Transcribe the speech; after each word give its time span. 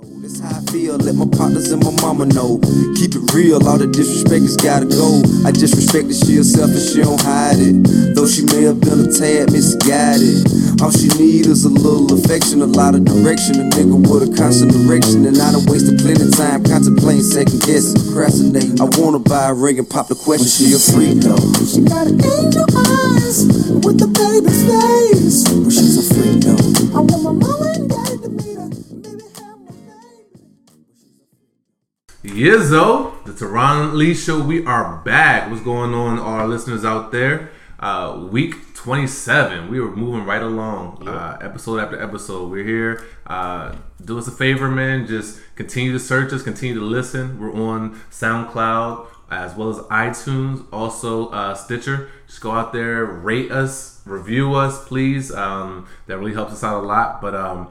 That's 0.00 0.40
how 0.40 0.56
I 0.56 0.64
feel, 0.72 0.96
let 0.96 1.14
my 1.14 1.28
partners 1.36 1.68
and 1.72 1.84
my 1.84 1.92
mama 2.00 2.24
know. 2.24 2.56
Keep 2.96 3.20
it 3.20 3.24
real, 3.36 3.60
all 3.68 3.76
the 3.76 3.84
disrespect 3.84 4.40
has 4.48 4.56
gotta 4.56 4.88
go. 4.88 5.20
I 5.44 5.52
disrespect 5.52 6.08
that 6.08 6.16
she 6.16 6.40
herself 6.40 6.72
and 6.72 6.80
she 6.80 7.04
don't 7.04 7.20
hide 7.20 7.60
it. 7.60 8.16
Though 8.16 8.24
she 8.24 8.48
may 8.48 8.64
have 8.64 8.80
been 8.80 9.04
a 9.04 9.12
tad 9.12 9.52
misguided. 9.52 10.48
All 10.80 10.88
she 10.88 11.12
need 11.20 11.44
is 11.44 11.68
a 11.68 11.72
little 11.72 12.08
affection, 12.16 12.64
a 12.64 12.70
lot 12.70 12.96
of 12.96 13.04
direction. 13.04 13.60
A 13.60 13.68
nigga 13.76 13.92
with 14.00 14.24
a 14.24 14.32
constant 14.32 14.72
direction. 14.72 15.28
And 15.28 15.36
I 15.36 15.52
done 15.52 15.68
wasted 15.68 16.00
plenty 16.00 16.24
of 16.24 16.32
time 16.32 16.64
contemplating, 16.64 17.20
second 17.20 17.60
guessing, 17.60 18.00
procrastinating. 18.00 18.80
I 18.80 18.88
wanna 18.96 19.20
buy 19.20 19.52
a 19.52 19.54
ring 19.54 19.76
and 19.76 19.88
pop 19.88 20.08
the 20.08 20.16
question, 20.16 20.48
she 20.48 20.72
a 20.72 20.80
freak 20.80 21.20
though. 21.20 21.44
She 21.68 21.84
got 21.84 22.08
angel 22.08 22.64
eyes 22.72 23.44
with 23.84 24.00
the 24.00 24.08
baby's 24.08 24.64
face. 24.64 25.44
But 25.44 25.72
she's 25.76 26.00
a 26.00 26.04
freak 26.08 26.40
though. 26.40 26.56
I 26.96 27.04
want 27.04 27.20
my 27.20 27.39
Yizzo, 32.30 33.24
the 33.24 33.32
Teron 33.32 33.94
Lee 33.94 34.14
Show. 34.14 34.40
We 34.40 34.64
are 34.64 34.98
back. 34.98 35.50
What's 35.50 35.62
going 35.62 35.92
on, 35.92 36.20
all 36.20 36.34
our 36.34 36.46
listeners 36.46 36.84
out 36.84 37.10
there? 37.10 37.50
Uh, 37.80 38.28
week 38.30 38.72
27. 38.76 39.68
We 39.68 39.80
were 39.80 39.94
moving 39.94 40.24
right 40.24 40.40
along, 40.42 41.08
uh, 41.08 41.38
episode 41.40 41.80
after 41.80 42.00
episode. 42.00 42.48
We're 42.48 42.64
here. 42.64 43.04
Uh, 43.26 43.74
do 44.04 44.16
us 44.16 44.28
a 44.28 44.30
favor, 44.30 44.68
man. 44.68 45.08
Just 45.08 45.40
continue 45.56 45.92
to 45.92 45.98
search 45.98 46.32
us, 46.32 46.44
continue 46.44 46.76
to 46.76 46.84
listen. 46.84 47.40
We're 47.40 47.52
on 47.52 48.00
SoundCloud 48.12 49.08
as 49.32 49.56
well 49.56 49.70
as 49.70 49.78
iTunes, 49.86 50.64
also 50.72 51.30
uh, 51.30 51.54
Stitcher. 51.54 52.10
Just 52.28 52.40
go 52.40 52.52
out 52.52 52.72
there, 52.72 53.04
rate 53.04 53.50
us, 53.50 54.02
review 54.04 54.54
us, 54.54 54.86
please. 54.86 55.32
Um, 55.32 55.88
that 56.06 56.16
really 56.16 56.34
helps 56.34 56.52
us 56.52 56.62
out 56.62 56.84
a 56.84 56.86
lot. 56.86 57.20
But 57.20 57.34
um, 57.34 57.70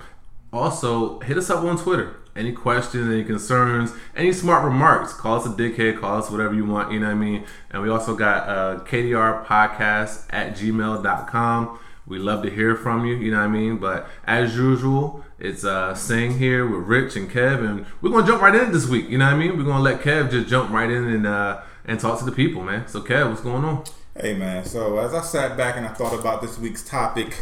also, 0.51 1.19
hit 1.21 1.37
us 1.37 1.49
up 1.49 1.63
on 1.63 1.77
Twitter. 1.77 2.18
Any 2.35 2.51
questions, 2.51 3.07
any 3.07 3.23
concerns, 3.23 3.91
any 4.15 4.31
smart 4.31 4.63
remarks, 4.63 5.13
call 5.13 5.39
us 5.39 5.45
a 5.45 5.49
dickhead, 5.49 5.99
call 5.99 6.19
us 6.19 6.30
whatever 6.30 6.53
you 6.53 6.66
want, 6.66 6.91
you 6.91 6.99
know 6.99 7.08
what 7.08 7.13
I 7.13 7.16
mean? 7.16 7.45
And 7.72 7.81
we 7.81 7.89
also 7.89 8.16
got 8.16 8.47
uh, 8.47 8.80
KDR 8.85 9.45
podcast 9.45 10.25
at 10.30 10.55
gmail.com. 10.55 11.80
We 12.07 12.17
love 12.17 12.44
to 12.44 12.50
hear 12.50 12.75
from 12.75 13.05
you, 13.05 13.16
you 13.16 13.31
know 13.31 13.38
what 13.38 13.44
I 13.44 13.47
mean? 13.50 13.77
But 13.77 14.07
as 14.25 14.55
usual, 14.55 15.23
it's 15.38 15.63
uh, 15.63 15.94
Sing 15.95 16.38
here 16.38 16.66
with 16.66 16.88
Rich 16.88 17.16
and 17.16 17.30
Kev, 17.30 17.67
and 17.67 17.85
we're 18.02 18.22
to 18.22 18.27
jump 18.27 18.41
right 18.41 18.55
in 18.55 18.72
this 18.72 18.88
week, 18.88 19.09
you 19.09 19.17
know 19.17 19.25
what 19.25 19.35
I 19.35 19.38
mean? 19.38 19.57
We're 19.57 19.66
to 19.66 19.80
let 19.80 20.02
Kev 20.02 20.31
just 20.31 20.47
jump 20.47 20.72
right 20.72 20.89
in 20.89 21.05
and, 21.05 21.27
uh, 21.27 21.61
and 21.85 22.00
talk 22.00 22.19
to 22.19 22.25
the 22.25 22.31
people, 22.31 22.63
man. 22.63 22.88
So, 22.88 23.02
Kev, 23.02 23.30
what's 23.30 23.41
going 23.41 23.63
on? 23.63 23.83
Hey 24.19 24.35
man, 24.35 24.66
so 24.66 24.97
as 24.97 25.13
I 25.13 25.22
sat 25.22 25.55
back 25.55 25.77
and 25.77 25.85
I 25.85 25.94
thought 25.94 26.13
about 26.13 26.41
this 26.41 26.59
week's 26.59 26.83
topic, 26.83 27.38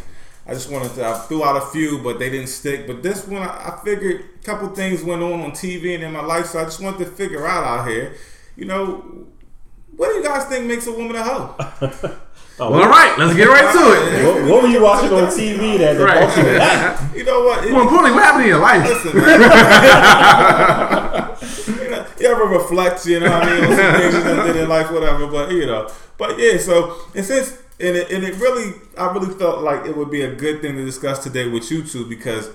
I 0.48 0.54
just 0.54 0.70
wanted 0.72 0.94
to 0.96 1.06
I 1.06 1.14
threw 1.28 1.44
out 1.44 1.58
a 1.58 1.62
few, 1.72 2.00
but 2.00 2.18
they 2.20 2.30
didn't 2.30 2.48
stick. 2.48 2.88
But 2.88 3.04
this 3.04 3.28
one, 3.28 3.42
I 3.42 3.48
I 3.48 3.80
figured 3.84 4.24
a 4.42 4.46
couple 4.46 4.70
things 4.70 5.04
went 5.04 5.22
on 5.22 5.42
on 5.42 5.52
TV 5.52 5.94
and 5.96 6.04
in 6.04 6.14
my 6.14 6.24
life, 6.24 6.46
so 6.48 6.60
I 6.60 6.64
just 6.64 6.82
wanted 6.82 7.00
to 7.06 7.12
figure 7.12 7.46
out 7.46 7.64
out 7.66 7.86
here, 7.88 8.16
you 8.56 8.64
know, 8.66 9.04
what 9.96 10.10
do 10.10 10.16
you 10.16 10.24
guys 10.24 10.46
think 10.46 10.66
makes 10.66 10.88
a 10.88 10.92
woman 10.92 11.16
a 11.18 11.24
hoe? 11.24 11.56
Oh, 12.60 12.72
well, 12.72 12.82
all 12.86 12.90
right, 12.90 13.16
let's 13.20 13.36
get 13.36 13.48
right 13.50 13.72
to 13.72 13.94
it. 13.94 14.26
What, 14.26 14.42
what 14.50 14.64
were 14.64 14.70
you 14.70 14.82
watching 14.82 15.14
on 15.14 15.28
TV 15.28 15.78
that, 15.78 15.94
that 15.94 16.04
Right. 16.04 16.28
you? 17.14 17.14
You 17.20 17.24
know 17.24 17.42
what? 17.44 17.64
It- 17.64 17.72
More 17.72 17.84
importantly, 17.84 18.14
what 18.16 18.24
happened 18.24 18.46
in 18.46 18.50
your 18.50 18.58
life? 18.60 18.84
Listen, 18.84 19.16
man. 19.16 19.40
you, 21.84 21.90
know, 21.92 22.06
you 22.20 22.28
ever 22.28 22.46
reflect, 22.46 23.06
you 23.06 23.20
know 23.20 23.30
what 23.30 23.44
I 23.44 23.46
mean, 23.54 23.64
on 23.64 23.76
some 23.78 23.94
things 24.02 24.14
you 24.16 24.24
did 24.54 24.64
in 24.64 24.70
life, 24.70 24.90
whatever, 24.92 25.28
but 25.28 25.52
you 25.52 25.68
know. 25.68 25.88
But 26.18 26.40
yeah, 26.40 26.58
so 26.58 26.96
and 27.14 27.24
since 27.24 27.60
and 27.80 27.96
it, 27.96 28.12
and 28.12 28.24
it 28.24 28.36
really 28.36 28.74
I 28.98 29.12
really 29.12 29.34
felt 29.38 29.62
like 29.62 29.86
it 29.86 29.96
would 29.96 30.10
be 30.12 30.22
a 30.22 30.34
good 30.34 30.62
thing 30.62 30.76
to 30.76 30.86
discuss 30.86 31.24
today 31.24 31.48
with 31.48 31.70
you 31.72 31.84
two 31.84 32.08
because 32.08 32.50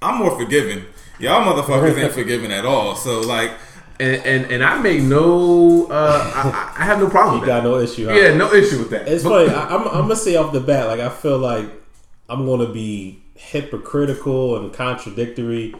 I'm 0.00 0.18
more 0.18 0.36
forgiving. 0.38 0.84
Y'all 1.18 1.44
motherfuckers 1.44 1.96
ain't 2.02 2.12
forgiving 2.20 2.50
at 2.52 2.64
all. 2.64 2.96
So 2.96 3.20
like 3.20 3.52
And, 4.00 4.16
and, 4.26 4.50
and 4.50 4.64
I 4.64 4.80
make 4.80 5.02
no, 5.02 5.86
uh, 5.88 6.32
I, 6.34 6.82
I 6.82 6.84
have 6.84 6.98
no 6.98 7.08
problem 7.08 7.34
You 7.36 7.40
with 7.42 7.48
got 7.48 7.62
that. 7.62 7.68
no 7.68 7.78
issue. 7.78 8.06
Huh? 8.08 8.14
Yeah, 8.14 8.34
no 8.34 8.52
issue 8.52 8.78
with 8.78 8.90
that. 8.90 9.06
It's 9.06 9.22
But- 9.22 9.46
funny. 9.48 9.56
I, 9.56 9.66
I'm, 9.76 9.86
I'm 9.88 10.02
gonna 10.08 10.16
say 10.16 10.34
off 10.36 10.52
the 10.52 10.60
bat, 10.60 10.88
like 10.88 11.00
I 11.00 11.08
feel 11.10 11.38
like 11.38 11.66
I'm 12.28 12.44
gonna 12.46 12.72
be 12.72 13.22
hypocritical 13.36 14.56
and 14.56 14.72
contradictory. 14.72 15.74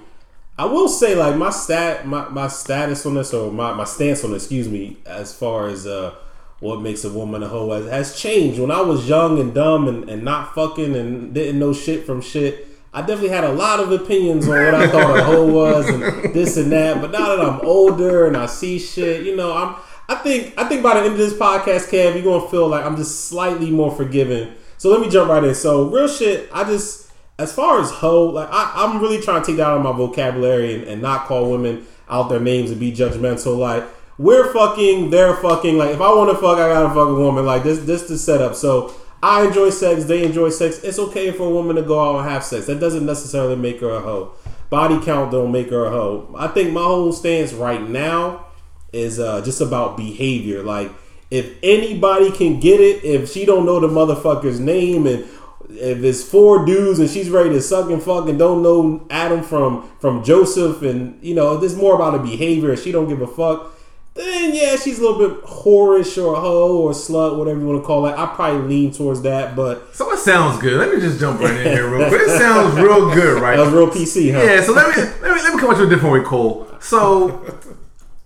I 0.59 0.67
will 0.67 0.89
say, 0.89 1.15
like 1.17 1.37
my 1.37 1.51
stat, 1.51 2.07
my, 2.07 2.29
my 2.29 2.47
status 2.49 3.07
on 3.07 3.15
this, 3.15 3.33
or 3.33 3.51
my, 3.51 3.73
my 3.73 3.85
stance 3.85 4.23
on, 4.23 4.33
it, 4.33 4.37
excuse 4.37 4.69
me, 4.69 4.99
as 5.07 5.35
far 5.35 5.67
as 5.69 5.87
uh, 5.87 6.15
what 6.63 6.81
makes 6.81 7.05
a 7.05 7.11
woman 7.11 7.43
a 7.43 7.49
hoe 7.49 7.73
has, 7.73 7.91
has 7.91 8.17
changed. 8.17 8.61
When 8.61 8.71
I 8.71 8.81
was 8.81 9.09
young 9.09 9.41
and 9.41 9.53
dumb 9.53 9.89
and, 9.89 10.09
and 10.09 10.23
not 10.25 10.55
fucking 10.55 10.95
and 10.95 11.35
didn't 11.35 11.59
know 11.59 11.73
shit 11.73 12.07
from 12.07 12.21
shit, 12.21 12.69
I 12.95 13.01
definitely 13.01 13.31
had 13.31 13.43
a 13.43 13.53
lot 13.53 13.81
of 13.81 13.91
opinions 13.91 14.47
on 14.47 14.51
what 14.51 14.75
I 14.75 14.87
thought 14.87 15.19
a 15.19 15.25
hoe 15.25 15.53
was 15.53 15.89
and 15.89 16.33
this 16.33 16.57
and 16.57 16.71
that. 16.71 17.01
But 17.01 17.11
now 17.11 17.35
that 17.35 17.41
I'm 17.41 17.61
older 17.63 18.29
and 18.29 18.37
I 18.37 18.47
see 18.47 18.79
shit, 18.79 19.27
you 19.27 19.37
know, 19.37 19.53
I'm. 19.53 19.75
I 20.09 20.17
think 20.17 20.55
I 20.57 20.65
think 20.69 20.83
by 20.83 20.95
the 20.95 21.01
end 21.01 21.13
of 21.13 21.19
this 21.19 21.33
podcast, 21.33 21.89
Kev, 21.89 22.15
you're 22.15 22.23
gonna 22.23 22.49
feel 22.49 22.69
like 22.69 22.85
I'm 22.85 22.97
just 22.97 23.27
slightly 23.27 23.71
more 23.71 23.91
forgiving. 23.91 24.53
So 24.79 24.91
let 24.91 25.01
me 25.01 25.09
jump 25.09 25.31
right 25.31 25.43
in. 25.43 25.55
So 25.55 25.89
real 25.89 26.09
shit, 26.09 26.49
I 26.53 26.65
just 26.65 27.11
as 27.39 27.53
far 27.53 27.81
as 27.81 27.91
hoe, 27.91 28.27
like 28.27 28.49
I, 28.53 28.73
I'm 28.77 29.01
really 29.01 29.21
trying 29.21 29.43
to 29.43 29.47
take 29.47 29.57
that 29.57 29.67
out 29.67 29.79
of 29.79 29.83
my 29.83 29.93
vocabulary 29.93 30.75
and, 30.75 30.85
and 30.85 31.03
not 31.03 31.27
call 31.27 31.51
women 31.51 31.87
out 32.09 32.29
their 32.29 32.41
names 32.41 32.71
and 32.71 32.79
be 32.79 32.93
judgmental. 32.93 33.59
Like 33.59 33.85
we're 34.23 34.53
fucking, 34.53 35.11
they're 35.11 35.37
fucking. 35.37 35.77
Like 35.77 35.91
if 35.91 36.01
I 36.01 36.15
want 36.15 36.31
to 36.31 36.37
fuck, 36.37 36.59
I 36.59 36.69
gotta 36.69 36.89
fuck 36.89 37.09
a 37.09 37.15
woman. 37.15 37.45
Like 37.45 37.65
this, 37.65 37.81
this 37.81 38.03
the 38.09 38.17
setup. 38.17 38.55
So 38.55 38.95
I 39.23 39.47
enjoy 39.47 39.71
sex, 39.71 40.05
they 40.05 40.25
enjoy 40.25 40.51
sex. 40.51 40.79
It's 40.83 40.99
okay 40.99 41.33
for 41.33 41.45
a 41.45 41.51
woman 41.51 41.77
to 41.77 41.83
go 41.83 42.01
out 42.01 42.21
and 42.21 42.31
have 42.31 42.45
sex. 42.45 42.67
That 42.67 42.81
doesn't 42.81 43.05
necessarily 43.05 43.57
make 43.57 43.81
her 43.81 43.91
a 43.91 44.01
hoe. 44.01 44.33
Body 44.71 44.99
count 45.05 45.33
don't 45.33 45.53
make 45.53 45.71
her 45.71 45.85
a 45.85 45.91
hoe. 45.91 46.35
I 46.39 46.49
think 46.49 46.73
my 46.73 46.83
whole 46.83 47.13
stance 47.13 47.53
right 47.53 47.83
now 47.83 48.47
is 48.93 49.19
uh, 49.19 49.43
just 49.43 49.61
about 49.61 49.97
behavior. 49.97 50.63
Like 50.63 50.91
if 51.31 51.57
anybody 51.63 52.31
can 52.31 52.61
get 52.61 52.81
it, 52.81 53.05
if 53.05 53.31
she 53.33 53.45
don't 53.45 53.67
know 53.67 53.81
the 53.81 53.89
motherfucker's 53.89 54.61
name 54.61 55.07
and 55.07 55.25
if 55.71 56.05
it's 56.05 56.23
four 56.23 56.67
dudes 56.67 56.99
and 56.99 57.09
she's 57.09 57.31
ready 57.31 57.51
to 57.51 57.61
suck 57.61 57.91
and 57.91 58.03
fuck 58.03 58.29
and 58.29 58.39
don't 58.39 58.63
know 58.63 59.07
Adam 59.11 59.43
from 59.43 59.91
from 59.99 60.23
Joseph 60.23 60.83
and 60.83 61.23
you 61.25 61.35
know 61.35 61.57
there's 61.57 61.77
more 61.77 61.95
about 61.95 62.15
a 62.15 62.19
behavior 62.19 62.71
and 62.71 62.79
she 62.79 62.93
don't 62.93 63.09
give 63.09 63.23
a 63.23 63.27
fuck, 63.27 63.73
then 64.15 64.55
yeah 64.55 64.77
she's 64.77 64.99
a 64.99 65.03
little 65.03 65.19
bit 65.29 65.43
whorish 65.45 66.23
or 66.23 66.35
a 66.35 66.41
hoe 66.41 66.77
or 66.83 66.91
a 66.91 66.95
slut 66.95 67.39
whatever 67.39 67.59
you 67.61 67.67
want 67.67 67.81
to 67.83 67.87
call 67.87 68.07
it. 68.07 68.13
I 68.17 68.27
probably 68.35 68.69
lean 68.69 68.93
towards 68.93 69.23
that, 69.23 69.57
but 69.57 69.95
so 69.95 70.11
it 70.13 70.19
sounds 70.19 70.61
good. 70.61 70.75
Let 70.79 70.95
me 70.95 71.01
just 71.01 71.19
jump 71.19 71.41
right 71.41 71.57
in 71.57 71.73
here 71.73 71.89
real 71.97 72.09
quick. 72.09 72.23
It 72.23 72.39
sounds 72.39 72.75
real 72.79 73.13
good, 73.15 73.41
right? 73.41 73.57
that 73.57 73.65
was 73.65 73.73
real 73.73 73.89
PC, 73.89 74.33
huh? 74.35 74.43
Yeah, 74.43 74.61
so 74.63 74.73
let 74.73 74.95
me, 74.95 75.03
let 75.03 75.35
me 75.35 75.43
let 75.43 75.55
me 75.55 75.61
come 75.61 75.71
at 75.71 75.79
you 75.79 75.87
a 75.87 75.89
different 75.89 76.13
way, 76.15 76.23
Cole. 76.29 76.69
So 76.81 77.59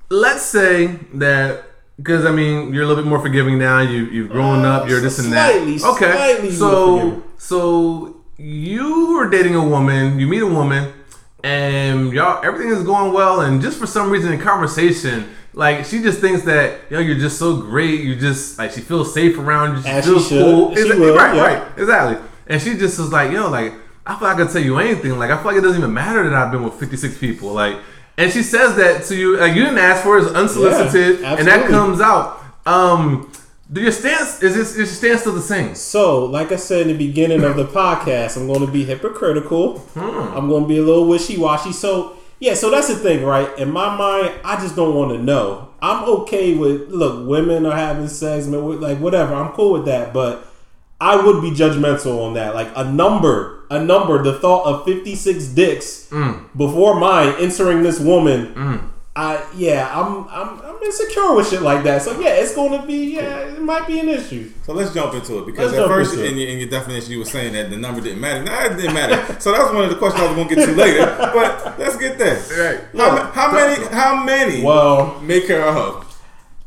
let's 0.09 0.43
say 0.43 0.99
that 1.15 1.65
because 1.97 2.25
I 2.25 2.33
mean 2.33 2.75
you're 2.75 2.83
a 2.85 2.87
little 2.87 3.03
bit 3.05 3.09
more 3.09 3.21
forgiving 3.21 3.59
now. 3.59 3.81
You 3.81 4.07
you've 4.07 4.31
grown 4.31 4.65
Uh, 4.65 4.71
up. 4.79 4.89
You're 4.89 5.01
this 5.01 5.19
and 5.19 5.33
that. 5.33 5.55
Okay, 5.57 5.81
slightly 6.13 6.51
so 6.51 7.23
so 7.39 8.17
you 8.39 9.19
are 9.21 9.31
dating 9.31 9.55
a 9.55 9.67
woman. 9.67 10.19
You 10.19 10.27
meet 10.27 10.43
a 10.43 10.47
woman, 10.47 10.93
and 11.45 12.13
y'all 12.13 12.45
everything 12.45 12.71
is 12.73 12.83
going 12.83 13.13
well. 13.13 13.41
And 13.41 13.63
just 13.63 13.79
for 13.79 13.87
some 13.87 14.11
reason 14.11 14.33
in 14.33 14.41
conversation. 14.41 15.29
Like 15.57 15.85
she 15.87 16.03
just 16.03 16.21
thinks 16.21 16.43
that 16.45 16.83
yo, 16.91 17.01
you're 17.01 17.19
just 17.19 17.39
so 17.39 17.57
great. 17.57 18.01
You 18.03 18.15
just 18.15 18.59
like 18.59 18.71
she 18.73 18.81
feels 18.83 19.13
safe 19.13 19.37
around 19.39 19.77
you. 19.77 19.83
She 19.83 19.89
As 19.89 20.05
feels 20.05 20.29
should. 20.29 20.43
cool. 20.45 20.75
She 20.75 20.83
Exactly, 20.83 21.01
will, 21.07 21.17
right, 21.17 21.35
yeah. 21.35 21.43
right, 21.43 21.79
exactly. 21.79 22.29
And 22.47 22.61
she 22.63 22.77
just 22.77 22.99
was 22.99 23.11
like, 23.11 23.33
yo, 23.33 23.49
like 23.51 23.73
I 24.07 24.17
feel 24.19 24.29
like 24.29 24.37
I 24.37 24.43
can 24.45 24.53
tell 24.53 24.63
you 24.63 24.79
anything. 24.79 25.19
Like 25.19 25.31
I 25.31 25.37
feel 25.39 25.47
like 25.47 25.57
it 25.57 25.63
doesn't 25.63 25.79
even 25.81 25.93
matter 25.93 26.23
that 26.29 26.33
I've 26.35 26.53
been 26.53 26.63
with 26.63 26.75
56 26.75 27.19
people. 27.19 27.53
Like, 27.53 27.79
and 28.19 28.31
she 28.31 28.43
says 28.43 28.77
that 28.77 29.05
to 29.05 29.17
you. 29.17 29.39
Like 29.39 29.55
you 29.57 29.63
didn't 29.65 29.79
ask 29.79 30.03
for 30.05 30.19
it, 30.19 30.25
it's 30.25 30.33
unsolicited, 30.35 31.21
Yeah, 31.23 31.37
and 31.39 31.49
that 31.49 31.69
comes 31.69 32.01
out. 32.01 32.39
Um, 32.67 33.33
do 33.73 33.81
your 33.81 33.93
stance 33.93 34.43
is 34.43 34.55
this 34.55 34.71
is 34.73 34.77
your 34.77 34.87
stance 34.87 35.21
still 35.23 35.33
the 35.33 35.41
same? 35.43 35.75
So, 35.75 36.25
like 36.27 36.53
I 36.53 36.57
said 36.57 36.83
in 36.83 36.89
the 36.89 37.07
beginning 37.07 37.43
of 37.45 37.57
the 37.57 37.65
podcast, 37.65 38.37
I'm 38.37 38.47
going 38.47 38.65
to 38.65 38.71
be 38.71 38.85
hypocritical. 38.85 39.79
Hmm. 39.95 40.37
I'm 40.37 40.49
going 40.49 40.65
to 40.65 40.69
be 40.69 40.79
a 40.79 40.83
little 40.83 41.09
wishy 41.09 41.37
washy. 41.37 41.73
So, 41.73 42.17
yeah, 42.39 42.55
so 42.55 42.71
that's 42.71 42.89
the 42.89 42.97
thing, 42.97 43.25
right? 43.25 43.59
In 43.59 43.71
my 43.71 43.97
mind, 43.97 44.35
I 44.45 44.61
just 44.61 44.77
don't 44.77 44.95
want 44.95 45.13
to 45.13 45.19
know. 45.19 45.71
I'm 45.81 46.05
okay 46.05 46.55
with 46.55 46.91
look, 46.91 47.29
women 47.29 47.67
are 47.67 47.77
having 47.77 48.09
sex, 48.09 48.47
like 48.47 48.99
whatever. 48.99 49.35
I'm 49.35 49.53
cool 49.53 49.73
with 49.73 49.87
that, 49.87 50.13
but 50.13 50.47
I 51.01 51.17
would 51.17 51.43
be 51.43 51.51
judgmental 51.51 52.27
on 52.27 52.35
that. 52.35 52.55
Like 52.55 52.69
a 52.75 52.85
number, 52.85 53.65
a 53.71 53.83
number, 53.83 54.23
the 54.23 54.39
thought 54.39 54.67
of 54.67 54.85
56 54.85 55.47
dicks 55.49 56.09
mm. 56.11 56.49
before 56.57 56.99
mine 56.99 57.35
entering 57.39 57.83
this 57.83 58.01
woman. 58.01 58.55
Mm. 58.55 58.89
I 59.15 59.47
yeah, 59.57 59.91
I'm 59.95 60.29
I'm 60.29 60.61
insecure 60.87 61.35
with 61.35 61.49
shit 61.49 61.63
like 61.63 61.85
that. 61.85 62.03
So 62.03 62.19
yeah, 62.21 62.31
it's 62.31 62.55
going 62.55 62.81
to 62.81 62.87
be 62.87 63.15
yeah, 63.17 63.41
it 63.41 63.61
might 63.61 63.87
be 63.87 63.99
an 64.01 64.09
issue. 64.09 64.51
So 64.63 64.73
let's 64.73 64.95
jump 64.95 65.15
into 65.15 65.39
it 65.41 65.47
because 65.47 65.73
Let's 65.73 65.83
at 65.83 65.89
first 65.89 66.13
into 66.15 66.27
in 66.27 66.37
your, 66.37 66.49
in 66.49 66.59
your 66.59 66.69
definition 66.69 67.13
you 67.13 67.19
were 67.19 67.25
saying 67.25 67.53
that 67.55 67.71
the 67.71 67.77
number 67.77 68.01
didn't 68.01 68.21
matter. 68.21 68.43
Nah, 68.43 68.65
it 68.65 68.77
didn't 68.77 68.95
matter. 68.95 69.41
so 69.41 69.53
that 69.53 69.63
was 69.63 69.75
one 69.75 69.85
of 69.85 69.91
the 69.91 69.97
questions 69.97 70.23
I 70.23 70.27
was 70.27 70.37
going 70.37 70.49
to 70.49 70.55
get 70.55 70.67
to 70.67 70.73
later. 70.73 71.17
But 71.37 71.79
let's 71.79 71.97
get 71.97 72.19
there. 72.19 72.37
Right. 72.37 72.85
How, 72.97 73.15
ma- 73.15 73.31
how 73.33 73.53
many? 73.53 73.85
How 73.87 74.25
many? 74.25 74.63
Well, 74.63 75.21
make 75.21 75.49
her 75.49 75.61
a 75.61 75.73
hoe. 75.73 76.05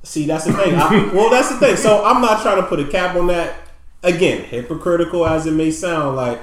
See, 0.04 0.26
that's 0.26 0.46
the 0.46 0.54
thing. 0.54 0.76
I, 0.76 1.12
well, 1.14 1.30
that's 1.30 1.50
the 1.50 1.58
thing. 1.58 1.76
So 1.76 2.06
I'm 2.06 2.22
not 2.22 2.42
trying 2.42 2.62
to 2.62 2.68
put 2.68 2.80
a 2.80 2.88
cap 2.88 3.16
on 3.16 3.28
that. 3.28 3.56
Again, 4.02 4.44
hypocritical 4.46 5.28
as 5.28 5.46
it 5.46 5.52
may 5.52 5.72
sound, 5.72 6.16
like 6.16 6.40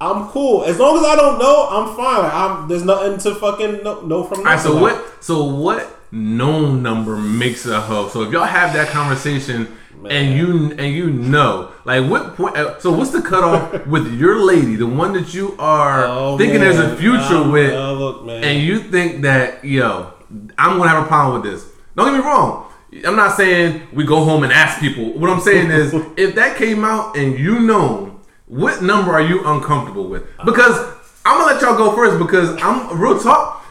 I'm 0.00 0.28
cool 0.28 0.64
as 0.64 0.78
long 0.78 0.98
as 0.98 1.04
I 1.04 1.16
don't 1.16 1.38
know. 1.38 1.68
I'm 1.68 1.96
fine. 1.96 2.22
Like, 2.22 2.34
I'm 2.34 2.68
there's 2.68 2.84
nothing 2.84 3.18
to 3.18 3.34
fucking 3.38 3.84
know, 3.84 4.00
know 4.02 4.24
from. 4.24 4.38
All 4.38 4.44
right, 4.44 4.60
so. 4.60 4.74
Like, 4.74 4.82
what? 4.82 5.24
So 5.24 5.44
what 5.44 6.01
known 6.12 6.82
number 6.82 7.16
makes 7.16 7.66
a 7.66 7.80
hoe? 7.80 8.08
So 8.08 8.22
if 8.22 8.32
y'all 8.32 8.44
have 8.44 8.72
that 8.74 8.88
conversation 8.88 9.76
and 10.08 10.36
you 10.36 10.72
and 10.78 10.92
you 10.94 11.10
know, 11.10 11.72
like 11.84 12.08
what 12.08 12.36
point? 12.36 12.56
So 12.80 12.92
what's 12.92 13.10
the 13.10 13.22
cutoff 13.22 13.86
with 13.86 14.12
your 14.18 14.44
lady, 14.44 14.76
the 14.76 14.86
one 14.86 15.12
that 15.14 15.32
you 15.34 15.56
are 15.58 16.04
Oh, 16.06 16.38
thinking 16.38 16.60
there's 16.60 16.78
a 16.78 16.96
future 16.96 17.36
Um, 17.36 17.52
with, 17.52 17.72
look, 17.72 18.28
and 18.28 18.60
you 18.62 18.78
think 18.80 19.22
that 19.22 19.64
yo, 19.64 20.12
I'm 20.58 20.76
gonna 20.78 20.88
have 20.90 21.04
a 21.04 21.06
problem 21.06 21.40
with 21.40 21.50
this? 21.50 21.66
Don't 21.96 22.06
get 22.06 22.18
me 22.18 22.24
wrong. 22.24 22.68
I'm 23.06 23.16
not 23.16 23.36
saying 23.36 23.82
we 23.92 24.04
go 24.04 24.22
home 24.22 24.44
and 24.44 24.52
ask 24.52 24.78
people. 24.80 25.12
What 25.18 25.30
I'm 25.30 25.40
saying 25.40 25.70
is, 25.70 25.94
if 26.16 26.34
that 26.34 26.56
came 26.58 26.84
out 26.84 27.16
and 27.16 27.38
you 27.38 27.60
know, 27.60 28.20
what 28.46 28.82
number 28.82 29.12
are 29.12 29.22
you 29.22 29.46
uncomfortable 29.46 30.08
with? 30.08 30.24
Because 30.44 30.76
I'm 31.24 31.38
gonna 31.40 31.54
let 31.54 31.62
y'all 31.62 31.76
go 31.76 31.94
first 31.94 32.18
because 32.18 32.50
I'm 32.60 32.98
real 33.00 33.18
talk. 33.18 33.64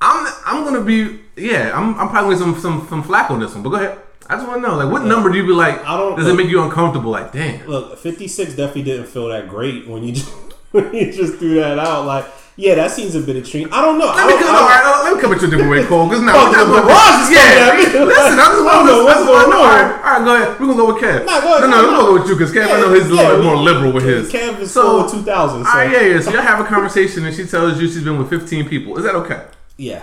I'm 0.00 0.26
I'm 0.44 0.64
gonna 0.64 0.82
be 0.84 1.20
yeah. 1.36 1.72
I'm 1.74 1.98
I'm 1.98 2.08
probably 2.08 2.36
gonna 2.36 2.58
some 2.58 2.60
some 2.60 2.86
some 2.88 3.02
flack 3.02 3.30
on 3.30 3.40
this 3.40 3.54
one. 3.54 3.62
But 3.62 3.70
go 3.70 3.76
ahead. 3.76 3.98
I 4.28 4.34
just 4.36 4.48
want 4.48 4.60
to 4.62 4.68
know 4.68 4.76
like 4.76 4.90
what 4.92 5.04
number 5.04 5.30
do 5.30 5.36
you 5.38 5.46
be 5.46 5.52
like? 5.52 5.78
I 5.86 5.96
don't- 5.96 6.16
Does 6.16 6.26
it 6.26 6.34
make 6.34 6.48
you 6.48 6.60
uncomfortable? 6.62 7.12
Like 7.12 7.30
damn. 7.32 7.64
Look, 7.68 7.96
56 7.98 8.54
definitely 8.56 8.82
didn't 8.82 9.06
feel 9.06 9.28
that 9.28 9.48
great 9.48 9.86
when 9.86 10.02
you 10.02 10.12
just, 10.18 10.28
when 10.72 10.92
you 10.92 11.12
just 11.12 11.34
threw 11.38 11.54
that 11.60 11.78
out. 11.78 12.06
Like, 12.06 12.26
yeah, 12.56 12.74
that 12.74 12.90
seems 12.90 13.14
a 13.14 13.20
bit 13.20 13.36
extreme. 13.36 13.68
I 13.70 13.80
don't 13.84 13.98
know. 14.00 14.06
Let 14.06 14.26
me, 14.26 14.32
come, 14.32 14.50
don't- 14.50 14.66
right, 14.66 15.02
let 15.04 15.14
me 15.14 15.20
come 15.22 15.32
at 15.32 15.40
you 15.42 15.46
a 15.46 15.50
different 15.50 15.70
way, 15.70 15.84
Cole. 15.86 16.08
Because 16.08 16.22
now, 16.24 16.32
the 16.50 16.56
barrage 16.82 17.30
is 17.30 17.36
coming 17.38 17.54
yeah. 17.54 17.70
at 17.70 17.76
me. 17.94 18.00
Listen, 18.02 18.38
I 18.40 18.46
just 18.50 18.64
want 18.64 18.74
don't 18.74 18.86
know 18.90 19.04
what's 19.04 19.22
going 19.22 19.46
on. 19.46 19.62
right, 19.62 19.94
all 19.94 20.18
right, 20.18 20.24
go 20.24 20.34
ahead. 20.34 20.48
We're 20.58 20.66
gonna 20.66 20.76
go 20.82 20.86
with 20.92 21.02
Kev. 21.04 21.26
Nah, 21.26 21.40
go 21.40 21.58
ahead, 21.58 21.70
No, 21.70 21.76
no, 21.76 21.82
we're 21.86 21.94
gonna 21.94 22.02
go 22.08 22.12
with 22.18 22.26
you 22.26 22.34
because 22.34 22.50
Kev, 22.52 22.66
I 22.66 22.80
know 22.80 22.92
he's 22.94 23.06
a 23.06 23.14
little 23.14 23.22
Yeah, 23.22 23.36
bit 23.36 23.44
more 23.44 23.56
liberal 23.56 23.92
with 23.92 24.02
his. 24.04 24.32
Kev 24.32 24.58
is 24.58 24.72
so, 24.72 25.06
so, 25.06 25.18
2000. 25.22 25.62
So, 25.62 25.70
all 25.70 25.76
right, 25.76 25.86
yeah, 25.92 26.00
yeah. 26.00 26.20
So 26.20 26.32
y'all 26.32 26.42
have 26.42 26.58
a 26.58 26.64
conversation 26.64 27.24
and 27.26 27.36
she 27.36 27.46
tells 27.46 27.78
you 27.80 27.86
she's 27.86 28.02
been 28.02 28.18
with 28.18 28.28
15 28.30 28.66
people. 28.68 28.96
Is 28.98 29.04
that 29.04 29.14
okay? 29.14 29.46
yeah. 29.76 30.02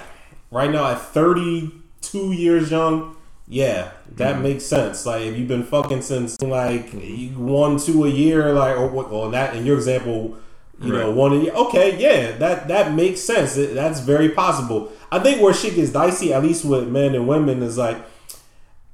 Right 0.53 0.69
now, 0.71 0.85
at 0.91 1.01
32 1.01 2.31
years 2.31 2.69
young, 2.69 3.15
yeah, 3.47 3.91
that 4.15 4.35
Mm-hmm. 4.35 4.43
makes 4.43 4.65
sense. 4.65 5.05
Like, 5.05 5.23
if 5.23 5.37
you've 5.37 5.47
been 5.47 5.63
fucking 5.63 6.01
since 6.03 6.39
like 6.41 6.91
one, 7.35 7.77
two 7.79 8.05
a 8.05 8.09
year, 8.09 8.53
like, 8.53 8.77
or 8.77 8.87
what, 8.87 9.11
well, 9.11 9.29
that 9.31 9.55
in 9.55 9.65
your 9.65 9.75
example, 9.77 10.37
you 10.81 10.91
know, 10.93 11.11
one 11.11 11.33
a 11.33 11.35
year. 11.37 11.53
Okay, 11.53 11.97
yeah, 11.99 12.37
that 12.37 12.67
that 12.67 12.93
makes 12.93 13.21
sense. 13.21 13.57
It- 13.57 13.73
that's 13.73 13.99
very 14.01 14.29
possible. 14.29 14.91
I 15.11 15.19
think 15.19 15.41
where 15.41 15.53
shit 15.53 15.75
gets 15.75 15.91
dicey, 15.91 16.33
at 16.33 16.43
least 16.43 16.65
with 16.65 16.87
men 16.87 17.15
and 17.15 17.27
women, 17.27 17.61
is 17.63 17.77
like, 17.77 17.97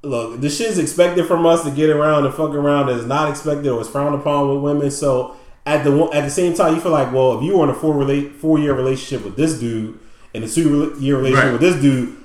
look, 0.02 0.40
this 0.40 0.56
shit's 0.58 0.78
expected 0.78 1.26
from 1.26 1.46
us 1.46 1.62
to 1.64 1.70
get 1.70 1.90
around 1.90 2.24
and 2.26 2.34
fuck 2.34 2.50
around. 2.54 2.88
Is 2.88 3.06
not 3.06 3.28
expected 3.30 3.68
or 3.68 3.80
is 3.80 3.88
frowned 3.88 4.14
upon 4.14 4.48
with 4.54 4.62
women. 4.62 4.90
So 4.90 5.36
at 5.66 5.84
the 5.84 5.92
at 6.12 6.22
the 6.24 6.30
same 6.30 6.54
time, 6.54 6.74
you 6.74 6.80
feel 6.80 6.92
like, 6.92 7.12
well, 7.12 7.38
if 7.38 7.44
you 7.44 7.56
were 7.56 7.64
in 7.64 7.70
a 7.70 7.74
four 7.74 7.94
relate 7.94 8.34
four 8.36 8.58
year 8.58 8.74
relationship 8.74 9.24
with 9.24 9.36
this 9.36 9.58
dude 9.58 9.98
and 10.34 10.44
a 10.44 10.48
two 10.48 10.96
year 11.00 11.16
relationship 11.16 11.44
Right. 11.44 11.52
with 11.52 11.60
this 11.60 11.80
dude. 11.82 12.16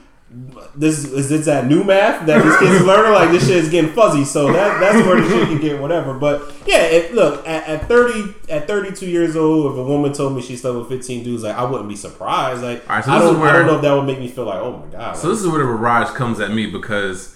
This 0.75 1.05
is 1.05 1.29
this 1.29 1.45
that 1.45 1.67
new 1.67 1.85
math 1.85 2.25
that 2.25 2.43
these 2.43 2.57
kids 2.57 2.83
learning. 2.83 3.13
Like 3.13 3.31
this 3.31 3.47
shit 3.47 3.55
is 3.55 3.69
getting 3.69 3.91
fuzzy, 3.93 4.25
so 4.25 4.51
that 4.51 4.79
that's 4.81 5.05
where 5.07 5.21
the 5.21 5.29
shit 5.29 5.47
can 5.47 5.61
get 5.61 5.79
whatever. 5.79 6.13
But 6.13 6.51
yeah, 6.67 6.81
it, 6.81 7.13
look 7.13 7.47
at, 7.47 7.65
at 7.67 7.87
thirty 7.87 8.33
at 8.49 8.67
thirty 8.67 8.93
two 8.93 9.05
years 9.05 9.37
old, 9.37 9.71
if 9.71 9.77
a 9.77 9.83
woman 9.83 10.11
told 10.11 10.35
me 10.35 10.41
she 10.41 10.57
slept 10.57 10.77
with 10.77 10.89
fifteen 10.89 11.23
dudes, 11.23 11.43
like 11.43 11.55
I 11.55 11.63
wouldn't 11.63 11.87
be 11.87 11.95
surprised. 11.95 12.61
Like 12.63 12.87
right, 12.89 13.05
so 13.05 13.11
I 13.11 13.19
don't 13.19 13.41
I 13.41 13.53
don't 13.53 13.67
know 13.67 13.75
if 13.77 13.81
that 13.83 13.93
would 13.93 14.03
make 14.03 14.19
me 14.19 14.27
feel 14.27 14.43
like 14.45 14.59
oh 14.59 14.77
my 14.85 14.91
god. 14.91 15.13
So 15.15 15.29
this 15.29 15.39
is 15.39 15.47
where 15.47 15.59
the 15.59 15.65
barrage 15.71 16.09
comes 16.09 16.41
at 16.41 16.51
me 16.51 16.65
because 16.69 17.33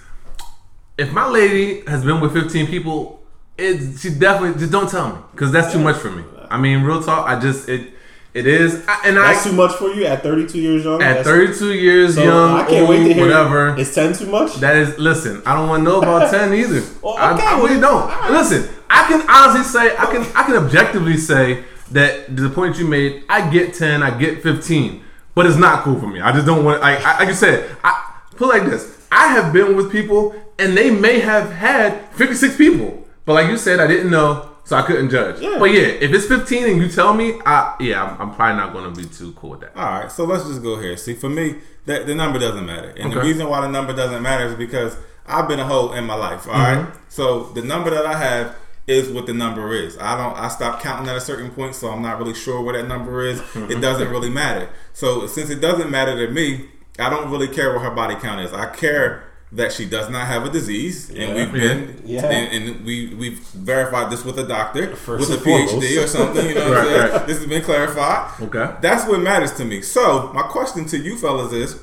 if 0.98 1.14
my 1.14 1.26
lady 1.28 1.82
has 1.88 2.04
been 2.04 2.20
with 2.20 2.34
15 2.34 2.68
people, 2.68 3.24
it 3.58 3.98
she 4.00 4.10
definitely 4.10 4.60
just 4.60 4.74
don't 4.74 4.90
tell 4.90 5.14
me 5.16 5.22
because 5.32 5.54
that's 5.54 5.72
too 5.72 5.80
much 5.80 5.96
for 5.96 6.12
me. 6.12 6.24
I 6.50 6.58
mean, 6.58 6.82
real 6.84 7.02
talk. 7.02 7.30
I 7.30 7.40
just 7.40 7.70
it 7.70 7.94
it 8.34 8.46
is, 8.46 8.86
I, 8.88 9.02
and 9.06 9.18
That's 9.18 9.46
I 9.46 9.50
too 9.50 9.56
much 9.56 9.74
for 9.76 9.90
you 9.90 10.06
at 10.06 10.22
32 10.22 10.60
years 10.60 10.84
young. 10.84 11.02
at 11.02 11.24
32 11.26 11.74
years 11.74 12.16
so 12.16 12.24
young, 12.24 12.52
I 12.60 12.68
can't 12.68 12.82
old, 12.82 12.90
wait 12.90 13.08
to 13.08 13.14
hear. 13.14 13.26
whatever. 13.26 13.76
Is 13.78 13.94
10 13.96 14.14
too 14.14 14.28
much? 14.28 14.56
That 14.56 14.76
is, 14.76 14.98
listen. 15.00 15.42
I 15.46 15.56
don't 15.56 15.68
want 15.68 15.82
to 15.82 15.90
know 15.90 15.98
about 16.00 16.30
ten 16.32 16.54
either. 16.54 16.82
Well, 17.02 17.14
okay, 17.34 17.46
I 17.46 17.60
really 17.60 17.80
don't. 17.82 18.08
right. 18.08 18.32
Listen, 18.32 18.70
I 18.90 19.08
can 19.08 19.22
honestly 19.30 19.64
say, 19.64 19.96
I 19.98 20.06
can, 20.06 20.22
I 20.36 20.44
can 20.44 20.56
objectively 20.64 21.18
say 21.18 21.64
that 21.92 22.36
the 22.36 22.50
point 22.50 22.78
you 22.78 22.86
made, 22.88 23.24
I 23.30 23.50
get 23.50 23.74
ten, 23.74 24.04
I 24.04 24.16
get 24.18 24.44
fifteen, 24.44 25.04
but 25.34 25.48
it's 25.48 25.58
not 25.58 25.84
cool 25.84 26.00
for 26.00 26.08
me. 26.08 26.22
I 26.22 26.32
just 26.32 26.46
don't 26.46 26.64
want. 26.64 26.84
I, 26.84 26.96
I 26.98 27.20
like 27.20 27.28
you 27.30 27.34
said, 27.34 27.76
I 27.84 28.14
put 28.36 28.56
it 28.56 28.60
like 28.62 28.70
this. 28.70 28.96
I 29.12 29.30
have 29.30 29.52
been 29.52 29.76
with 29.76 29.92
people, 29.92 30.36
and 30.60 30.78
they 30.78 30.92
may 30.92 31.20
have 31.20 31.52
had 31.52 32.10
fifty 32.12 32.36
six 32.36 32.56
people, 32.56 33.08
but 33.26 33.34
like 33.34 33.48
you 33.50 33.58
said, 33.58 33.80
I 33.80 33.88
didn't 33.88 34.12
know. 34.12 34.49
So 34.70 34.76
I 34.78 34.84
couldn't 34.84 35.10
judge. 35.10 35.42
Yeah. 35.42 35.58
But 35.58 35.72
yeah, 35.72 35.88
if 36.06 36.14
it's 36.14 36.28
15 36.28 36.64
and 36.66 36.78
you 36.80 36.90
tell 36.90 37.12
me, 37.16 37.42
I 37.44 37.76
yeah, 37.80 38.04
I'm, 38.04 38.22
I'm 38.22 38.36
probably 38.36 38.56
not 38.58 38.72
going 38.72 38.94
to 38.94 39.02
be 39.02 39.08
too 39.08 39.32
cool 39.34 39.50
with 39.52 39.62
that. 39.62 39.76
All 39.76 39.84
right, 40.02 40.12
so 40.12 40.26
let's 40.26 40.44
just 40.48 40.62
go 40.62 40.80
here. 40.80 40.96
See, 40.96 41.16
for 41.16 41.28
me, 41.28 41.56
that 41.88 42.06
the 42.06 42.14
number 42.14 42.38
doesn't 42.38 42.68
matter, 42.68 42.90
and 42.96 43.12
the 43.12 43.20
reason 43.20 43.50
why 43.50 43.62
the 43.62 43.68
number 43.68 43.94
doesn't 43.96 44.22
matter 44.22 44.46
is 44.46 44.54
because 44.54 44.96
I've 45.26 45.48
been 45.48 45.60
a 45.60 45.66
hoe 45.66 45.94
in 45.94 46.04
my 46.06 46.14
life. 46.14 46.48
All 46.48 46.54
right, 46.54 46.78
Mm-hmm. 46.86 46.98
so 47.10 47.46
the 47.54 47.64
number 47.64 47.90
that 47.90 48.06
I 48.06 48.16
have 48.16 48.56
is 48.86 49.10
what 49.10 49.26
the 49.26 49.34
number 49.34 49.74
is. 49.74 49.98
I 49.98 50.16
don't. 50.16 50.38
I 50.38 50.50
stopped 50.50 50.84
counting 50.84 51.10
at 51.10 51.16
a 51.16 51.22
certain 51.22 51.50
point, 51.50 51.74
so 51.74 51.90
I'm 51.90 52.04
not 52.04 52.20
really 52.20 52.36
sure 52.36 52.62
what 52.62 52.74
that 52.74 52.88
number 52.88 53.24
is. 53.26 53.42
Mm-hmm. 53.42 53.72
It 53.72 53.82
doesn't 53.82 54.10
really 54.10 54.30
matter. 54.30 54.70
So 54.94 55.26
since 55.26 55.50
it 55.50 55.62
doesn't 55.62 55.90
matter 55.90 56.28
to 56.28 56.32
me, 56.32 56.70
I 57.00 57.10
don't 57.10 57.32
really 57.32 57.48
care 57.48 57.74
what 57.74 57.82
her 57.82 57.90
body 57.92 58.14
count 58.16 58.42
is. 58.42 58.54
I 58.54 58.68
care 58.76 59.24
that 59.52 59.72
she 59.72 59.86
does 59.86 60.10
not 60.12 60.28
have 60.28 60.46
a 60.46 60.50
disease, 60.50 61.10
and 61.10 61.34
we've 61.36 61.52
been, 61.52 62.02
Yeah. 62.06 62.26
and, 62.30 62.68
and 62.70 62.86
we 62.86 63.16
we've 63.16 63.40
verified 63.40 64.12
this 64.12 64.24
with 64.24 64.38
a 64.38 64.46
doctor, 64.48 64.96
First 64.96 65.22
with 65.22 65.30
a 65.32 65.34
and 65.34 65.42
foremost. 65.44 65.76
PhD 65.88 66.04
or 66.04 66.08
something. 66.08 66.48
You 66.50 66.54
know 66.56 66.70
what 66.70 66.78
I'm 66.78 66.86
Right, 66.86 66.98
saying? 67.00 67.12
right. 67.14 67.28
This 67.28 67.38
has 67.40 67.48
been 67.48 67.62
clarified. 67.64 68.42
Okay. 68.42 68.76
That's 68.82 69.08
what 69.10 69.20
matters 69.22 69.54
to 69.54 69.66
me. 69.66 69.82
So, 69.82 70.32
my 70.34 70.44
question 70.44 70.86
to 70.88 70.98
you 70.98 71.18
fellas 71.18 71.52
is 71.52 71.80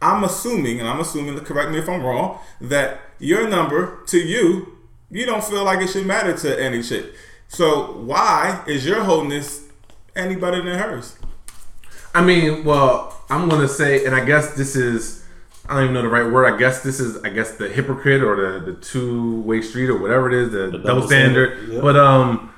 I'm 0.00 0.24
assuming, 0.24 0.80
and 0.80 0.88
I'm 0.88 0.98
assuming, 1.00 1.36
to 1.36 1.40
correct 1.42 1.70
me 1.70 1.78
if 1.78 1.88
I'm 1.88 2.02
wrong, 2.02 2.38
that 2.60 3.00
your 3.20 3.48
number 3.48 4.02
to 4.06 4.18
you, 4.18 4.78
you 5.10 5.24
don't 5.26 5.44
feel 5.44 5.62
like 5.64 5.80
it 5.80 5.90
should 5.90 6.06
matter 6.06 6.36
to 6.38 6.60
any 6.60 6.82
chick. 6.82 7.06
So, 7.46 7.92
why 8.00 8.64
is 8.66 8.84
your 8.84 9.04
wholeness 9.04 9.62
any 10.16 10.34
better 10.34 10.60
than 10.60 10.76
hers? 10.78 11.16
I 12.14 12.22
mean, 12.24 12.64
well, 12.64 13.16
I'm 13.30 13.48
gonna 13.48 13.68
say, 13.68 14.04
and 14.04 14.14
I 14.14 14.24
guess 14.24 14.54
this 14.54 14.74
is 14.74 15.21
I 15.68 15.74
don't 15.74 15.84
even 15.84 15.94
know 15.94 16.02
the 16.02 16.08
right 16.08 16.30
word. 16.30 16.52
I 16.52 16.56
guess 16.58 16.82
this 16.82 16.98
is 16.98 17.22
I 17.22 17.28
guess 17.28 17.52
the 17.52 17.68
hypocrite 17.68 18.22
or 18.22 18.60
the, 18.60 18.72
the 18.72 18.80
two 18.80 19.40
way 19.42 19.60
street 19.62 19.88
or 19.88 19.98
whatever 19.98 20.28
it 20.28 20.34
is, 20.34 20.52
the, 20.52 20.70
double, 20.70 20.78
double 20.84 21.06
standard. 21.06 21.56
standard, 21.56 21.74
yeah. 21.74 21.80
But 21.80 21.96
um 21.96 22.52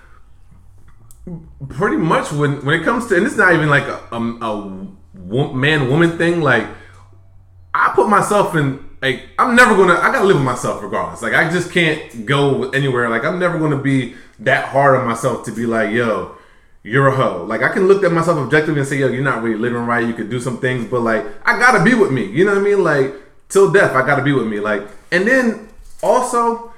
pretty 1.69 1.97
much 1.97 2.33
when 2.33 2.65
when 2.65 2.81
it 2.81 2.85
comes 2.85 3.07
to 3.09 3.17
and 3.17 3.27
it's 3.27 3.37
not 3.37 3.55
even 3.55 3.69
like 3.69 3.85
a, 3.85 4.01
a, 4.13 4.17
a 4.17 5.55
man 5.55 5.91
woman 5.91 6.17
thing, 6.17 6.41
like 6.41 6.67
I 7.75 7.93
put 7.95 8.09
myself 8.09 8.55
in 8.55 8.85
like 9.03 9.29
I'm 9.39 9.55
never 9.55 9.77
gonna 9.77 9.95
I 9.95 10.11
gotta 10.11 10.25
live 10.25 10.37
with 10.37 10.45
myself 10.45 10.83
regardless. 10.83 11.23
Like 11.23 11.35
I 11.35 11.51
just 11.51 11.73
can't 11.73 12.25
go 12.25 12.71
anywhere. 12.71 13.09
Like 13.11 13.25
I'm 13.25 13.39
never 13.39 13.59
gonna 13.59 13.81
be 13.81 14.15
that 14.41 14.69
hard 14.69 14.97
on 14.97 15.07
myself 15.07 15.45
to 15.45 15.53
be 15.53 15.67
like, 15.67 15.91
yo, 15.91 16.37
you're 16.85 17.09
a 17.09 17.17
hoe. 17.17 17.45
Like 17.45 17.63
I 17.63 17.71
can 17.71 17.89
look 17.89 18.05
at 18.05 18.13
myself 18.13 18.39
objectively 18.39 18.81
and 18.81 18.89
say, 18.89 18.99
yo, 18.99 19.09
you're 19.09 19.25
not 19.25 19.43
really 19.43 19.59
living 19.59 19.85
right. 19.87 20.07
You 20.07 20.15
could 20.15 20.31
do 20.31 20.39
some 20.39 20.59
things, 20.59 20.89
but 20.89 21.01
like 21.01 21.25
I 21.45 21.59
gotta 21.59 21.83
be 21.83 21.95
with 21.95 22.13
me. 22.13 22.27
You 22.27 22.45
know 22.45 22.53
what 22.53 22.61
I 22.61 22.63
mean? 22.63 22.85
Like 22.85 23.15
till 23.49 23.73
death, 23.73 23.97
I 23.97 24.07
gotta 24.07 24.23
be 24.23 24.33
with 24.33 24.47
me. 24.47 24.61
Like 24.61 24.87
and 25.11 25.27
then 25.27 25.69
also 26.03 26.71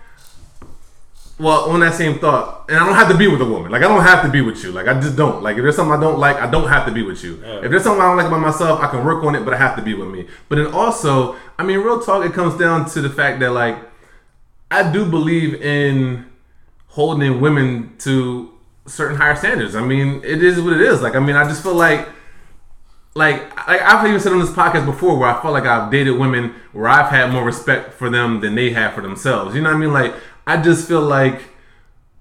well, 1.39 1.69
on 1.69 1.81
that 1.81 1.95
same 1.95 2.19
thought, 2.19 2.65
and 2.71 2.79
I 2.79 2.87
don't 2.87 2.95
have 2.95 3.11
to 3.11 3.17
be 3.17 3.29
with 3.29 3.43
a 3.43 3.45
woman. 3.45 3.71
Like 3.71 3.83
I 3.83 3.89
don't 3.89 4.03
have 4.03 4.25
to 4.25 4.31
be 4.31 4.41
with 4.41 4.63
you. 4.65 4.73
Like 4.73 4.89
I 4.89 4.99
just 4.99 5.17
don't. 5.17 5.43
Like 5.43 5.57
if 5.57 5.63
there's 5.63 5.77
something 5.77 5.93
I 5.93 6.01
don't 6.01 6.19
like, 6.19 6.37
I 6.37 6.51
don't 6.51 6.69
have 6.69 6.87
to 6.87 6.93
be 6.93 7.03
with 7.03 7.23
you. 7.23 7.43
If 7.45 7.71
there's 7.71 7.83
something 7.83 8.01
I 8.01 8.07
don't 8.07 8.17
like 8.17 8.27
about 8.27 8.41
myself, 8.41 8.81
I 8.81 8.89
can 8.89 9.05
work 9.05 9.23
on 9.23 9.35
it, 9.35 9.45
but 9.45 9.53
I 9.53 9.59
have 9.59 9.77
to 9.77 9.83
be 9.83 9.93
with 9.93 10.09
me. 10.09 10.27
But 10.49 10.57
then 10.57 10.69
also, 10.69 11.37
I 11.59 11.63
mean, 11.63 11.81
real 11.81 12.01
talk, 12.01 12.25
it 12.25 12.33
comes 12.33 12.59
down 12.59 12.89
to 12.91 13.03
the 13.03 13.11
fact 13.11 13.41
that 13.41 13.51
like 13.51 13.77
I 14.71 14.91
do 14.91 15.05
believe 15.05 15.61
in 15.61 16.25
holding 16.89 17.43
women 17.43 17.97
to 17.99 18.56
certain 18.87 19.17
higher 19.17 19.37
standards. 19.37 19.75
I 19.75 19.85
mean, 19.85 20.21
it 20.25 20.43
is 20.43 20.61
what 20.61 20.73
it 20.73 20.81
is. 20.81 21.03
Like 21.03 21.15
I 21.15 21.21
mean, 21.21 21.37
I 21.37 21.45
just 21.45 21.63
feel 21.63 21.75
like 21.75 22.09
like 23.15 23.57
like 23.67 23.81
I've 23.81 24.07
even 24.07 24.21
said 24.21 24.33
on 24.33 24.41
this 24.41 24.51
podcast 24.51 24.85
before 24.85 25.19
where 25.19 25.29
I 25.29 25.41
felt 25.41 25.55
like 25.55 25.65
I've 25.65 25.91
dated 25.91 26.19
women 26.19 26.55
where 26.73 26.89
I've 26.89 27.11
had 27.11 27.33
more 27.33 27.45
respect 27.45 27.95
for 27.95 28.11
them 28.11 28.41
than 28.41 28.55
they 28.55 28.71
have 28.71 28.95
for 28.95 29.01
themselves. 29.01 29.55
You 29.55 29.63
know 29.63 29.71
what 29.71 29.77
I 29.77 29.81
mean? 29.81 29.93
Like 29.93 30.15
I 30.47 30.63
just 30.63 30.87
feel 30.87 31.01
like 31.01 31.41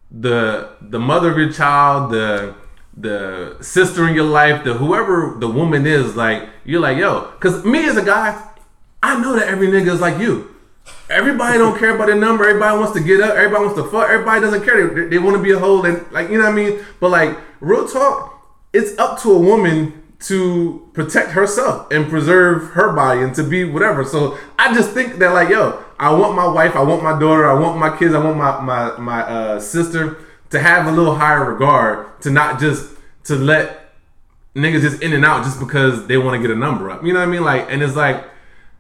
the 0.09 0.69
the 0.81 0.99
mother 0.99 1.31
of 1.31 1.37
your 1.37 1.51
child, 1.51 2.11
the 2.11 2.55
the 2.97 3.57
sister 3.61 4.07
in 4.07 4.15
your 4.15 4.25
life, 4.25 4.63
the 4.63 4.73
whoever 4.73 5.35
the 5.37 5.49
woman 5.49 5.85
is, 5.85 6.15
like 6.15 6.47
you're 6.63 6.81
like 6.81 6.97
yo, 6.97 7.31
because 7.31 7.65
me 7.65 7.85
as 7.87 7.97
a 7.97 8.05
guy, 8.05 8.41
I 9.03 9.19
know 9.19 9.35
that 9.35 9.47
every 9.47 9.67
nigga 9.67 9.93
is 9.93 10.01
like 10.01 10.17
you. 10.17 10.54
Everybody 11.09 11.57
don't 11.57 11.77
care 11.77 11.95
about 11.95 12.07
their 12.07 12.15
number. 12.15 12.47
Everybody 12.47 12.77
wants 12.79 12.93
to 12.93 13.03
get 13.03 13.21
up. 13.21 13.35
Everybody 13.35 13.65
wants 13.65 13.79
to 13.79 13.87
fuck. 13.89 14.09
Everybody 14.09 14.41
doesn't 14.41 14.63
care. 14.63 14.87
They, 14.87 15.09
they 15.09 15.17
want 15.19 15.37
to 15.37 15.43
be 15.43 15.51
a 15.51 15.59
hoe. 15.59 15.83
And 15.83 16.11
like 16.11 16.29
you 16.29 16.37
know 16.37 16.45
what 16.45 16.53
I 16.53 16.55
mean. 16.55 16.85
But 16.99 17.11
like 17.11 17.37
real 17.59 17.87
talk, 17.87 18.43
it's 18.73 18.97
up 18.97 19.21
to 19.21 19.31
a 19.31 19.39
woman 19.39 20.01
to 20.21 20.89
protect 20.93 21.31
herself 21.31 21.91
and 21.91 22.09
preserve 22.09 22.71
her 22.71 22.93
body 22.93 23.21
and 23.21 23.35
to 23.35 23.43
be 23.43 23.63
whatever. 23.63 24.03
So 24.03 24.37
I 24.57 24.73
just 24.73 24.91
think 24.91 25.17
that 25.17 25.33
like 25.33 25.49
yo, 25.49 25.83
I 25.99 26.11
want 26.13 26.35
my 26.35 26.47
wife, 26.47 26.75
I 26.75 26.81
want 26.81 27.03
my 27.03 27.17
daughter, 27.19 27.47
I 27.47 27.53
want 27.53 27.77
my 27.77 27.95
kids, 27.95 28.13
I 28.13 28.23
want 28.23 28.37
my 28.37 28.59
my 28.61 28.97
my 28.97 29.21
uh, 29.21 29.59
sister 29.59 30.17
to 30.49 30.59
have 30.59 30.87
a 30.87 30.91
little 30.91 31.15
higher 31.15 31.45
regard 31.45 32.21
to 32.21 32.31
not 32.31 32.59
just 32.59 32.95
to 33.25 33.35
let 33.35 33.93
niggas 34.55 34.81
just 34.81 35.01
in 35.01 35.13
and 35.13 35.25
out 35.25 35.43
just 35.43 35.59
because 35.59 36.07
they 36.07 36.17
want 36.17 36.41
to 36.41 36.47
get 36.47 36.55
a 36.55 36.59
number 36.59 36.89
up. 36.89 37.03
You 37.03 37.13
know 37.13 37.19
what 37.19 37.27
I 37.27 37.31
mean? 37.31 37.43
Like, 37.43 37.69
and 37.69 37.83
it's 37.83 37.95
like, 37.95 38.23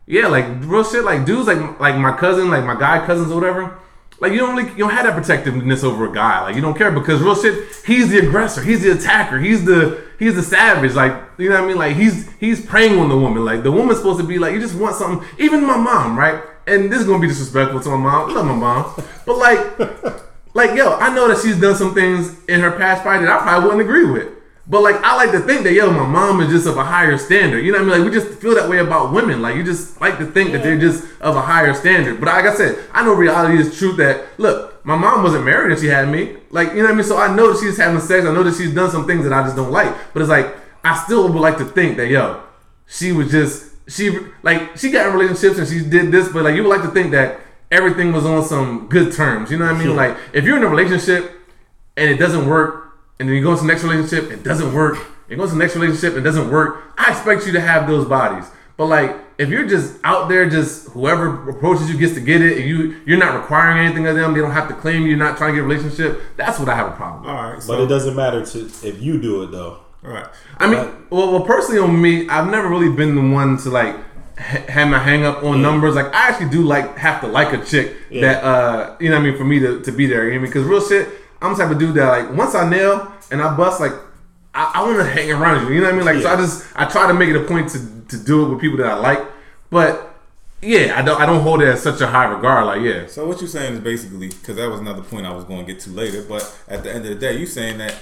yeah, 0.07 0.27
like 0.27 0.45
real 0.61 0.83
shit. 0.83 1.03
Like 1.03 1.25
dudes, 1.25 1.47
like 1.47 1.79
like 1.79 1.97
my 1.97 2.15
cousin, 2.15 2.49
like 2.49 2.63
my 2.63 2.79
guy 2.79 3.05
cousins 3.05 3.31
or 3.31 3.35
whatever. 3.35 3.79
Like 4.19 4.31
you 4.31 4.37
don't 4.37 4.55
really, 4.55 4.69
you 4.71 4.77
don't 4.77 4.91
have 4.91 5.05
that 5.05 5.13
protectiveness 5.13 5.83
over 5.83 6.09
a 6.09 6.13
guy. 6.13 6.41
Like 6.43 6.55
you 6.55 6.61
don't 6.61 6.77
care 6.77 6.91
because 6.91 7.21
real 7.21 7.35
shit. 7.35 7.75
He's 7.85 8.09
the 8.09 8.19
aggressor. 8.19 8.63
He's 8.63 8.81
the 8.81 8.91
attacker. 8.91 9.39
He's 9.39 9.65
the 9.65 10.03
he's 10.19 10.35
the 10.35 10.43
savage. 10.43 10.93
Like 10.93 11.21
you 11.37 11.49
know 11.49 11.55
what 11.55 11.65
I 11.65 11.67
mean. 11.67 11.77
Like 11.77 11.95
he's 11.95 12.31
he's 12.33 12.65
preying 12.65 12.99
on 12.99 13.09
the 13.09 13.17
woman. 13.17 13.43
Like 13.43 13.63
the 13.63 13.71
woman's 13.71 13.97
supposed 13.99 14.19
to 14.21 14.27
be 14.27 14.37
like 14.37 14.53
you 14.53 14.61
just 14.61 14.75
want 14.75 14.95
something. 14.95 15.27
Even 15.39 15.65
my 15.65 15.77
mom, 15.77 16.17
right? 16.17 16.41
And 16.67 16.91
this 16.91 16.99
is 17.01 17.07
gonna 17.07 17.19
be 17.19 17.27
disrespectful 17.27 17.79
to 17.81 17.89
my 17.89 17.97
mom. 17.97 18.29
I 18.29 18.33
love 18.33 18.45
my 18.45 18.55
mom, 18.55 19.03
but 19.25 19.37
like 19.37 19.79
like 20.53 20.77
yo, 20.77 20.95
I 20.97 21.13
know 21.13 21.27
that 21.27 21.41
she's 21.41 21.59
done 21.59 21.75
some 21.75 21.93
things 21.93 22.43
in 22.45 22.61
her 22.61 22.71
past 22.71 23.03
fight 23.03 23.19
that 23.19 23.29
I 23.29 23.39
probably 23.39 23.69
wouldn't 23.69 23.89
agree 23.89 24.05
with. 24.05 24.34
But 24.67 24.81
like 24.81 24.95
I 24.95 25.15
like 25.15 25.31
to 25.31 25.39
think 25.41 25.63
that 25.63 25.73
yo, 25.73 25.91
my 25.91 26.07
mom 26.07 26.41
is 26.41 26.49
just 26.49 26.65
of 26.65 26.77
a 26.77 26.83
higher 26.83 27.17
standard. 27.17 27.63
You 27.63 27.71
know 27.71 27.79
what 27.79 27.93
I 27.93 27.97
mean? 27.97 28.03
Like 28.03 28.11
we 28.11 28.19
just 28.19 28.39
feel 28.39 28.55
that 28.55 28.67
way 28.67 28.79
about 28.79 29.13
women. 29.13 29.41
Like 29.41 29.55
you 29.55 29.63
just 29.63 30.01
like 30.01 30.17
to 30.17 30.25
think 30.25 30.53
that 30.53 30.63
they're 30.63 30.79
just 30.79 31.03
of 31.21 31.35
a 31.35 31.41
higher 31.41 31.73
standard. 31.73 32.19
But 32.19 32.27
like 32.27 32.45
I 32.45 32.55
said, 32.55 32.83
I 32.91 33.05
know 33.05 33.13
reality 33.13 33.59
is 33.59 33.77
truth 33.77 33.97
that 33.97 34.25
look, 34.39 34.83
my 34.83 34.95
mom 34.95 35.21
wasn't 35.21 35.45
married 35.45 35.71
and 35.71 35.79
she 35.79 35.87
had 35.87 36.09
me. 36.09 36.37
Like, 36.49 36.69
you 36.69 36.77
know 36.77 36.83
what 36.83 36.91
I 36.91 36.95
mean? 36.95 37.03
So 37.03 37.17
I 37.17 37.35
know 37.35 37.53
that 37.53 37.59
she's 37.59 37.77
having 37.77 37.99
sex. 38.01 38.25
I 38.25 38.33
know 38.33 38.43
that 38.43 38.55
she's 38.55 38.73
done 38.73 38.89
some 38.89 39.05
things 39.05 39.23
that 39.23 39.33
I 39.33 39.43
just 39.43 39.55
don't 39.55 39.71
like. 39.71 39.93
But 40.13 40.21
it's 40.21 40.29
like 40.29 40.55
I 40.83 40.95
still 41.03 41.31
would 41.31 41.41
like 41.41 41.57
to 41.59 41.65
think 41.65 41.97
that 41.97 42.07
yo, 42.07 42.41
she 42.87 43.11
was 43.11 43.29
just 43.29 43.71
she 43.87 44.17
like 44.41 44.77
she 44.77 44.89
got 44.89 45.07
in 45.07 45.13
relationships 45.13 45.59
and 45.59 45.67
she 45.67 45.87
did 45.87 46.11
this, 46.11 46.29
but 46.29 46.43
like 46.43 46.55
you 46.55 46.63
would 46.63 46.69
like 46.69 46.81
to 46.81 46.91
think 46.91 47.11
that 47.11 47.39
everything 47.71 48.11
was 48.13 48.25
on 48.25 48.43
some 48.43 48.87
good 48.87 49.13
terms. 49.13 49.51
You 49.51 49.57
know 49.57 49.65
what 49.65 49.75
I 49.75 49.77
mean? 49.77 49.95
Like 49.95 50.17
if 50.33 50.43
you're 50.43 50.57
in 50.57 50.63
a 50.63 50.67
relationship 50.67 51.31
and 51.97 52.09
it 52.09 52.17
doesn't 52.17 52.47
work, 52.47 52.84
and 53.19 53.27
then 53.29 53.35
you 53.35 53.43
go 53.43 53.51
into 53.51 53.61
the 53.63 53.67
next 53.67 53.83
relationship, 53.83 54.31
it 54.31 54.43
doesn't 54.43 54.73
work. 54.73 54.97
It 55.29 55.37
goes 55.37 55.49
to 55.49 55.55
the 55.55 55.59
next 55.63 55.75
relationship, 55.75 56.13
it 56.15 56.21
doesn't 56.21 56.49
work. 56.51 56.83
I 56.97 57.11
expect 57.11 57.45
you 57.47 57.51
to 57.53 57.61
have 57.61 57.87
those 57.87 58.05
bodies. 58.07 58.45
But 58.77 58.85
like 58.87 59.15
if 59.37 59.49
you're 59.49 59.65
just 59.67 59.97
out 60.03 60.27
there, 60.29 60.49
just 60.49 60.89
whoever 60.89 61.49
approaches 61.49 61.89
you 61.89 61.97
gets 61.97 62.13
to 62.13 62.19
get 62.21 62.41
it, 62.41 62.57
and 62.59 62.67
you 62.69 63.01
you're 63.05 63.17
not 63.17 63.35
requiring 63.39 63.77
anything 63.85 64.05
of 64.07 64.15
them, 64.15 64.33
they 64.33 64.39
don't 64.41 64.51
have 64.51 64.67
to 64.67 64.73
claim 64.75 65.01
you, 65.03 65.09
you're 65.09 65.17
not 65.17 65.37
trying 65.37 65.51
to 65.53 65.55
get 65.61 65.63
a 65.65 65.67
relationship. 65.67 66.21
That's 66.37 66.59
what 66.59 66.67
I 66.69 66.75
have 66.75 66.87
a 66.87 66.95
problem 66.95 67.21
with. 67.23 67.31
All 67.31 67.51
right, 67.53 67.63
But 67.65 67.79
it 67.81 67.87
doesn't 67.87 68.15
matter 68.15 68.45
to 68.45 68.59
if 68.83 69.01
you 69.01 69.19
do 69.21 69.43
it 69.43 69.51
though. 69.51 69.79
all 70.03 70.11
right. 70.11 70.27
I 70.57 70.67
mean, 70.69 70.79
well, 71.09 71.31
well, 71.31 71.41
personally 71.45 71.79
on 71.79 71.99
me, 72.01 72.27
I've 72.29 72.49
never 72.51 72.67
really 72.69 72.89
been 72.93 73.15
the 73.15 73.33
one 73.33 73.57
to 73.59 73.69
like 73.69 73.95
ha- 74.37 74.65
have 74.67 74.89
my 74.89 74.99
hang 74.99 75.23
up 75.25 75.41
on 75.43 75.61
numbers. 75.61 75.95
Like 75.95 76.07
I 76.13 76.27
actually 76.29 76.49
do 76.49 76.61
like 76.63 76.97
have 76.97 77.21
to 77.21 77.27
like 77.27 77.53
a 77.53 77.63
chick 77.65 77.95
that 78.11 78.43
uh 78.43 78.97
you 78.99 79.09
know 79.09 79.15
what 79.15 79.21
I 79.25 79.29
mean 79.29 79.37
for 79.37 79.45
me 79.45 79.59
to, 79.59 79.81
to 79.83 79.91
be 79.91 80.05
there. 80.05 80.25
You 80.25 80.31
know 80.35 80.41
what 80.41 80.41
I 80.41 80.43
mean? 80.43 80.49
Because 80.51 80.63
real 80.65 80.85
shit, 80.85 81.07
I'm 81.45 81.57
the 81.57 81.63
type 81.63 81.71
of 81.71 81.79
dude 81.79 81.95
that 81.95 82.07
like 82.07 82.37
once 82.37 82.55
I 82.55 82.69
nail 82.69 83.11
and 83.31 83.41
I 83.41 83.55
bust, 83.55 83.79
like 83.79 83.93
I, 84.53 84.71
I 84.75 84.83
want 84.83 84.97
to 84.97 85.05
hang 85.05 85.31
around 85.31 85.67
you. 85.67 85.75
You 85.75 85.81
know 85.81 85.87
what 85.87 85.93
I 85.93 85.97
mean? 85.97 86.05
Like 86.05 86.23
so, 86.23 86.29
I 86.29 86.35
just 86.35 86.65
I 86.75 86.85
try 86.85 87.07
to 87.07 87.13
make 87.13 87.29
it 87.29 87.35
a 87.35 87.43
point 87.43 87.69
to 87.69 87.79
to 88.09 88.17
do 88.23 88.45
it 88.45 88.49
with 88.49 88.61
people 88.61 88.77
that 88.77 88.87
I 88.87 88.95
like, 88.95 89.19
but. 89.69 90.11
Yeah, 90.61 90.97
I 90.97 91.03
don't. 91.03 91.21
I 91.21 91.27
don't 91.27 91.43
hold 91.43 91.61
it 91.61 91.67
as 91.67 91.83
such 91.83 92.01
a 92.01 92.07
high 92.07 92.25
regard. 92.25 92.65
Like, 92.65 92.81
yeah, 92.81 93.05
So 93.05 93.27
what 93.27 93.39
you're 93.39 93.47
saying 93.47 93.73
is 93.73 93.79
basically 93.81 94.29
because 94.29 94.55
that 94.55 94.67
was 94.67 94.79
another 94.79 95.03
point 95.03 95.27
I 95.27 95.35
was 95.35 95.43
going 95.43 95.63
to 95.63 95.71
get 95.71 95.81
to 95.81 95.91
later. 95.91 96.23
But 96.23 96.41
at 96.67 96.81
the 96.81 96.89
end 96.89 97.05
of 97.05 97.09
the 97.09 97.15
day, 97.15 97.37
you 97.37 97.45
saying 97.45 97.77
that 97.79 97.93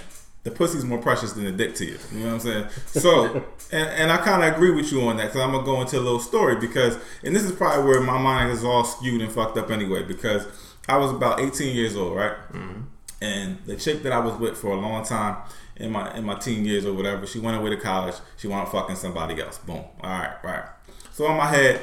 the 0.43 0.51
pussy's 0.51 0.83
more 0.83 0.97
precious 0.97 1.33
than 1.33 1.45
the 1.45 1.51
dick 1.51 1.73
to 1.75 1.85
you. 1.85 1.97
You 2.11 2.19
know 2.19 2.25
what 2.27 2.33
I'm 2.33 2.39
saying? 2.39 2.67
So, 2.85 3.25
and, 3.71 3.89
and 3.89 4.11
I 4.11 4.17
kind 4.17 4.43
of 4.43 4.53
agree 4.53 4.71
with 4.71 4.91
you 4.91 5.01
on 5.01 5.17
that 5.17 5.27
because 5.27 5.41
I'm 5.41 5.51
gonna 5.51 5.65
go 5.65 5.81
into 5.81 5.97
a 5.97 6.01
little 6.01 6.19
story 6.19 6.55
because, 6.57 6.97
and 7.23 7.35
this 7.35 7.43
is 7.43 7.51
probably 7.53 7.85
where 7.85 8.01
my 8.01 8.17
mind 8.17 8.51
is 8.51 8.63
all 8.63 8.83
skewed 8.83 9.21
and 9.21 9.31
fucked 9.31 9.57
up 9.57 9.71
anyway 9.71 10.03
because 10.03 10.45
I 10.87 10.97
was 10.97 11.11
about 11.11 11.39
18 11.39 11.75
years 11.75 11.95
old, 11.95 12.15
right? 12.15 12.33
Mm-hmm. 12.51 12.81
And 13.23 13.57
the 13.65 13.77
chick 13.77 14.03
that 14.03 14.11
I 14.11 14.19
was 14.19 14.35
with 14.35 14.57
for 14.57 14.71
a 14.71 14.75
long 14.75 15.05
time 15.05 15.37
in 15.77 15.91
my 15.91 16.13
in 16.13 16.25
my 16.25 16.35
teen 16.35 16.65
years 16.65 16.85
or 16.85 16.93
whatever, 16.93 17.25
she 17.25 17.39
went 17.39 17.55
away 17.55 17.69
to 17.69 17.77
college. 17.77 18.15
She 18.35 18.47
wanted 18.47 18.69
fucking 18.69 18.97
somebody 18.97 19.41
else. 19.41 19.59
Boom. 19.59 19.77
All 19.77 20.09
right, 20.09 20.35
right. 20.43 20.65
So 21.13 21.31
in 21.31 21.37
my 21.37 21.47
head, 21.47 21.79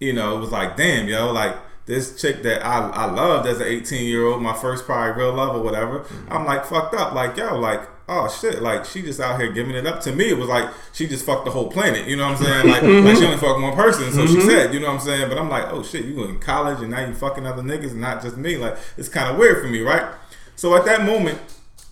you 0.00 0.12
know, 0.12 0.36
it 0.36 0.40
was 0.40 0.50
like, 0.50 0.76
damn, 0.76 1.06
yo, 1.06 1.30
like 1.30 1.56
this 1.86 2.20
chick 2.20 2.42
that 2.42 2.66
I, 2.66 2.88
I 2.90 3.04
loved 3.10 3.46
as 3.46 3.60
an 3.60 3.68
18 3.68 4.06
year 4.06 4.26
old, 4.26 4.42
my 4.42 4.54
first 4.54 4.86
probably 4.86 5.22
real 5.22 5.32
love 5.32 5.54
or 5.54 5.62
whatever, 5.62 6.00
mm-hmm. 6.00 6.32
I'm 6.32 6.44
like 6.44 6.64
fucked 6.64 6.94
up. 6.94 7.14
Like, 7.14 7.36
yo, 7.36 7.56
like, 7.56 7.82
oh 8.08 8.28
shit, 8.28 8.60
like 8.60 8.84
she 8.84 9.02
just 9.02 9.20
out 9.20 9.40
here 9.40 9.52
giving 9.52 9.76
it 9.76 9.86
up 9.86 10.00
to 10.00 10.12
me. 10.12 10.30
It 10.30 10.36
was 10.36 10.48
like 10.48 10.68
she 10.92 11.06
just 11.06 11.24
fucked 11.24 11.44
the 11.44 11.52
whole 11.52 11.70
planet, 11.70 12.08
you 12.08 12.16
know 12.16 12.28
what 12.28 12.40
I'm 12.40 12.44
saying? 12.44 12.68
Like, 12.68 12.82
like 13.04 13.16
she 13.16 13.24
only 13.24 13.38
fucked 13.38 13.60
one 13.60 13.76
person, 13.76 14.12
so 14.12 14.26
she 14.26 14.34
mm-hmm. 14.34 14.48
said, 14.48 14.74
you 14.74 14.80
know 14.80 14.88
what 14.88 14.94
I'm 14.94 15.00
saying? 15.00 15.28
But 15.28 15.38
I'm 15.38 15.48
like, 15.48 15.72
oh 15.72 15.84
shit, 15.84 16.06
you 16.06 16.16
went 16.16 16.30
in 16.30 16.38
college 16.40 16.80
and 16.80 16.90
now 16.90 17.06
you 17.06 17.14
fucking 17.14 17.46
other 17.46 17.62
niggas 17.62 17.92
and 17.92 18.00
not 18.00 18.20
just 18.20 18.36
me. 18.36 18.56
Like, 18.56 18.76
it's 18.96 19.08
kind 19.08 19.30
of 19.30 19.38
weird 19.38 19.62
for 19.62 19.68
me, 19.68 19.80
right? 19.80 20.12
So 20.60 20.76
at 20.76 20.84
that 20.84 21.06
moment, 21.06 21.38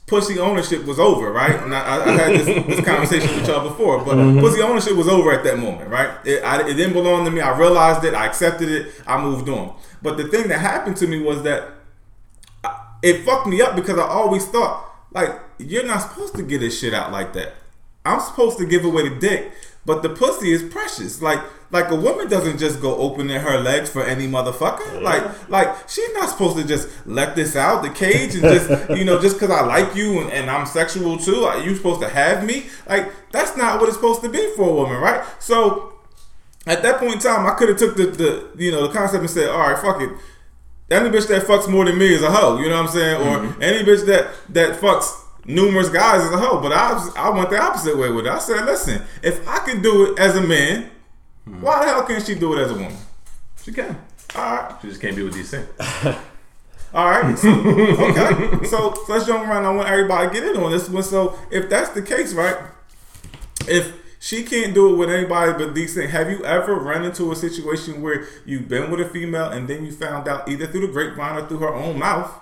pussy 0.06 0.38
ownership 0.38 0.84
was 0.84 0.98
over, 0.98 1.32
right? 1.32 1.58
And 1.62 1.74
I, 1.74 2.04
I, 2.04 2.10
had 2.10 2.32
this, 2.32 2.66
this 2.66 2.84
conversation 2.84 3.34
with 3.34 3.48
y'all 3.48 3.66
before, 3.66 4.04
but 4.04 4.16
mm-hmm. 4.16 4.40
pussy 4.40 4.60
ownership 4.60 4.94
was 4.94 5.08
over 5.08 5.32
at 5.32 5.42
that 5.44 5.58
moment, 5.58 5.88
right? 5.88 6.10
It, 6.26 6.44
I, 6.44 6.68
it 6.68 6.74
didn't 6.74 6.92
belong 6.92 7.24
to 7.24 7.30
me. 7.30 7.40
I 7.40 7.56
realized 7.58 8.04
it. 8.04 8.12
I 8.12 8.26
accepted 8.26 8.68
it. 8.68 8.92
I 9.06 9.22
moved 9.22 9.48
on. 9.48 9.74
But 10.02 10.18
the 10.18 10.24
thing 10.24 10.48
that 10.48 10.58
happened 10.58 10.98
to 10.98 11.06
me 11.06 11.18
was 11.18 11.42
that 11.44 11.66
I- 12.62 12.78
it 13.02 13.24
fucked 13.24 13.46
me 13.46 13.62
up 13.62 13.74
because 13.74 13.98
I 13.98 14.06
always 14.06 14.44
thought, 14.44 14.84
like, 15.12 15.30
you're 15.56 15.86
not 15.86 16.02
supposed 16.02 16.34
to 16.34 16.42
get 16.42 16.60
this 16.60 16.78
shit 16.78 16.92
out 16.92 17.10
like 17.10 17.32
that. 17.32 17.54
I'm 18.04 18.20
supposed 18.20 18.58
to 18.58 18.66
give 18.66 18.84
away 18.84 19.08
the 19.08 19.14
dick, 19.18 19.50
but 19.88 20.02
the 20.02 20.10
pussy 20.10 20.52
is 20.52 20.62
precious. 20.62 21.22
Like, 21.22 21.40
like 21.70 21.90
a 21.90 21.96
woman 21.96 22.28
doesn't 22.28 22.58
just 22.58 22.78
go 22.82 22.94
opening 22.96 23.40
her 23.40 23.58
legs 23.58 23.88
for 23.88 24.04
any 24.04 24.28
motherfucker. 24.28 25.00
Like, 25.00 25.48
like 25.48 25.88
she's 25.88 26.12
not 26.12 26.28
supposed 26.28 26.58
to 26.58 26.64
just 26.64 26.90
let 27.06 27.34
this 27.34 27.56
out 27.56 27.82
the 27.82 27.88
cage 27.88 28.34
and 28.34 28.42
just, 28.42 28.90
you 28.98 29.06
know, 29.06 29.18
just 29.18 29.36
because 29.36 29.50
I 29.50 29.64
like 29.64 29.96
you 29.96 30.20
and, 30.20 30.30
and 30.30 30.50
I'm 30.50 30.66
sexual 30.66 31.16
too, 31.16 31.44
are 31.44 31.58
you 31.60 31.74
supposed 31.74 32.02
to 32.02 32.08
have 32.10 32.44
me? 32.44 32.66
Like, 32.86 33.10
that's 33.32 33.56
not 33.56 33.80
what 33.80 33.88
it's 33.88 33.96
supposed 33.96 34.20
to 34.24 34.28
be 34.28 34.52
for 34.56 34.68
a 34.68 34.74
woman, 34.74 34.98
right? 34.98 35.24
So, 35.38 35.94
at 36.66 36.82
that 36.82 36.98
point 37.00 37.14
in 37.14 37.18
time, 37.20 37.46
I 37.46 37.54
could 37.54 37.70
have 37.70 37.78
took 37.78 37.96
the, 37.96 38.08
the 38.08 38.62
you 38.62 38.70
know 38.70 38.86
the 38.86 38.92
concept 38.92 39.22
and 39.22 39.30
said, 39.30 39.48
all 39.48 39.58
right, 39.58 39.78
fuck 39.78 40.02
it. 40.02 40.10
Any 40.90 41.08
bitch 41.08 41.28
that 41.28 41.44
fucks 41.44 41.66
more 41.66 41.86
than 41.86 41.96
me 41.96 42.12
is 42.12 42.22
a 42.22 42.30
hoe. 42.30 42.58
You 42.58 42.68
know 42.68 42.76
what 42.76 42.90
I'm 42.90 42.92
saying? 42.92 43.16
Or 43.22 43.38
mm-hmm. 43.38 43.62
any 43.62 43.84
bitch 43.84 44.04
that 44.04 44.28
that 44.50 44.78
fucks 44.78 45.27
numerous 45.48 45.88
guys 45.88 46.22
as 46.22 46.30
a 46.30 46.38
whole. 46.38 46.60
But 46.60 46.72
I 46.72 46.92
was, 46.92 47.16
I 47.16 47.30
went 47.30 47.50
the 47.50 47.60
opposite 47.60 47.98
way 47.98 48.10
with 48.10 48.26
it. 48.26 48.30
I 48.30 48.38
said, 48.38 48.64
listen, 48.64 49.02
if 49.22 49.46
I 49.48 49.58
can 49.60 49.82
do 49.82 50.12
it 50.12 50.18
as 50.18 50.36
a 50.36 50.42
man, 50.42 50.90
hmm. 51.44 51.60
why 51.60 51.80
the 51.80 51.90
hell 51.90 52.06
can't 52.06 52.24
she 52.24 52.36
do 52.36 52.56
it 52.56 52.62
as 52.62 52.70
a 52.70 52.74
woman? 52.74 52.96
she 53.68 53.72
can. 53.72 53.96
All 54.36 54.56
right. 54.56 54.78
She 54.80 54.88
just 54.88 55.00
can't 55.00 55.16
be 55.16 55.22
with 55.22 55.34
things. 55.34 55.54
All 56.94 57.10
right. 57.10 57.36
So, 57.38 57.48
okay. 57.50 58.64
So, 58.66 58.94
so 58.94 59.12
let's 59.12 59.26
jump 59.26 59.46
around. 59.46 59.64
I 59.64 59.70
want 59.70 59.88
everybody 59.88 60.28
to 60.28 60.34
get 60.34 60.44
in 60.44 60.62
on 60.62 60.70
this 60.70 60.88
one. 60.88 61.02
So 61.02 61.38
if 61.50 61.68
that's 61.68 61.90
the 61.90 62.02
case, 62.02 62.32
right? 62.32 62.56
If 63.66 63.92
she 64.20 64.42
can't 64.42 64.74
do 64.74 64.92
it 64.92 64.96
with 64.96 65.10
anybody 65.10 65.52
but 65.52 65.74
decent, 65.74 66.10
have 66.10 66.30
you 66.30 66.44
ever 66.44 66.74
run 66.74 67.04
into 67.04 67.30
a 67.30 67.36
situation 67.36 68.02
where 68.02 68.26
you've 68.44 68.68
been 68.68 68.90
with 68.90 69.00
a 69.00 69.08
female 69.08 69.50
and 69.50 69.68
then 69.68 69.84
you 69.84 69.92
found 69.92 70.28
out 70.28 70.48
either 70.48 70.66
through 70.66 70.86
the 70.86 70.92
grapevine 70.92 71.36
or 71.36 71.46
through 71.46 71.58
her 71.58 71.74
own 71.74 71.98
mouth 71.98 72.32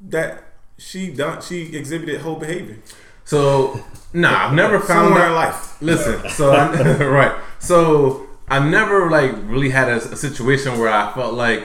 that 0.00 0.49
she 0.80 1.10
done 1.10 1.40
she 1.42 1.76
exhibited 1.76 2.20
whole 2.22 2.36
behavior 2.36 2.76
So, 3.24 3.80
nah, 4.12 4.46
I've 4.48 4.54
never 4.54 4.78
found 4.80 5.14
somewhere 5.14 5.26
out. 5.26 5.34
life? 5.34 5.80
Listen, 5.82 6.28
so 6.30 6.50
I, 6.52 7.04
right, 7.18 7.34
so 7.58 8.26
I've 8.48 8.68
never 8.68 9.08
like 9.10 9.32
really 9.44 9.70
had 9.70 9.88
a, 9.88 9.96
a 9.96 10.16
situation 10.16 10.78
where 10.78 10.88
I 10.90 11.12
felt 11.14 11.34
like 11.34 11.62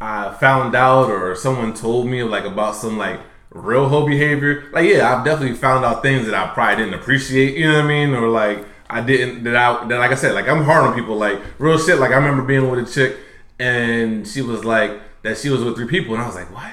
I 0.00 0.34
found 0.40 0.74
out 0.74 1.10
or 1.10 1.36
someone 1.36 1.72
told 1.74 2.06
me 2.08 2.22
like 2.24 2.44
about 2.44 2.74
some 2.74 2.98
like 2.98 3.20
real 3.50 3.88
hoe 3.88 4.06
behavior. 4.06 4.64
Like, 4.72 4.88
yeah, 4.88 5.14
I've 5.14 5.24
definitely 5.24 5.56
found 5.56 5.84
out 5.84 6.02
things 6.02 6.26
that 6.26 6.34
I 6.34 6.52
probably 6.52 6.84
didn't 6.84 6.98
appreciate. 7.00 7.56
You 7.56 7.68
know 7.68 7.74
what 7.76 7.84
I 7.84 7.88
mean? 7.88 8.14
Or 8.14 8.28
like 8.28 8.64
I 8.90 9.00
didn't 9.00 9.44
that 9.44 9.56
I 9.56 9.86
that 9.86 9.98
like 9.98 10.10
I 10.10 10.16
said 10.16 10.34
like 10.34 10.48
I'm 10.48 10.64
hard 10.64 10.84
on 10.84 10.94
people. 10.94 11.16
Like 11.16 11.38
real 11.58 11.78
shit. 11.78 11.98
Like 12.00 12.10
I 12.10 12.16
remember 12.16 12.42
being 12.42 12.68
with 12.68 12.88
a 12.88 12.92
chick 12.92 13.16
and 13.60 14.26
she 14.26 14.42
was 14.42 14.64
like 14.64 14.90
that 15.22 15.38
she 15.38 15.48
was 15.48 15.62
with 15.62 15.76
three 15.76 15.86
people 15.86 16.14
and 16.14 16.22
I 16.22 16.26
was 16.26 16.34
like 16.34 16.52
what. 16.52 16.72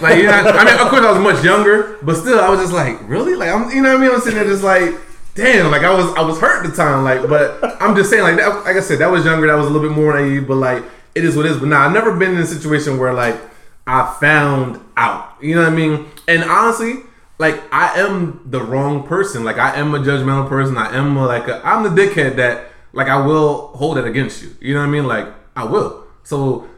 Like, 0.00 0.24
know, 0.24 0.30
I 0.30 0.64
mean, 0.64 0.74
of 0.80 0.88
course, 0.88 1.04
I 1.04 1.12
was 1.12 1.20
much 1.20 1.44
younger, 1.44 1.98
but 2.02 2.16
still, 2.16 2.40
I 2.40 2.48
was 2.48 2.58
just 2.58 2.72
like, 2.72 3.06
really? 3.06 3.34
Like, 3.34 3.50
I'm, 3.50 3.70
you 3.70 3.82
know 3.82 3.90
what 3.90 3.98
I 3.98 4.00
mean? 4.00 4.14
I'm 4.14 4.20
sitting 4.20 4.38
there 4.38 4.48
just 4.48 4.64
like, 4.64 4.94
damn, 5.34 5.70
like 5.70 5.82
I 5.82 5.94
was, 5.94 6.06
I 6.16 6.22
was 6.22 6.40
hurt 6.40 6.64
at 6.64 6.70
the 6.70 6.76
time. 6.76 7.04
Like, 7.04 7.28
but 7.28 7.62
I'm 7.82 7.94
just 7.94 8.08
saying, 8.08 8.22
like, 8.22 8.36
that, 8.36 8.64
like 8.64 8.76
I 8.76 8.80
said, 8.80 8.98
that 9.00 9.10
was 9.10 9.26
younger. 9.26 9.46
That 9.46 9.56
was 9.56 9.66
a 9.66 9.70
little 9.70 9.86
bit 9.86 9.94
more 9.94 10.18
naive, 10.18 10.48
but 10.48 10.56
like, 10.56 10.82
it 11.14 11.24
is 11.24 11.36
what 11.36 11.44
it 11.44 11.52
is. 11.52 11.58
But 11.58 11.68
now, 11.68 11.86
I've 11.86 11.92
never 11.92 12.16
been 12.16 12.32
in 12.32 12.38
a 12.38 12.46
situation 12.46 12.98
where 12.98 13.12
like 13.12 13.38
I 13.86 14.16
found 14.20 14.80
out. 14.96 15.36
You 15.42 15.54
know 15.54 15.62
what 15.62 15.72
I 15.72 15.76
mean? 15.76 16.06
And 16.26 16.44
honestly, 16.44 17.02
like, 17.38 17.62
I 17.70 18.00
am 18.00 18.40
the 18.46 18.62
wrong 18.62 19.06
person. 19.06 19.44
Like, 19.44 19.58
I 19.58 19.76
am 19.76 19.94
a 19.94 19.98
judgmental 19.98 20.48
person. 20.48 20.78
I 20.78 20.96
am 20.96 21.16
a, 21.18 21.26
like, 21.26 21.46
I'm 21.64 21.82
the 21.82 21.90
dickhead 21.90 22.36
that 22.36 22.70
like 22.94 23.08
I 23.08 23.24
will 23.24 23.68
hold 23.76 23.98
it 23.98 24.06
against 24.06 24.42
you. 24.42 24.56
You 24.60 24.74
know 24.74 24.80
what 24.80 24.86
I 24.86 24.90
mean? 24.90 25.06
Like, 25.06 25.28
I 25.54 25.64
will. 25.64 26.04
So. 26.22 26.68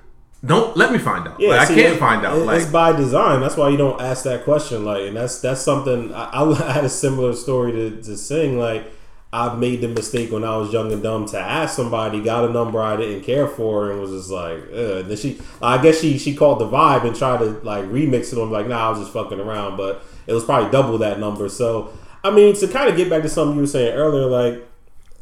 Don't 0.45 0.77
let 0.77 0.93
me 0.93 0.99
find 0.99 1.27
out. 1.27 1.41
like, 1.41 1.67
see, 1.67 1.75
I 1.75 1.77
can't 1.77 1.95
it- 1.97 1.99
find 1.99 2.25
out. 2.25 2.37
it- 2.39 2.45
like, 2.45 2.63
it's 2.63 2.71
by 2.71 2.93
design. 2.93 3.41
That's 3.41 3.57
why 3.57 3.69
you 3.71 3.77
don't 3.77 4.01
ask 4.01 4.25
that 4.25 4.45
question. 4.45 4.85
Like, 4.85 5.03
and 5.09 5.17
that's 5.17 5.41
that's 5.41 5.61
something. 5.61 6.13
I, 6.15 6.43
I 6.43 6.55
had 6.73 6.85
a 6.85 6.89
similar 6.89 7.35
story 7.35 7.73
to, 7.73 7.91
to 8.03 8.17
sing. 8.17 8.59
Like, 8.59 8.85
I 9.33 9.55
made 9.55 9.81
the 9.81 9.89
mistake 9.89 10.31
when 10.31 10.45
I 10.45 10.57
was 10.57 10.73
young 10.73 10.93
and 10.93 11.03
dumb 11.03 11.27
to 11.27 11.39
ask 11.39 11.75
somebody, 11.75 12.23
got 12.23 12.49
a 12.49 12.53
number 12.53 12.81
I 12.81 12.97
didn't 12.97 13.23
care 13.25 13.49
for, 13.49 13.91
and 13.91 14.01
was 14.01 14.11
just 14.13 14.31
like, 14.31 14.59
Ugh. 14.73 15.01
And 15.01 15.11
then 15.11 15.17
she, 15.17 15.41
I 15.61 15.83
guess 15.83 16.01
she 16.01 16.17
she 16.19 16.35
called 16.37 16.61
the 16.61 16.69
vibe 16.69 17.05
and 17.05 17.17
tried 17.17 17.39
to 17.39 17.51
like 17.63 17.85
remix 17.87 18.33
it 18.33 18.39
on 18.39 18.51
like, 18.51 18.69
nah, 18.69 18.87
I 18.87 18.91
was 18.91 19.01
just 19.01 19.13
fucking 19.13 19.41
around, 19.41 19.77
but 19.77 20.05
it 20.27 20.33
was 20.33 20.45
probably 20.45 20.71
double 20.71 20.99
that 20.99 21.19
number. 21.19 21.49
So 21.49 21.93
I 22.23 22.31
mean, 22.31 22.55
to 22.57 22.69
kind 22.69 22.89
of 22.91 22.97
get 22.97 23.09
back 23.11 23.23
to 23.23 23.29
something 23.29 23.55
you 23.57 23.63
were 23.63 23.67
saying 23.67 23.95
earlier, 23.95 24.27
like 24.27 24.67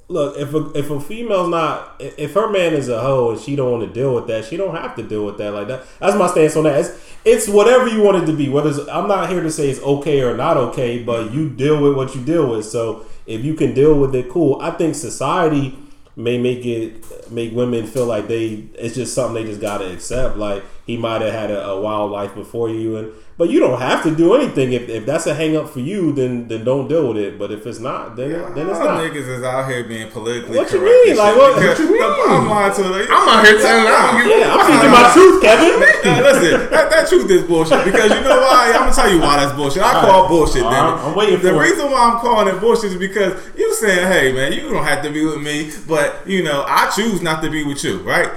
look, 0.08 0.36
if 0.38 0.52
a 0.54 0.70
if 0.72 0.90
a 0.90 1.00
female's 1.00 1.48
not 1.48 1.96
if 2.00 2.34
her 2.34 2.50
man 2.50 2.74
is 2.74 2.88
a 2.88 3.00
hoe 3.00 3.32
and 3.32 3.40
she 3.40 3.56
don't 3.56 3.70
want 3.70 3.86
to 3.86 3.92
deal 3.92 4.14
with 4.14 4.26
that, 4.26 4.44
she 4.44 4.56
don't 4.56 4.74
have 4.74 4.94
to 4.96 5.02
deal 5.02 5.24
with 5.24 5.38
that. 5.38 5.52
Like 5.52 5.68
that. 5.68 5.84
That's 6.00 6.16
my 6.16 6.28
stance 6.28 6.56
on 6.56 6.64
that. 6.64 6.80
It's, 6.80 7.14
it's 7.24 7.48
whatever 7.48 7.88
you 7.88 8.02
want 8.02 8.22
it 8.22 8.26
to 8.26 8.36
be. 8.36 8.48
Whether 8.48 8.88
I'm 8.90 9.08
not 9.08 9.30
here 9.30 9.42
to 9.42 9.50
say 9.50 9.70
it's 9.70 9.80
okay 9.80 10.22
or 10.22 10.36
not 10.36 10.56
okay, 10.56 11.02
but 11.02 11.32
you 11.32 11.48
deal 11.48 11.80
with 11.82 11.96
what 11.96 12.14
you 12.14 12.24
deal 12.24 12.50
with. 12.50 12.66
So 12.66 13.06
if 13.26 13.44
you 13.44 13.54
can 13.54 13.74
deal 13.74 13.98
with 13.98 14.14
it, 14.14 14.28
cool. 14.28 14.60
I 14.60 14.70
think 14.70 14.94
society 14.94 15.78
may 16.16 16.38
make 16.38 16.64
it 16.64 17.30
make 17.30 17.52
women 17.52 17.86
feel 17.86 18.06
like 18.06 18.28
they 18.28 18.68
it's 18.74 18.94
just 18.94 19.14
something 19.14 19.42
they 19.42 19.48
just 19.48 19.60
gotta 19.60 19.92
accept. 19.92 20.36
Like 20.36 20.64
he 20.86 20.96
might 20.96 21.22
have 21.22 21.32
had 21.32 21.50
a, 21.50 21.66
a 21.66 21.80
wild 21.80 22.10
life 22.10 22.34
before 22.34 22.68
you 22.68 22.96
and 22.96 23.12
but 23.36 23.50
you 23.50 23.58
don't 23.58 23.80
have 23.80 24.02
to 24.04 24.14
do 24.14 24.34
anything. 24.34 24.72
If, 24.72 24.88
if 24.88 25.06
that's 25.06 25.26
a 25.26 25.34
hang 25.34 25.56
up 25.56 25.68
for 25.68 25.80
you, 25.80 26.12
then 26.12 26.46
then 26.48 26.64
don't 26.64 26.86
deal 26.88 27.08
with 27.08 27.16
it. 27.18 27.38
But 27.38 27.50
if 27.50 27.66
it's 27.66 27.80
not, 27.80 28.14
then 28.16 28.30
then 28.54 28.68
it's 28.70 28.78
Y'all 28.78 28.86
not. 28.94 29.00
niggas 29.02 29.28
is 29.38 29.42
out 29.42 29.68
here 29.68 29.82
being 29.84 30.10
politically 30.10 30.56
What 30.56 30.70
you 30.72 30.78
correct 30.78 30.94
mean? 31.04 31.10
and 31.10 31.18
Like, 31.18 31.34
shit 31.34 31.38
what- 31.42 31.54
because 31.56 31.78
what 31.78 31.78
you 31.78 31.86
the 31.86 31.92
mean? 31.92 32.00
bottom 32.02 32.48
line 32.48 32.72
to 32.74 32.82
it, 33.02 33.08
I'm 33.10 33.28
out 33.28 33.44
here 33.44 33.58
telling 33.58 33.84
you. 33.84 34.38
Yeah, 34.38 34.54
I'm 34.54 34.62
speaking 34.70 34.90
my 34.94 35.10
truth, 35.12 35.42
Kevin. 35.42 35.80
Nah, 36.04 36.20
listen, 36.20 36.70
that, 36.70 36.90
that 36.90 37.08
truth 37.08 37.30
is 37.30 37.42
bullshit 37.44 37.84
because 37.84 38.10
you 38.12 38.20
know 38.20 38.38
why? 38.40 38.72
I'm 38.74 38.80
gonna 38.86 38.92
tell 38.92 39.10
you 39.12 39.20
why 39.20 39.36
that's 39.36 39.56
bullshit. 39.56 39.82
I 39.82 39.94
All 39.94 40.00
call 40.06 40.20
right. 40.22 40.28
bullshit. 40.28 40.62
All 40.62 40.70
Then 40.70 40.84
right, 40.84 41.00
I'm 41.04 41.14
waiting 41.16 41.40
the 41.40 41.48
for 41.50 41.56
it. 41.64 41.68
reason 41.70 41.90
why 41.90 42.00
I'm 42.12 42.20
calling 42.20 42.54
it 42.54 42.60
bullshit 42.60 42.92
is 42.92 42.96
because 42.96 43.32
you 43.56 43.74
saying, 43.74 44.06
"Hey, 44.12 44.32
man, 44.32 44.52
you 44.52 44.68
don't 44.70 44.84
have 44.84 45.02
to 45.02 45.10
be 45.10 45.24
with 45.24 45.40
me," 45.40 45.70
but 45.88 46.22
you 46.26 46.42
know, 46.44 46.64
I 46.68 46.90
choose 46.94 47.20
not 47.22 47.42
to 47.42 47.50
be 47.50 47.64
with 47.64 47.82
you, 47.82 47.98
right? 48.00 48.28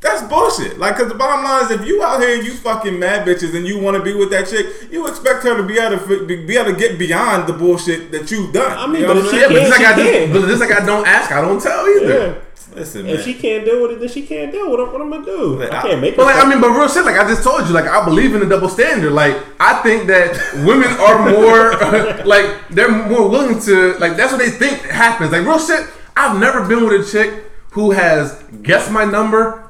That's 0.00 0.22
bullshit. 0.28 0.78
Like, 0.78 0.96
cause 0.96 1.08
the 1.08 1.14
bottom 1.14 1.44
line 1.44 1.64
is, 1.66 1.70
if 1.72 1.86
you 1.86 2.02
out 2.02 2.20
here 2.20 2.34
and 2.36 2.44
you 2.46 2.54
fucking 2.54 2.98
mad 2.98 3.26
bitches 3.26 3.54
and 3.54 3.66
you 3.66 3.78
want 3.78 3.98
to 3.98 4.02
be 4.02 4.14
with 4.14 4.30
that 4.30 4.48
chick, 4.48 4.66
you 4.90 5.06
expect 5.06 5.42
her 5.44 5.54
to 5.56 5.62
be 5.62 5.78
able 5.78 5.98
to 5.98 6.26
be 6.26 6.46
be 6.46 6.56
able 6.56 6.72
to 6.72 6.78
get 6.78 6.98
beyond 6.98 7.46
the 7.46 7.52
bullshit 7.52 8.10
that 8.12 8.30
you've 8.30 8.50
done. 8.52 8.78
I 8.78 8.86
mean, 8.86 9.02
You 9.02 9.08
know 9.08 9.14
but 9.14 9.24
what 9.24 9.34
Yeah, 9.34 9.48
but 9.48 9.54
just 9.60 9.70
like 9.70 9.86
I 9.86 9.96
just, 9.96 10.32
but 10.32 10.48
just 10.48 10.60
like 10.60 10.72
I 10.72 10.86
don't 10.86 11.06
ask, 11.06 11.30
I 11.30 11.42
don't 11.42 11.60
tell 11.62 11.86
either. 11.86 12.26
Yeah. 12.28 12.34
Listen, 12.74 13.04
man. 13.04 13.16
If 13.16 13.24
she 13.24 13.34
can't 13.34 13.64
deal 13.64 13.82
with 13.82 13.90
it, 13.92 14.00
then 14.00 14.08
she 14.08 14.24
can't 14.24 14.52
deal 14.52 14.70
with 14.70 14.78
it. 14.80 14.92
What 14.92 15.02
I'm 15.02 15.10
gonna 15.10 15.24
do? 15.24 15.58
Like, 15.58 15.72
I 15.72 15.78
I- 15.80 15.82
can't 15.82 16.00
make. 16.00 16.16
But 16.16 16.26
like, 16.26 16.36
I 16.42 16.48
mean, 16.48 16.60
but 16.60 16.70
real 16.70 16.88
shit. 16.88 17.04
Like 17.04 17.18
I 17.18 17.26
just 17.28 17.42
told 17.42 17.66
you, 17.66 17.74
like 17.74 17.86
I 17.86 18.02
believe 18.04 18.32
in 18.32 18.40
the 18.40 18.46
double 18.46 18.68
standard. 18.70 19.12
Like 19.12 19.36
I 19.58 19.82
think 19.82 20.06
that 20.06 20.32
women 20.64 20.88
are 20.98 21.30
more, 21.30 22.24
like 22.24 22.68
they're 22.70 22.90
more 22.90 23.28
willing 23.28 23.60
to, 23.62 23.98
like 23.98 24.16
that's 24.16 24.32
what 24.32 24.38
they 24.38 24.50
think 24.50 24.78
happens. 24.82 25.32
Like 25.32 25.44
real 25.44 25.58
shit. 25.58 25.86
I've 26.16 26.38
never 26.40 26.66
been 26.66 26.86
with 26.86 27.06
a 27.06 27.10
chick 27.10 27.44
who 27.72 27.90
has 27.90 28.42
guessed 28.62 28.90
my 28.90 29.04
number 29.04 29.69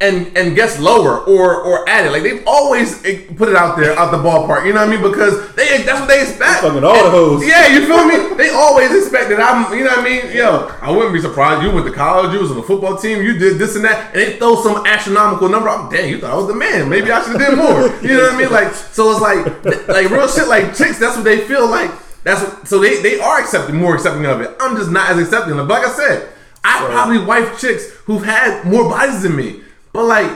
and 0.00 0.36
and 0.36 0.54
guessed 0.56 0.80
lower 0.80 1.20
or 1.20 1.62
or 1.62 1.88
added. 1.88 2.12
Like 2.12 2.22
they've 2.22 2.42
always 2.46 3.00
put 3.00 3.48
it 3.48 3.56
out 3.56 3.76
there, 3.76 3.98
out 3.98 4.10
the 4.10 4.18
ballpark. 4.18 4.66
You 4.66 4.72
know 4.72 4.80
what 4.80 4.88
I 4.88 4.90
mean? 4.90 5.02
Because 5.02 5.54
they 5.54 5.82
that's 5.82 6.00
what 6.00 6.08
they 6.08 6.22
expect. 6.22 6.62
Fucking 6.62 6.84
all 6.84 7.04
the 7.04 7.10
hoes. 7.10 7.46
Yeah, 7.46 7.68
you 7.68 7.86
feel 7.86 8.04
me? 8.06 8.34
They 8.36 8.50
always 8.50 8.90
expect 8.90 9.30
that 9.30 9.40
I'm, 9.40 9.76
you 9.76 9.84
know 9.84 9.90
what 9.90 10.00
I 10.00 10.04
mean? 10.04 10.36
Yo, 10.36 10.70
I 10.80 10.90
wouldn't 10.90 11.12
be 11.12 11.20
surprised. 11.20 11.62
You 11.62 11.70
went 11.70 11.86
to 11.86 11.92
college, 11.92 12.32
you 12.32 12.40
was 12.40 12.50
on 12.50 12.56
the 12.56 12.62
football 12.62 12.96
team, 12.96 13.22
you 13.22 13.38
did 13.38 13.58
this 13.58 13.76
and 13.76 13.84
that, 13.84 14.14
and 14.14 14.16
they 14.16 14.36
throw 14.36 14.62
some 14.62 14.86
astronomical 14.86 15.48
number. 15.48 15.68
I'm 15.68 15.90
dang, 15.90 16.10
you 16.10 16.20
thought 16.20 16.32
I 16.32 16.36
was 16.36 16.46
the 16.46 16.54
man. 16.54 16.88
Maybe 16.88 17.10
I 17.10 17.22
should 17.22 17.40
have 17.40 17.50
did 17.50 17.58
more. 17.58 17.88
You 18.02 18.16
know 18.16 18.24
what 18.24 18.34
I 18.34 18.38
mean? 18.38 18.50
Like, 18.50 18.72
so 18.74 19.10
it's 19.10 19.20
like, 19.20 19.88
like 19.88 20.10
real 20.10 20.28
shit. 20.28 20.48
Like 20.48 20.76
chicks, 20.76 20.98
that's 20.98 21.16
what 21.16 21.24
they 21.24 21.46
feel 21.46 21.68
like. 21.68 21.90
That's 22.24 22.42
what. 22.42 22.66
So 22.68 22.78
they 22.78 23.02
they 23.02 23.20
are 23.20 23.40
accepting 23.40 23.76
more 23.76 23.94
accepting 23.94 24.26
of 24.26 24.40
it. 24.40 24.54
I'm 24.60 24.76
just 24.76 24.90
not 24.90 25.10
as 25.10 25.18
accepting. 25.18 25.56
But 25.56 25.68
like 25.68 25.86
I 25.86 25.92
said, 25.92 26.28
I 26.64 26.86
probably 26.86 27.18
wife 27.18 27.60
chicks 27.60 27.90
who've 28.06 28.24
had 28.24 28.64
more 28.64 28.88
bodies 28.88 29.22
than 29.22 29.36
me, 29.36 29.60
but 29.94 30.04
like. 30.04 30.30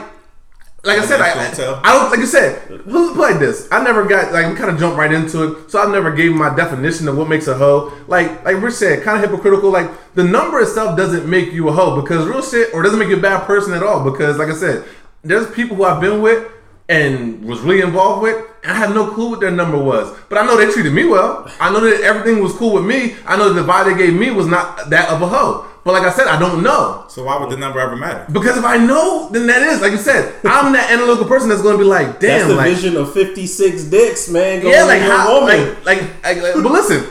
Like 0.81 0.99
I 0.99 1.05
said, 1.05 1.19
I, 1.19 1.53
Don't. 1.53 1.85
I 1.85 1.93
don't 1.93 2.09
like 2.09 2.21
you 2.21 2.25
said. 2.25 2.65
Put 2.85 3.17
like 3.17 3.37
this. 3.37 3.67
I 3.69 3.83
never 3.83 4.05
got 4.05 4.31
like 4.31 4.47
we 4.47 4.55
kind 4.55 4.71
of 4.71 4.79
jumped 4.79 4.97
right 4.97 5.11
into 5.11 5.43
it, 5.43 5.69
so 5.69 5.81
I 5.81 5.91
never 5.91 6.09
gave 6.09 6.31
my 6.31 6.55
definition 6.55 7.09
of 7.09 7.17
what 7.17 7.27
makes 7.27 7.47
a 7.47 7.53
hoe. 7.53 7.91
Like 8.07 8.45
like 8.45 8.61
Rich 8.61 8.75
said, 8.75 9.03
kind 9.03 9.21
of 9.21 9.29
hypocritical. 9.29 9.71
Like 9.71 9.91
the 10.15 10.23
number 10.23 10.61
itself 10.61 10.95
doesn't 10.95 11.29
make 11.29 11.51
you 11.51 11.67
a 11.67 11.73
hoe 11.73 12.01
because 12.01 12.25
real 12.25 12.41
shit, 12.41 12.73
or 12.73 12.81
doesn't 12.81 12.97
make 12.97 13.09
you 13.09 13.17
a 13.17 13.21
bad 13.21 13.45
person 13.45 13.73
at 13.73 13.83
all. 13.83 14.09
Because 14.09 14.37
like 14.37 14.47
I 14.47 14.55
said, 14.55 14.85
there's 15.21 15.51
people 15.51 15.75
who 15.75 15.83
I've 15.83 15.99
been 15.99 16.21
with 16.21 16.49
and 16.87 17.43
was 17.43 17.59
really 17.59 17.81
involved 17.81 18.23
with, 18.23 18.37
and 18.63 18.71
I 18.71 18.75
have 18.75 18.95
no 18.95 19.11
clue 19.11 19.31
what 19.31 19.41
their 19.41 19.51
number 19.51 19.77
was. 19.77 20.17
But 20.29 20.39
I 20.39 20.45
know 20.45 20.57
they 20.57 20.71
treated 20.71 20.93
me 20.93 21.05
well. 21.05 21.51
I 21.59 21.71
know 21.71 21.81
that 21.81 22.01
everything 22.01 22.41
was 22.41 22.53
cool 22.53 22.73
with 22.73 22.85
me. 22.85 23.15
I 23.25 23.37
know 23.37 23.53
the 23.53 23.61
vibe 23.61 23.85
they 23.85 23.97
gave 23.97 24.15
me 24.15 24.31
was 24.31 24.47
not 24.47 24.89
that 24.89 25.09
of 25.09 25.21
a 25.21 25.27
hoe. 25.27 25.68
But 25.83 25.93
like 25.93 26.03
I 26.03 26.11
said, 26.11 26.27
I 26.27 26.37
don't 26.39 26.61
know. 26.61 27.05
So 27.07 27.23
why 27.23 27.39
would 27.39 27.49
the 27.49 27.57
number 27.57 27.79
ever 27.79 27.95
matter? 27.95 28.25
Because 28.31 28.57
if 28.57 28.65
I 28.65 28.77
know, 28.77 29.29
then 29.31 29.47
that 29.47 29.61
is 29.63 29.81
like 29.81 29.91
you 29.91 29.97
said. 29.97 30.35
I'm 30.45 30.73
that 30.73 30.91
analytical 30.91 31.25
person 31.25 31.49
that's 31.49 31.61
going 31.61 31.77
to 31.77 31.83
be 31.83 31.87
like, 31.89 32.19
That's 32.19 32.43
damn, 32.43 32.47
the 32.49 32.55
like, 32.55 32.73
vision 32.73 32.95
of 32.97 33.13
56 33.13 33.83
dicks, 33.85 34.29
man. 34.29 34.61
Going 34.61 34.73
yeah, 34.73 34.83
like 34.83 35.01
how, 35.01 35.39
woman. 35.41 35.69
like, 35.83 35.85
like, 35.85 36.23
like, 36.23 36.41
like, 36.43 36.53
but 36.63 36.71
listen, 36.71 37.05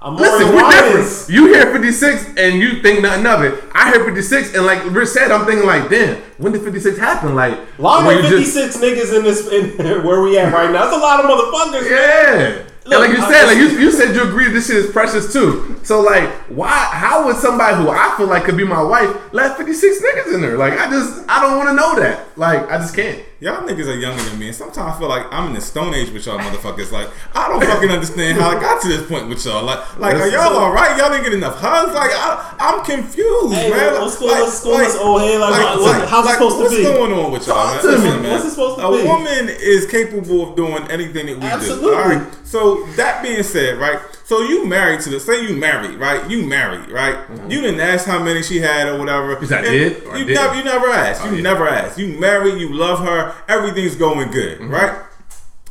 I'm 0.00 0.16
listen, 0.16 0.42
Maury 0.48 0.54
we're 0.54 0.62
Lyons. 0.62 1.26
different. 1.26 1.30
You 1.30 1.46
hear 1.54 1.72
56 1.72 2.26
and 2.36 2.54
you 2.60 2.82
think 2.82 3.00
nothing 3.02 3.26
of 3.26 3.42
it. 3.42 3.64
I 3.72 3.90
hear 3.90 4.04
56 4.04 4.54
and 4.54 4.66
like 4.66 4.84
Rich 4.90 5.08
said, 5.08 5.30
I'm 5.30 5.46
thinking 5.46 5.66
like, 5.66 5.88
damn, 5.88 6.20
when 6.36 6.52
did 6.52 6.62
56 6.62 6.98
happen? 6.98 7.34
Like, 7.34 7.58
A 7.78 7.82
lot 7.82 8.06
when 8.06 8.18
of 8.18 8.24
just- 8.30 8.54
56 8.54 8.76
niggas 8.84 9.16
in 9.16 9.24
this 9.24 9.48
in 9.50 10.04
where 10.04 10.20
we 10.20 10.36
at 10.38 10.52
right 10.52 10.70
now. 10.70 10.84
That's 10.84 10.94
a 10.96 11.00
lot 11.00 11.24
of 11.24 11.30
motherfuckers. 11.30 11.90
Yeah. 11.90 12.62
Look, 12.86 13.00
like 13.00 13.16
you 13.16 13.22
I 13.24 13.30
said, 13.32 13.46
like 13.46 13.56
you, 13.56 13.78
you 13.78 13.90
said, 13.90 14.14
you 14.14 14.22
agree 14.24 14.48
this 14.50 14.66
shit 14.66 14.76
is 14.76 14.90
precious 14.92 15.32
too. 15.32 15.80
So 15.84 16.00
like, 16.02 16.28
why? 16.50 16.68
How 16.92 17.24
would 17.26 17.36
somebody 17.36 17.76
who 17.76 17.88
I 17.88 18.14
feel 18.16 18.26
like 18.26 18.44
could 18.44 18.56
be 18.58 18.64
my 18.64 18.82
wife 18.82 19.32
let 19.32 19.56
fifty 19.56 19.72
six 19.72 20.02
niggas 20.02 20.34
in 20.34 20.40
there? 20.42 20.58
Like, 20.58 20.74
I 20.78 20.90
just, 20.90 21.24
I 21.28 21.40
don't 21.42 21.56
want 21.56 21.70
to 21.70 21.74
know 21.74 21.98
that. 22.00 22.36
Like, 22.38 22.70
I 22.70 22.76
just 22.78 22.94
can't. 22.94 23.22
Y'all 23.40 23.60
niggas 23.68 23.86
are 23.88 23.98
younger 23.98 24.22
than 24.22 24.38
me, 24.38 24.46
and 24.46 24.56
sometimes 24.56 24.96
I 24.96 24.98
feel 24.98 25.08
like 25.08 25.26
I'm 25.30 25.48
in 25.48 25.52
the 25.54 25.60
stone 25.60 25.92
age 25.92 26.10
with 26.10 26.24
y'all 26.24 26.38
motherfuckers. 26.38 26.90
Like 26.92 27.08
I 27.34 27.48
don't 27.48 27.62
fucking 27.62 27.90
understand 27.90 28.38
how 28.40 28.48
I 28.56 28.60
got 28.60 28.80
to 28.82 28.88
this 28.88 29.06
point 29.06 29.28
with 29.28 29.44
y'all. 29.44 29.64
Like, 29.64 29.98
like 29.98 30.14
are 30.16 30.28
y'all 30.28 30.56
all 30.56 30.72
right? 30.72 30.96
Y'all 30.96 31.10
didn't 31.10 31.24
get 31.24 31.34
enough 31.34 31.58
hugs. 31.60 31.92
Like 31.94 32.10
I, 32.14 32.56
I'm 32.58 32.84
confused, 32.84 33.54
Hey, 33.54 33.68
man. 33.70 34.00
what's 34.00 34.18
like, 34.20 34.30
going- 34.30 34.40
what's 34.44 34.64
going- 34.64 34.80
what's 34.80 34.96
old 34.96 35.20
head? 35.20 35.40
Like, 35.40 35.52
what- 35.52 35.80
what- 35.80 36.08
how's 36.08 36.26
it 36.26 36.32
supposed 36.32 36.56
to 36.56 36.62
what's 36.62 36.76
be? 36.76 36.82
going 36.84 37.12
on 37.12 37.32
with 37.32 37.46
y'all, 37.46 37.74
man? 37.74 37.82
to 37.82 37.86
me. 37.88 37.92
Listen, 37.96 38.22
man. 38.22 38.32
What's 38.32 38.44
it 38.46 38.50
supposed 38.50 38.78
to 38.78 38.86
a 38.86 38.92
be? 38.92 39.02
A 39.02 39.06
woman 39.12 39.48
is 39.60 39.86
capable 39.90 40.48
of 40.48 40.56
doing 40.56 40.82
anything 40.90 41.26
that 41.26 41.36
we 41.38 41.44
Absolutely. 41.44 41.90
do. 41.90 41.94
All 41.94 42.08
right. 42.08 42.43
So 42.54 42.84
that 42.94 43.20
being 43.20 43.42
said, 43.42 43.78
right? 43.78 43.98
So 44.24 44.40
you 44.42 44.64
married 44.64 45.00
to 45.00 45.10
the 45.10 45.18
say 45.18 45.42
you 45.44 45.56
married, 45.56 45.98
right? 45.98 46.30
You 46.30 46.46
married, 46.46 46.88
right? 46.88 47.18
You 47.50 47.60
didn't 47.60 47.80
ask 47.80 48.06
how 48.06 48.22
many 48.22 48.44
she 48.44 48.58
had 48.60 48.86
or 48.86 48.96
whatever. 48.96 49.36
You 49.40 49.46
said 49.48 49.64
I 49.64 49.70
did 49.72 50.02
You 50.04 50.24
didn't? 50.24 50.34
never, 50.34 50.54
you 50.54 50.62
never 50.62 50.86
asked. 50.88 51.24
You 51.24 51.32
yeah. 51.34 51.42
never 51.42 51.66
asked. 51.68 51.98
You 51.98 52.06
married. 52.16 52.60
You 52.60 52.72
love 52.72 53.00
her. 53.00 53.34
Everything's 53.48 53.96
going 53.96 54.30
good, 54.30 54.60
Mm-hmm. 54.60 54.70
right? 54.70 54.94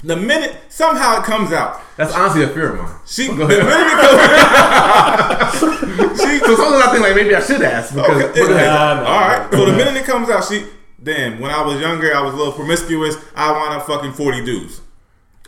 The 0.04 0.18
minute 0.18 0.58
somehow 0.68 1.20
it 1.22 1.24
comes 1.24 1.54
out, 1.54 1.80
That's 1.96 2.14
honestly 2.14 2.44
a 2.44 2.50
fear 2.50 2.74
of 2.74 2.80
mine. 2.82 2.94
she 3.08 3.28
Go 3.28 3.48
the 3.48 3.64
minute 3.64 3.88
it 3.94 4.00
comes, 4.04 4.20
out 4.20 5.52
she 6.20 6.40
So 6.40 6.56
sometimes 6.58 6.84
I 6.84 6.90
think 6.92 7.04
like 7.08 7.16
maybe 7.16 7.34
I 7.34 7.40
should 7.40 7.62
ask 7.62 7.96
because. 7.96 8.12
Okay, 8.12 8.28
but 8.28 8.48
go 8.50 8.54
ahead. 8.56 8.68
Nah, 8.68 8.94
nah, 8.96 9.06
all 9.08 9.22
right. 9.22 9.50
nah. 9.54 9.58
So 9.58 9.66
the 9.68 9.72
minute 9.78 9.96
it 9.96 10.04
comes 10.06 10.30
out, 10.30 10.44
she 10.44 10.66
damn. 11.02 11.40
When 11.40 11.50
I 11.50 11.62
was 11.66 11.80
younger, 11.80 12.14
I 12.14 12.20
was 12.22 12.34
a 12.34 12.38
little 12.38 12.52
promiscuous. 12.52 13.16
I 13.38 13.52
wound 13.54 13.74
up 13.80 13.88
fucking 13.88 14.12
forty 14.12 14.44
dudes. 14.44 14.82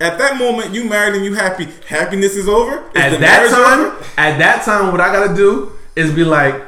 At 0.02 0.18
that 0.18 0.38
moment, 0.38 0.74
you 0.74 0.84
married 0.84 1.16
and 1.16 1.24
you 1.24 1.34
happy. 1.36 1.68
Happiness 1.88 2.36
is 2.36 2.48
over. 2.50 2.80
Is 2.90 2.96
At 2.96 3.20
that 3.22 3.50
time, 3.50 3.86
over? 3.88 4.06
at 4.18 4.38
that 4.40 4.66
time, 4.66 4.92
what 4.92 5.00
I 5.00 5.12
gotta 5.14 5.34
do 5.34 5.72
is 5.96 6.12
be 6.12 6.26
like, 6.26 6.62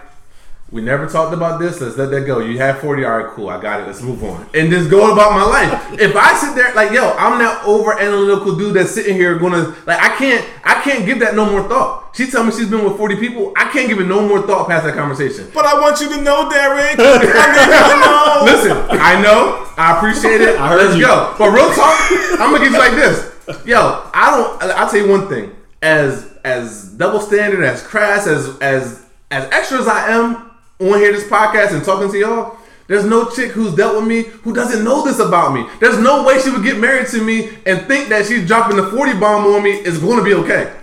we 0.72 0.82
never 0.82 1.08
talked 1.08 1.34
about 1.34 1.60
this. 1.60 1.80
Let's 1.80 1.98
let 1.98 2.10
that 2.12 2.22
go. 2.26 2.40
You 2.40 2.58
had 2.58 2.80
forty. 2.80 3.04
All 3.06 3.18
right, 3.18 3.28
cool. 3.28 3.50
I 3.50 3.62
got 3.62 3.82
it. 3.82 3.88
Let's 3.88 4.02
move 4.02 4.22
on 4.24 4.50
and 4.54 4.70
just 4.70 4.90
go 4.90 5.12
about 5.14 5.32
my 5.32 5.44
life. 5.44 6.00
If 6.00 6.14
I 6.16 6.34
sit 6.36 6.56
there 6.56 6.74
like, 6.74 6.92
yo, 6.92 7.12
I'm 7.12 7.40
that 7.40 7.64
over 7.66 7.98
analytical 7.98 8.56
dude 8.58 8.74
that's 8.74 8.92
sitting 8.92 9.16
here 9.16 9.38
gonna 9.40 9.74
like, 9.86 10.00
I 10.00 10.10
can't, 10.18 10.46
I 10.66 10.82
can't 10.82 11.06
give 11.06 11.20
that 11.20 11.36
no 11.36 11.50
more 11.50 11.68
thought. 11.70 12.16
She 12.16 12.28
tell 12.30 12.44
me 12.44 12.52
she's 12.52 12.70
been 12.70 12.84
with 12.84 12.98
forty 12.98 13.16
people. 13.16 13.54
I 13.56 13.70
can't 13.72 13.88
give 13.88 14.00
it 14.00 14.08
no 14.08 14.28
more 14.28 14.42
thought 14.46 14.68
past 14.68 14.86
that 14.86 14.96
conversation. 14.96 15.50
But 15.54 15.66
I 15.66 15.80
want 15.80 16.00
you 16.02 16.10
to 16.10 16.22
know, 16.22 16.50
Derek. 16.50 16.96
I 17.00 17.48
need 17.56 17.72
you 17.72 17.84
to 17.88 17.98
know. 18.04 18.44
Listen, 18.44 19.00
I 19.00 19.22
know, 19.22 19.67
I 19.78 19.98
appreciate 19.98 20.42
it. 20.42 20.56
I 20.60 20.70
heard 20.70 20.86
Let's 20.86 20.98
you. 20.98 21.06
go. 21.06 21.36
But 21.38 21.52
real 21.52 21.72
talk, 21.74 21.98
I'm 22.40 22.52
gonna 22.52 22.60
get 22.66 22.72
you 22.72 22.80
like 22.80 22.92
this. 22.92 23.66
Yo, 23.66 24.10
I 24.14 24.32
don't. 24.32 24.72
I'll 24.72 24.90
tell 24.90 25.00
you 25.00 25.10
one 25.10 25.28
thing. 25.30 25.56
As 25.82 26.34
as 26.44 26.90
double 26.94 27.20
standard, 27.20 27.64
as 27.64 27.82
crass, 27.82 28.28
as 28.28 28.58
as 28.60 29.06
as 29.32 29.50
extra 29.52 29.80
as 29.80 29.88
I 29.88 30.12
am 30.12 30.52
on 30.80 31.00
here, 31.00 31.12
this 31.12 31.28
podcast 31.28 31.74
and 31.74 31.84
talking 31.84 32.12
to 32.12 32.18
y'all. 32.18 32.58
There's 32.88 33.04
no 33.04 33.30
chick 33.30 33.52
who's 33.52 33.76
dealt 33.76 33.98
with 33.98 34.08
me 34.08 34.24
who 34.44 34.54
doesn't 34.54 34.84
know 34.84 35.04
this 35.04 35.20
about 35.20 35.54
me. 35.54 35.66
There's 35.82 36.00
no 36.00 36.24
way 36.24 36.40
she 36.40 36.50
would 36.50 36.64
get 36.64 36.80
married 36.80 37.08
to 37.10 37.22
me 37.22 37.50
and 37.66 37.86
think 37.86 38.08
that 38.08 38.26
she's 38.26 38.48
dropping 38.48 38.78
the 38.78 38.88
40 38.88 39.20
bomb 39.20 39.46
on 39.46 39.62
me 39.62 39.72
is 39.72 39.98
going 40.00 40.18
to 40.18 40.24
be 40.24 40.34
okay. 40.36 40.74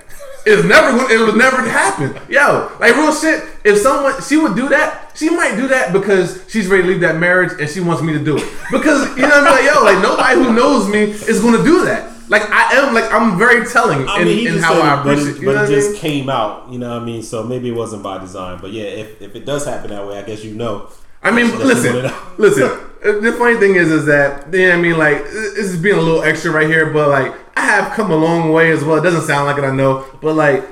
It's 0.46 0.64
never 0.64 0.96
going. 0.98 1.11
It 1.11 1.24
would 1.24 1.37
never 1.37 1.62
happen. 1.62 2.14
Yo, 2.28 2.70
like 2.78 2.94
real 2.96 3.14
shit. 3.14 3.44
If 3.64 3.78
someone 3.78 4.20
she 4.22 4.37
would 4.37 4.54
do 4.54 4.68
that, 4.68 5.12
she 5.14 5.30
might 5.30 5.57
do 5.57 5.68
that 5.68 5.92
because 5.92 6.44
she's 6.48 6.66
ready 6.66 6.83
to 6.83 6.88
leave 6.90 7.00
that 7.00 7.16
marriage 7.16 7.52
and 7.59 7.68
she 7.68 7.80
wants 7.80 8.02
me 8.02 8.12
to 8.12 8.22
do 8.22 8.37
it. 8.37 8.44
Because 8.70 9.09
you 9.16 9.22
know 9.22 9.28
what 9.42 9.52
I 9.52 9.57
mean? 9.57 9.66
Like 9.66 9.74
yo, 9.74 9.85
like 9.85 10.02
nobody 10.02 10.35
who 10.42 10.52
knows 10.52 10.88
me 10.88 11.02
is 11.02 11.40
going 11.40 11.57
to 11.57 11.64
do 11.64 11.85
that. 11.87 12.14
like 12.28 12.42
I 12.50 12.74
am 12.74 12.94
like 12.94 13.11
I'm 13.12 13.38
very 13.38 13.66
telling 13.66 14.09
I 14.09 14.20
in, 14.20 14.26
mean, 14.26 14.46
in 14.46 14.54
just 14.54 14.64
how 14.64 14.80
I 14.80 15.00
it, 15.00 15.04
but 15.04 15.18
it, 15.18 15.44
but 15.44 15.54
know 15.54 15.64
it 15.64 15.68
just 15.68 15.92
mean? 15.92 16.00
came 16.00 16.28
out. 16.28 16.70
You 16.70 16.78
know 16.78 16.90
what 16.94 17.02
I 17.02 17.04
mean? 17.04 17.22
So 17.22 17.42
maybe 17.42 17.68
it 17.68 17.74
wasn't 17.74 18.02
by 18.02 18.18
design. 18.18 18.59
But 18.61 18.72
yeah, 18.72 18.85
if, 18.85 19.20
if 19.20 19.37
it 19.37 19.44
does 19.44 19.66
happen 19.66 19.90
that 19.90 20.07
way, 20.07 20.18
I 20.18 20.22
guess 20.22 20.44
you 20.44 20.54
know. 20.54 20.88
I 21.25 21.31
mean, 21.31 21.59
listen, 21.59 22.13
listen. 22.39 22.81
The 23.03 23.35
funny 23.39 23.59
thing 23.59 23.75
is, 23.75 23.91
is 23.91 24.07
that 24.07 24.53
yeah, 24.55 24.75
I 24.75 24.81
mean, 24.81 24.97
like 24.97 25.25
this 25.25 25.57
is 25.59 25.81
being 25.81 25.97
a 25.97 26.01
little 26.01 26.23
extra 26.23 26.51
right 26.51 26.67
here, 26.67 26.91
but 26.91 27.09
like 27.09 27.35
I 27.57 27.63
have 27.63 27.93
come 27.93 28.11
a 28.11 28.17
long 28.17 28.53
way 28.53 28.71
as 28.71 28.85
well. 28.85 28.97
It 28.97 29.03
doesn't 29.03 29.23
sound 29.23 29.47
like 29.47 29.59
it, 29.59 29.65
I 29.65 29.75
know, 29.75 30.07
but 30.23 30.35
like 30.35 30.65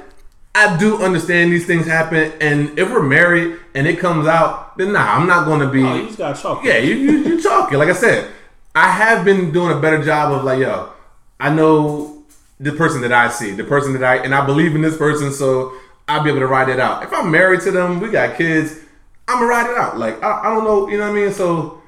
I 0.55 0.77
do 0.79 1.03
understand 1.03 1.53
these 1.53 1.67
things 1.67 1.87
happen, 1.87 2.33
and 2.41 2.79
if 2.79 2.91
we're 2.91 3.03
married 3.03 3.59
and 3.75 3.87
it 3.87 3.99
comes 3.99 4.27
out, 4.27 4.77
then 4.77 4.93
nah, 4.93 5.17
I'm 5.17 5.27
not 5.27 5.47
going 5.47 5.61
to 5.61 5.69
be. 5.69 5.83
Oh, 5.83 5.95
you 5.95 6.07
just 6.07 6.19
got 6.19 6.39
chalk. 6.39 6.65
Yeah, 6.65 6.79
you 6.79 6.95
you, 6.95 7.19
you 7.25 7.43
talking. 7.43 7.79
Like 7.79 7.89
I 7.89 7.95
said, 7.95 8.31
I 8.75 8.91
have 8.91 9.25
been 9.25 9.53
doing 9.53 9.77
a 9.77 9.81
better 9.81 10.03
job 10.03 10.33
of 10.33 10.45
like, 10.45 10.59
yo, 10.59 10.93
I 11.41 11.53
know 11.53 12.25
the 12.61 12.73
person 12.73 13.01
that 13.03 13.13
I 13.13 13.29
see, 13.29 13.51
the 13.51 13.65
person 13.65 13.93
that 13.95 14.05
I, 14.05 14.17
and 14.17 14.35
I 14.35 14.45
believe 14.47 14.75
in 14.75 14.83
this 14.83 14.97
person, 14.97 15.33
so 15.33 15.73
I'll 16.07 16.23
be 16.23 16.31
able 16.31 16.41
to 16.41 16.47
ride 16.47 16.69
it 16.69 16.79
out. 16.79 17.03
If 17.03 17.13
I'm 17.13 17.31
married 17.31 17.61
to 17.63 17.71
them, 17.71 18.01
we 18.01 18.11
got 18.11 18.37
kids, 18.37 18.79
I'm 19.29 19.37
gonna 19.39 19.47
ride 19.47 19.71
it 19.71 19.77
out. 19.77 19.99
Like 19.99 20.23
I, 20.23 20.41
I 20.43 20.55
don't 20.55 20.65
know, 20.65 20.89
you 20.89 20.99
know 20.99 21.11
what 21.11 21.19
I 21.19 21.25
mean? 21.25 21.33
So 21.33 21.83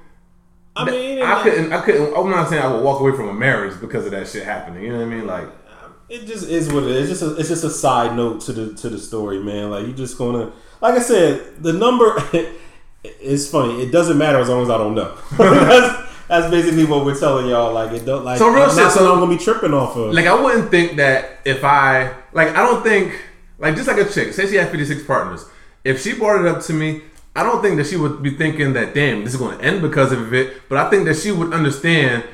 I 0.77 0.85
mean, 0.91 1.23
I 1.23 1.43
couldn't, 1.43 1.73
I 1.73 1.81
couldn't. 1.83 2.17
I'm 2.17 2.31
not 2.31 2.49
saying 2.49 2.63
I 2.63 2.73
would 2.73 2.83
walk 2.83 3.01
away 3.01 3.13
from 3.13 3.29
a 3.29 3.35
marriage 3.35 3.81
because 3.81 4.07
of 4.07 4.11
that 4.13 4.27
shit 4.27 4.45
happening. 4.45 4.83
You 4.83 4.91
know 4.93 4.99
what 4.99 5.07
I 5.07 5.09
mean? 5.09 5.27
Like, 5.27 5.49
it 6.09 6.27
just 6.27 6.49
is 6.49 6.73
what 6.73 6.83
it 6.85 6.91
is. 6.91 7.11
It's 7.11 7.21
just 7.21 7.33
a, 7.33 7.37
it's 7.37 7.49
just 7.49 7.65
a 7.65 7.71
side 7.71 8.17
note 8.17 8.41
to 8.43 8.53
the 8.53 8.75
to 8.75 8.89
the 8.89 8.99
story, 8.99 9.39
man. 9.43 9.71
Like 9.71 9.87
you 9.87 9.93
just 9.93 10.19
gonna, 10.19 10.53
like 10.81 10.95
I 10.95 11.01
said, 11.01 11.63
the 11.63 11.73
number. 11.73 12.17
it's 13.05 13.49
funny. 13.49 13.83
It 13.83 13.93
doesn't 13.93 14.19
matter 14.19 14.39
as 14.39 14.49
long 14.49 14.63
as 14.63 14.71
I 14.71 14.79
don't 14.79 14.95
know. 14.95 15.17
that's, 15.39 16.11
that's 16.27 16.51
basically 16.51 16.87
what 16.87 17.05
we're 17.05 17.19
telling 17.19 17.47
y'all. 17.47 17.73
Like 17.73 17.93
it 17.93 18.05
don't 18.05 18.25
like. 18.25 18.39
So 18.39 18.49
real 18.49 18.65
shit, 18.67 18.91
so- 18.91 19.13
I'm 19.13 19.21
gonna 19.21 19.37
be 19.37 19.43
tripping 19.43 19.75
off 19.75 19.97
of. 19.97 20.13
like 20.13 20.27
I 20.27 20.41
wouldn't 20.41 20.71
think 20.71 20.97
that 20.97 21.39
if 21.45 21.63
I 21.63 22.15
like 22.33 22.49
I 22.49 22.63
don't 22.67 22.83
think 22.83 23.21
like 23.59 23.77
just 23.77 23.87
like 23.87 23.99
a 23.99 24.09
chick 24.09 24.33
say 24.33 24.49
she 24.49 24.57
had 24.57 24.71
56 24.71 25.05
partners 25.05 25.47
if 25.85 26.03
she 26.03 26.15
brought 26.15 26.45
it 26.45 26.47
up 26.47 26.61
to 26.65 26.73
me 26.73 27.03
I 27.37 27.43
don't 27.43 27.63
think 27.63 27.77
that 27.79 27.87
she 27.87 27.97
would 27.97 28.23
be 28.23 28.31
thinking 28.31 28.73
that 28.75 28.95
damn 28.95 29.25
this 29.25 29.35
is 29.35 29.41
going 29.41 29.59
to 29.59 29.65
end 29.65 29.83
because 29.83 30.13
of 30.13 30.33
it 30.33 30.69
but 30.69 30.79
I 30.79 30.91
think 30.91 31.05
that 31.07 31.17
she 31.17 31.33
would 31.33 31.53
understand 31.53 32.25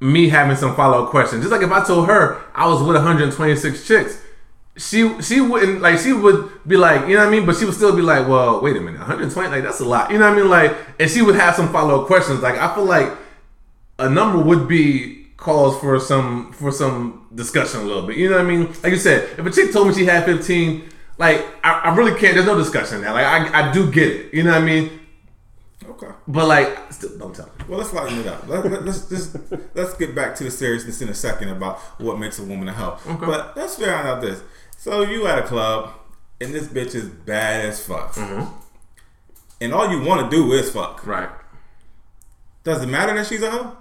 me 0.00 0.28
having 0.28 0.56
some 0.56 0.74
follow-up 0.74 1.10
questions. 1.10 1.42
Just 1.42 1.52
like 1.52 1.62
if 1.62 1.70
I 1.70 1.84
told 1.84 2.06
her 2.08 2.42
I 2.54 2.66
was 2.68 2.82
with 2.82 2.96
126 2.96 3.86
chicks 3.86 4.20
she 4.76 5.20
she 5.20 5.40
wouldn't 5.40 5.82
like 5.82 5.98
she 5.98 6.12
would 6.12 6.50
be 6.66 6.76
like 6.76 7.06
you 7.06 7.14
know 7.14 7.20
what 7.20 7.28
I 7.28 7.30
mean? 7.30 7.44
But 7.44 7.56
she 7.56 7.64
would 7.64 7.74
still 7.74 7.94
be 7.94 8.02
like 8.02 8.26
well 8.26 8.60
wait 8.62 8.76
a 8.76 8.80
minute 8.80 9.00
120 9.00 9.48
like 9.48 9.62
that's 9.62 9.80
a 9.80 9.84
lot. 9.84 10.10
You 10.10 10.18
know 10.18 10.28
what 10.28 10.38
I 10.38 10.40
mean? 10.40 10.50
Like 10.50 10.76
and 10.98 11.10
she 11.10 11.22
would 11.22 11.34
have 11.34 11.54
some 11.54 11.70
follow-up 11.72 12.06
questions. 12.06 12.40
Like 12.40 12.56
I 12.56 12.74
feel 12.74 12.84
like 12.84 13.12
a 13.98 14.08
number 14.08 14.38
would 14.38 14.68
be 14.68 15.26
cause 15.36 15.78
for 15.80 15.98
some 16.00 16.52
for 16.52 16.72
some 16.72 17.26
discussion 17.34 17.80
a 17.80 17.84
little 17.84 18.06
bit. 18.06 18.16
You 18.16 18.30
know 18.30 18.36
what 18.36 18.46
I 18.46 18.48
mean? 18.48 18.66
Like 18.82 18.92
you 18.92 18.96
said, 18.96 19.38
if 19.38 19.44
a 19.44 19.50
chick 19.50 19.72
told 19.72 19.88
me 19.88 19.94
she 19.94 20.06
had 20.06 20.24
15, 20.24 20.88
like 21.18 21.44
I, 21.64 21.80
I 21.84 21.94
really 21.94 22.18
can't. 22.18 22.34
There's 22.34 22.46
no 22.46 22.56
discussion 22.56 23.00
now. 23.00 23.14
Like 23.14 23.26
I, 23.26 23.68
I 23.68 23.72
do 23.72 23.90
get 23.90 24.08
it. 24.08 24.34
You 24.34 24.42
know 24.42 24.52
what 24.52 24.62
I 24.62 24.64
mean? 24.64 25.00
Okay. 25.84 26.08
But 26.28 26.48
like, 26.48 26.92
still 26.92 27.18
don't 27.18 27.34
tell 27.34 27.46
me. 27.46 27.64
Well, 27.68 27.78
let's 27.78 27.92
lighten 27.92 28.20
it 28.20 28.26
up. 28.26 28.46
Let, 28.46 28.64
let, 28.64 28.84
let's 28.84 29.08
just 29.08 29.36
let's 29.74 29.94
get 29.94 30.14
back 30.14 30.34
to 30.36 30.44
the 30.44 30.50
seriousness 30.50 31.02
in 31.02 31.08
a 31.08 31.14
second 31.14 31.48
about 31.48 31.78
what 32.00 32.18
makes 32.18 32.38
a 32.38 32.44
woman 32.44 32.68
a 32.68 32.72
hoe. 32.72 32.98
Okay. 33.06 33.26
But 33.26 33.56
let's 33.56 33.76
figure 33.76 33.92
out 33.92 34.20
this. 34.20 34.42
So 34.78 35.02
you 35.02 35.26
at 35.26 35.38
a 35.38 35.42
club 35.42 35.92
and 36.40 36.54
this 36.54 36.66
bitch 36.66 36.94
is 36.94 37.08
bad 37.08 37.64
as 37.64 37.84
fuck, 37.84 38.14
mm-hmm. 38.14 38.52
and 39.60 39.72
all 39.72 39.90
you 39.90 40.02
want 40.02 40.30
to 40.30 40.36
do 40.36 40.52
is 40.52 40.70
fuck. 40.70 41.06
Right. 41.06 41.28
Does 42.64 42.82
it 42.82 42.86
matter 42.86 43.14
that 43.14 43.26
she's 43.26 43.42
a 43.42 43.50
hoe? 43.50 43.76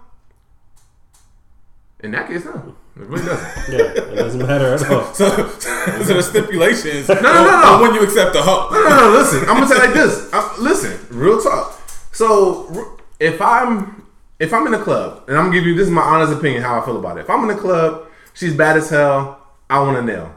In 2.01 2.11
that 2.11 2.27
case, 2.27 2.45
no. 2.45 2.75
It 2.95 3.03
really 3.03 3.25
doesn't. 3.25 3.73
yeah, 3.73 3.79
it 3.79 4.15
doesn't 4.15 4.45
matter 4.45 4.73
at 4.73 4.91
all. 4.91 5.13
So, 5.13 5.47
so 5.47 6.13
the 6.13 6.21
stipulations 6.21 7.07
no, 7.07 7.15
no, 7.15 7.21
no, 7.21 7.61
no. 7.61 7.81
when 7.81 7.93
you 7.95 8.03
accept 8.03 8.33
the 8.33 8.41
hoe. 8.41 8.69
no, 8.71 8.83
no, 8.83 8.97
no. 8.97 9.17
Listen, 9.17 9.39
I'm 9.41 9.55
gonna 9.55 9.67
say 9.67 9.77
like 9.77 9.93
this. 9.93 10.29
i 10.33 10.55
listen, 10.59 10.99
real 11.09 11.41
talk. 11.41 11.79
So 12.11 12.99
if 13.19 13.41
I'm 13.41 14.05
if 14.39 14.53
I'm 14.53 14.67
in 14.67 14.73
a 14.73 14.83
club, 14.83 15.23
and 15.27 15.37
I'm 15.37 15.45
gonna 15.45 15.55
give 15.55 15.65
you 15.65 15.75
this 15.75 15.87
is 15.87 15.91
my 15.91 16.01
honest 16.01 16.33
opinion 16.33 16.63
how 16.63 16.81
I 16.81 16.85
feel 16.85 16.97
about 16.97 17.17
it. 17.17 17.21
If 17.21 17.29
I'm 17.29 17.49
in 17.49 17.55
a 17.55 17.59
club, 17.59 18.07
she's 18.33 18.53
bad 18.53 18.75
as 18.75 18.89
hell. 18.89 19.39
I 19.69 19.79
want 19.79 19.95
to 19.97 20.03
nail. 20.03 20.35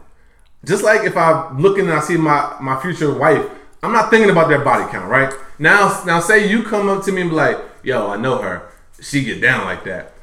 Just 0.64 0.84
like 0.84 1.04
if 1.04 1.16
I'm 1.16 1.60
looking 1.60 1.86
and 1.86 1.92
I 1.92 2.00
see 2.00 2.16
my 2.16 2.56
my 2.60 2.80
future 2.80 3.12
wife, 3.12 3.44
I'm 3.82 3.92
not 3.92 4.10
thinking 4.10 4.30
about 4.30 4.48
their 4.48 4.60
body 4.64 4.90
count, 4.90 5.10
right? 5.10 5.32
Now, 5.58 6.02
now 6.06 6.20
say 6.20 6.48
you 6.48 6.62
come 6.62 6.88
up 6.88 7.04
to 7.04 7.12
me 7.12 7.22
and 7.22 7.30
be 7.30 7.36
like, 7.36 7.58
"Yo, 7.82 8.08
I 8.08 8.16
know 8.16 8.38
her. 8.38 8.70
She 9.00 9.24
get 9.24 9.40
down 9.40 9.64
like 9.64 9.84
that." 9.84 10.13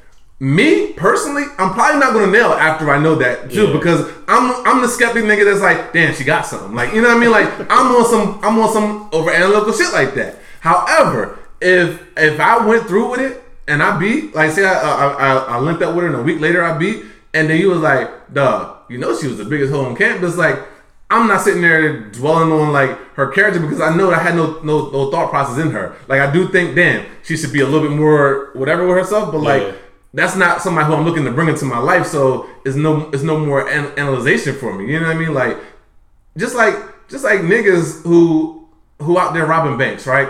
Me 0.42 0.92
personally, 0.94 1.44
I'm 1.56 1.72
probably 1.72 2.00
not 2.00 2.12
gonna 2.14 2.26
nail 2.32 2.52
it 2.52 2.58
after 2.58 2.90
I 2.90 2.98
know 3.00 3.14
that 3.14 3.48
too, 3.48 3.68
Yeah. 3.68 3.72
because 3.74 4.10
I'm 4.26 4.50
I'm 4.66 4.82
the 4.82 4.88
skeptic 4.88 5.22
nigga 5.22 5.44
that's 5.44 5.60
like, 5.60 5.92
damn, 5.92 6.12
she 6.16 6.24
got 6.24 6.44
something. 6.44 6.74
Like, 6.74 6.92
you 6.92 7.00
know 7.00 7.06
what 7.08 7.16
I 7.16 7.20
mean? 7.20 7.30
Like, 7.30 7.48
I'm 7.70 7.94
on 7.94 8.04
some 8.10 8.40
I'm 8.42 8.58
on 8.58 8.72
some 8.72 9.08
over 9.12 9.30
analytical 9.30 9.72
shit 9.72 9.92
like 9.92 10.14
that. 10.14 10.40
However, 10.58 11.38
if 11.60 12.02
if 12.16 12.40
I 12.40 12.66
went 12.66 12.88
through 12.88 13.12
with 13.12 13.20
it 13.20 13.40
and 13.68 13.80
I 13.84 13.96
beat, 13.96 14.34
like, 14.34 14.50
say 14.50 14.64
I 14.64 14.72
I, 14.72 15.06
I, 15.12 15.34
I 15.54 15.58
linked 15.60 15.80
up 15.80 15.94
with 15.94 16.02
her 16.06 16.10
and 16.10 16.18
a 16.18 16.22
week 16.22 16.40
later 16.40 16.64
I 16.64 16.76
beat, 16.76 17.04
and 17.34 17.48
then 17.48 17.60
you 17.60 17.68
was 17.70 17.78
like, 17.80 18.10
duh, 18.34 18.74
you 18.88 18.98
know 18.98 19.16
she 19.16 19.28
was 19.28 19.38
the 19.38 19.44
biggest 19.44 19.72
hoe 19.72 19.84
on 19.84 19.94
campus, 19.94 20.36
like. 20.36 20.58
I'm 21.10 21.28
not 21.28 21.42
sitting 21.42 21.60
there 21.60 22.08
dwelling 22.08 22.50
on 22.50 22.72
like 22.72 22.98
her 23.16 23.26
character 23.26 23.60
because 23.60 23.82
I 23.82 23.94
know 23.94 24.08
that 24.08 24.20
I 24.20 24.22
had 24.22 24.34
no, 24.34 24.62
no 24.62 24.88
no 24.88 25.10
thought 25.10 25.28
process 25.28 25.58
in 25.62 25.70
her. 25.72 25.94
Like 26.08 26.22
I 26.22 26.32
do 26.32 26.48
think, 26.48 26.74
damn, 26.74 27.04
she 27.22 27.36
should 27.36 27.52
be 27.52 27.60
a 27.60 27.66
little 27.66 27.86
bit 27.86 27.94
more 27.94 28.48
whatever 28.54 28.86
with 28.88 28.96
herself. 28.96 29.30
But 29.30 29.42
like 29.42 29.60
Yeah. 29.60 29.72
That's 30.14 30.36
not 30.36 30.60
somebody 30.60 30.86
who 30.86 30.94
I'm 30.94 31.04
looking 31.04 31.24
to 31.24 31.30
bring 31.30 31.48
into 31.48 31.64
my 31.64 31.78
life. 31.78 32.06
So 32.06 32.48
it's 32.64 32.76
no 32.76 33.10
it's 33.10 33.22
no 33.22 33.38
more 33.38 33.68
an- 33.68 33.98
analyzation 33.98 34.54
for 34.54 34.74
me. 34.74 34.92
You 34.92 35.00
know 35.00 35.06
what 35.06 35.16
I 35.16 35.18
mean? 35.18 35.34
Like 35.34 35.56
just 36.36 36.54
like 36.54 36.74
just 37.08 37.24
like 37.24 37.40
niggas 37.40 38.02
who 38.02 38.68
who 39.00 39.18
out 39.18 39.34
there 39.34 39.46
robbing 39.46 39.78
banks, 39.78 40.06
right? 40.06 40.28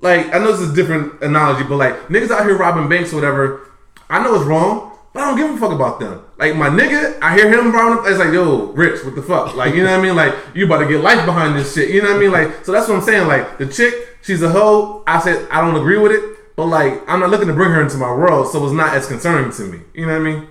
Like 0.00 0.34
I 0.34 0.38
know 0.38 0.52
this 0.52 0.60
is 0.60 0.70
a 0.72 0.74
different 0.74 1.22
analogy, 1.22 1.64
but 1.68 1.76
like 1.76 1.94
niggas 2.08 2.30
out 2.30 2.44
here 2.44 2.56
robbing 2.56 2.88
banks 2.88 3.12
or 3.12 3.16
whatever. 3.16 3.68
I 4.08 4.22
know 4.22 4.34
it's 4.34 4.44
wrong, 4.44 4.98
but 5.12 5.22
I 5.22 5.28
don't 5.28 5.36
give 5.36 5.50
a 5.50 5.56
fuck 5.58 5.72
about 5.72 6.00
them. 6.00 6.22
Like 6.38 6.56
my 6.56 6.68
nigga, 6.68 7.18
I 7.22 7.34
hear 7.34 7.50
him 7.50 7.72
robbing. 7.72 8.10
It's 8.10 8.18
like 8.18 8.32
yo, 8.32 8.72
Rich, 8.72 9.04
what 9.04 9.14
the 9.14 9.22
fuck? 9.22 9.54
Like 9.54 9.74
you 9.74 9.84
know 9.84 9.90
what 9.90 10.00
I 10.00 10.02
mean? 10.02 10.16
Like 10.16 10.34
you 10.54 10.64
about 10.64 10.78
to 10.78 10.88
get 10.88 11.02
life 11.02 11.24
behind 11.26 11.56
this 11.56 11.74
shit. 11.74 11.90
You 11.90 12.02
know 12.02 12.08
what 12.08 12.16
I 12.16 12.20
mean? 12.20 12.32
Like 12.32 12.64
so 12.64 12.72
that's 12.72 12.88
what 12.88 12.96
I'm 12.96 13.02
saying. 13.02 13.28
Like 13.28 13.58
the 13.58 13.66
chick, 13.66 13.94
she's 14.22 14.42
a 14.42 14.48
hoe. 14.48 15.04
I 15.06 15.20
said 15.20 15.46
I 15.50 15.60
don't 15.60 15.76
agree 15.76 15.98
with 15.98 16.12
it, 16.12 16.31
but 16.56 16.66
like 16.66 17.02
I'm 17.08 17.20
not 17.20 17.30
looking 17.30 17.48
to 17.48 17.54
bring 17.54 17.70
her 17.70 17.82
into 17.82 17.96
my 17.96 18.12
world, 18.12 18.48
so 18.48 18.64
it's 18.64 18.74
not 18.74 18.94
as 18.94 19.06
concerning 19.06 19.52
to 19.52 19.62
me. 19.62 19.80
You 19.94 20.06
know 20.06 20.12
what 20.18 20.28
I 20.28 20.32
mean? 20.32 20.48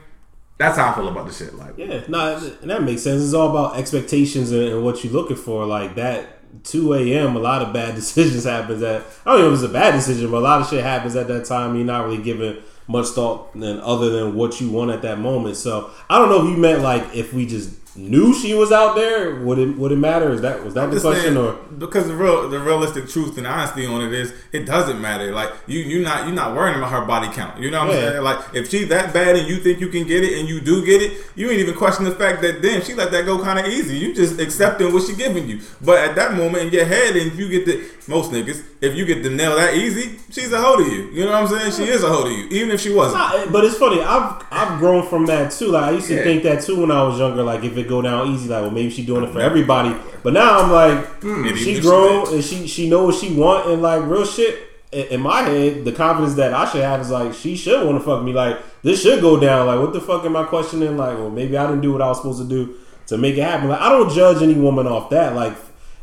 That's 0.57 0.77
how 0.77 0.91
I 0.91 0.95
feel 0.95 1.07
about 1.07 1.27
the 1.27 1.33
shit. 1.33 1.55
Like 1.55 1.77
Yeah, 1.77 2.03
no, 2.07 2.37
and 2.61 2.69
that 2.69 2.83
makes 2.83 3.01
sense. 3.01 3.23
It's 3.23 3.33
all 3.33 3.49
about 3.49 3.77
expectations 3.77 4.51
and, 4.51 4.63
and 4.63 4.83
what 4.83 5.03
you're 5.03 5.13
looking 5.13 5.37
for. 5.37 5.65
Like 5.65 5.95
that 5.95 6.63
2 6.65 6.93
a.m. 6.93 7.35
A 7.35 7.39
lot 7.39 7.61
of 7.61 7.73
bad 7.73 7.95
decisions 7.95 8.43
happens 8.43 8.83
at. 8.83 9.03
I 9.25 9.31
don't 9.31 9.41
know 9.41 9.47
if 9.47 9.53
it's 9.55 9.63
a 9.63 9.73
bad 9.73 9.91
decision, 9.91 10.29
but 10.29 10.37
a 10.37 10.39
lot 10.41 10.61
of 10.61 10.69
shit 10.69 10.83
happens 10.83 11.15
at 11.15 11.27
that 11.27 11.45
time. 11.45 11.75
You're 11.75 11.85
not 11.85 12.05
really 12.05 12.21
giving 12.21 12.61
much 12.87 13.07
thought 13.07 13.53
than 13.53 13.79
other 13.79 14.09
than 14.09 14.35
what 14.35 14.59
you 14.59 14.69
want 14.69 14.91
at 14.91 15.01
that 15.01 15.19
moment. 15.19 15.55
So 15.55 15.91
I 16.09 16.19
don't 16.19 16.29
know 16.29 16.45
if 16.45 16.51
you 16.51 16.57
meant 16.57 16.81
like 16.81 17.15
if 17.15 17.33
we 17.33 17.45
just 17.45 17.80
knew 17.95 18.33
she 18.33 18.53
was 18.53 18.71
out 18.71 18.95
there, 18.95 19.35
would 19.41 19.59
it 19.59 19.77
would 19.77 19.91
it 19.91 19.97
matter? 19.97 20.31
Is 20.31 20.41
that 20.41 20.63
was 20.63 20.73
that 20.75 20.91
the 20.91 20.99
question 20.99 21.33
saying, 21.33 21.37
or? 21.37 21.53
because 21.77 22.07
the 22.07 22.15
real 22.15 22.47
the 22.49 22.59
realistic 22.59 23.09
truth 23.09 23.37
and 23.37 23.45
honesty 23.45 23.85
on 23.85 24.01
it 24.01 24.13
is 24.13 24.33
it 24.53 24.65
doesn't 24.65 25.01
matter. 25.01 25.31
Like 25.33 25.51
you 25.67 25.79
you 25.79 26.01
not 26.01 26.25
you 26.27 26.33
not 26.33 26.55
worrying 26.55 26.77
about 26.77 26.91
her 26.91 27.05
body 27.05 27.27
count. 27.33 27.59
You 27.59 27.69
know 27.69 27.79
what 27.85 27.89
I'm 27.89 27.95
Yeah. 28.03 28.09
saying? 28.11 28.23
Like 28.23 28.39
if 28.53 28.69
she's 28.69 28.87
that 28.89 29.13
bad 29.13 29.35
and 29.35 29.47
you 29.47 29.57
think 29.57 29.79
you 29.81 29.89
can 29.89 30.07
get 30.07 30.23
it 30.23 30.39
and 30.39 30.47
you 30.47 30.61
do 30.61 30.85
get 30.85 31.01
it, 31.01 31.17
you 31.35 31.49
ain't 31.49 31.59
even 31.59 31.75
question 31.75 32.05
the 32.05 32.11
fact 32.15 32.41
that 32.43 32.61
then 32.61 32.81
she 32.81 32.93
let 32.93 33.11
that 33.11 33.25
go 33.25 33.37
kind 33.43 33.59
of 33.59 33.65
easy. 33.67 33.97
You 33.97 34.13
just 34.13 34.39
accepting 34.39 34.93
what 34.93 35.03
she 35.05 35.13
giving 35.15 35.47
you. 35.49 35.59
But 35.81 35.97
at 35.99 36.15
that 36.15 36.33
moment 36.35 36.67
in 36.67 36.73
your 36.73 36.85
head, 36.85 37.15
and 37.17 37.31
if 37.31 37.37
you 37.37 37.49
get 37.49 37.65
the 37.65 37.83
most 38.07 38.31
niggas, 38.31 38.63
if 38.81 38.95
you 38.95 39.05
get 39.05 39.21
the 39.21 39.29
nail 39.29 39.55
that 39.57 39.73
easy, 39.75 40.17
she's 40.31 40.51
a 40.51 40.59
hoe 40.59 40.77
to 40.77 40.83
you. 40.83 41.09
You 41.11 41.25
know 41.25 41.31
what 41.31 41.51
I'm 41.51 41.59
saying? 41.59 41.71
She 41.73 41.91
is 41.91 42.03
a 42.03 42.07
hoe 42.07 42.23
to 42.23 42.29
you, 42.31 42.47
even 42.49 42.71
if 42.71 42.79
she 42.81 42.93
wasn't. 42.93 43.19
Nah, 43.19 43.51
but 43.51 43.65
it's 43.65 43.77
funny. 43.77 44.01
I've 44.01 44.43
I've 44.49 44.79
grown 44.79 45.07
from 45.07 45.25
that 45.27 45.51
too. 45.51 45.67
Like 45.67 45.83
I 45.83 45.91
used 45.91 46.07
to 46.07 46.15
Yeah. 46.15 46.23
think 46.23 46.43
that 46.43 46.63
too 46.63 46.79
when 46.81 46.89
I 46.91 47.03
was 47.03 47.19
younger. 47.19 47.43
Like 47.43 47.63
if 47.63 47.77
it 47.77 47.80
go 47.87 48.01
down 48.01 48.29
easy, 48.29 48.49
like 48.49 48.61
well 48.61 48.71
maybe 48.71 48.89
she 48.89 49.05
doing 49.05 49.23
it 49.23 49.31
for 49.31 49.41
everybody. 49.41 49.95
But 50.23 50.33
now 50.33 50.61
I'm 50.61 50.71
like, 50.71 51.05
hmm, 51.21 51.45
even 51.45 51.57
she 51.57 51.79
grown 51.79 52.25
did. 52.25 52.35
and 52.35 52.43
she 52.43 52.67
she 52.67 52.89
know 52.89 53.05
what 53.05 53.15
she 53.15 53.33
want 53.33 53.69
and 53.69 53.81
like 53.81 54.03
real 54.05 54.25
shit. 54.25 54.67
In 54.91 55.07
in 55.07 55.21
my 55.21 55.41
head, 55.41 55.85
the 55.85 55.91
confidence 55.91 56.35
that 56.35 56.53
I 56.53 56.69
should 56.69 56.81
have 56.81 56.99
is 57.01 57.11
like 57.11 57.33
she 57.33 57.55
should 57.55 57.85
want 57.85 57.97
to 57.97 58.03
fuck 58.03 58.23
me. 58.23 58.33
Like 58.33 58.59
this 58.83 59.01
should 59.01 59.21
go 59.21 59.39
down. 59.39 59.67
Like 59.67 59.79
what 59.79 59.93
the 59.93 60.01
fuck 60.01 60.25
am 60.25 60.35
I 60.35 60.43
questioning? 60.43 60.97
Like 60.97 61.17
well 61.17 61.29
maybe 61.29 61.57
I 61.57 61.65
didn't 61.65 61.81
do 61.81 61.93
what 61.93 62.01
I 62.01 62.07
was 62.07 62.17
supposed 62.17 62.41
to 62.41 62.47
do 62.47 62.75
to 63.07 63.17
make 63.17 63.37
it 63.37 63.43
happen. 63.43 63.69
Like 63.69 63.79
I 63.79 63.89
don't 63.89 64.11
judge 64.11 64.41
any 64.41 64.55
woman 64.55 64.87
off 64.87 65.09
that. 65.11 65.33
Like 65.35 65.53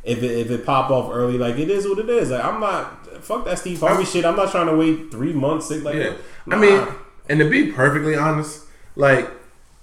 if 0.04 0.22
it, 0.22 0.38
if 0.38 0.50
it 0.50 0.64
pop 0.64 0.90
off 0.90 1.10
early, 1.12 1.36
like 1.36 1.58
it 1.58 1.70
is 1.70 1.86
what 1.86 1.98
it 1.98 2.08
is. 2.08 2.30
Like 2.30 2.44
I'm 2.44 2.60
not 2.60 3.06
fuck 3.22 3.44
that 3.44 3.58
Steve 3.58 3.80
Harvey 3.80 4.04
shit. 4.04 4.24
I'm 4.24 4.36
not 4.36 4.50
trying 4.50 4.66
to 4.66 4.76
wait 4.76 5.10
three 5.10 5.32
months. 5.32 5.66
Six, 5.68 5.82
like 5.82 5.96
Yeah, 5.96 6.14
nah. 6.46 6.56
I 6.56 6.58
mean, 6.58 6.88
and 7.28 7.40
to 7.40 7.48
be 7.48 7.72
perfectly 7.72 8.16
honest, 8.16 8.64
like 8.96 9.28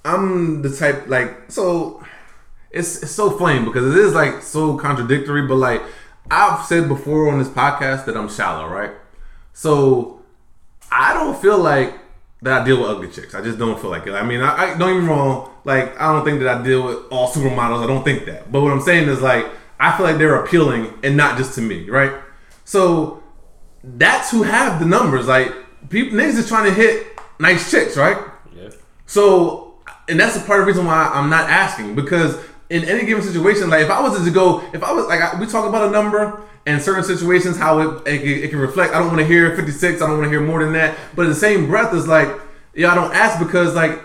I'm 0.05 0.61
the 0.61 0.75
type 0.75 1.07
like 1.07 1.51
so. 1.51 2.01
It's 2.71 3.03
it's 3.03 3.11
so 3.11 3.31
flame 3.31 3.65
because 3.65 3.93
it 3.95 3.97
is 3.97 4.13
like 4.13 4.41
so 4.41 4.77
contradictory, 4.77 5.47
but 5.47 5.55
like 5.55 5.81
I've 6.29 6.65
said 6.65 6.87
before 6.87 7.31
on 7.31 7.39
this 7.39 7.47
podcast 7.47 8.05
that 8.05 8.17
I'm 8.17 8.29
shallow, 8.29 8.67
right? 8.67 8.91
So 9.53 10.21
I 10.91 11.13
don't 11.13 11.37
feel 11.37 11.57
like 11.57 11.93
that 12.41 12.61
I 12.61 12.65
deal 12.65 12.81
with 12.81 12.89
ugly 12.89 13.09
chicks. 13.09 13.33
I 13.33 13.41
just 13.41 13.57
don't 13.57 13.79
feel 13.79 13.89
like 13.89 14.05
it. 14.07 14.13
I 14.13 14.23
mean, 14.23 14.41
I, 14.41 14.73
I 14.73 14.77
don't 14.77 14.95
even 14.95 15.07
wrong. 15.07 15.51
Like, 15.63 15.99
I 15.99 16.13
don't 16.13 16.23
think 16.23 16.39
that 16.39 16.47
I 16.47 16.63
deal 16.63 16.83
with 16.85 16.97
all 17.11 17.29
supermodels. 17.29 17.83
I 17.83 17.87
don't 17.87 18.03
think 18.03 18.25
that. 18.25 18.51
But 18.51 18.61
what 18.61 18.71
I'm 18.71 18.81
saying 18.81 19.09
is 19.09 19.21
like, 19.21 19.45
I 19.79 19.95
feel 19.97 20.05
like 20.05 20.17
they're 20.17 20.43
appealing 20.43 20.93
and 21.03 21.17
not 21.17 21.37
just 21.37 21.55
to 21.55 21.61
me, 21.61 21.89
right? 21.89 22.11
So 22.63 23.23
that's 23.83 24.31
who 24.31 24.43
have 24.43 24.79
the 24.79 24.85
numbers. 24.85 25.27
Like, 25.27 25.51
people 25.89 26.17
niggas 26.17 26.37
is 26.37 26.47
trying 26.47 26.65
to 26.65 26.73
hit 26.73 27.19
nice 27.39 27.71
chicks, 27.71 27.97
right? 27.97 28.17
Yeah. 28.55 28.69
So, 29.05 29.64
and 30.09 30.19
that's 30.19 30.37
the 30.37 30.45
part 30.45 30.59
of 30.59 30.65
the 30.65 30.71
reason 30.71 30.85
why 30.85 31.09
I'm 31.13 31.29
not 31.29 31.49
asking 31.49 31.95
because 31.95 32.37
in 32.69 32.83
any 32.85 33.05
given 33.05 33.23
situation, 33.23 33.69
like 33.69 33.81
if 33.83 33.89
I 33.89 34.01
was 34.01 34.23
to 34.23 34.31
go, 34.31 34.63
if 34.73 34.83
I 34.83 34.91
was 34.91 35.05
like 35.07 35.21
I, 35.21 35.39
we 35.39 35.45
talk 35.47 35.67
about 35.67 35.87
a 35.87 35.91
number 35.91 36.41
and 36.65 36.81
certain 36.81 37.03
situations 37.03 37.57
how 37.57 37.79
it 37.79 38.07
it, 38.07 38.19
can- 38.19 38.43
it 38.43 38.49
can 38.49 38.59
reflect. 38.59 38.93
I 38.93 38.99
don't 38.99 39.07
want 39.07 39.19
to 39.19 39.25
hear 39.25 39.55
56. 39.55 40.01
I 40.01 40.07
don't 40.07 40.17
want 40.17 40.23
to 40.25 40.29
hear 40.29 40.41
more 40.41 40.63
than 40.63 40.73
that. 40.73 40.97
But 41.15 41.23
in 41.23 41.29
the 41.29 41.35
same 41.35 41.67
breath, 41.67 41.93
it's 41.93 42.07
like 42.07 42.29
yeah, 42.73 42.91
I 42.91 42.95
don't 42.95 43.13
ask 43.13 43.39
because 43.39 43.75
like 43.75 43.99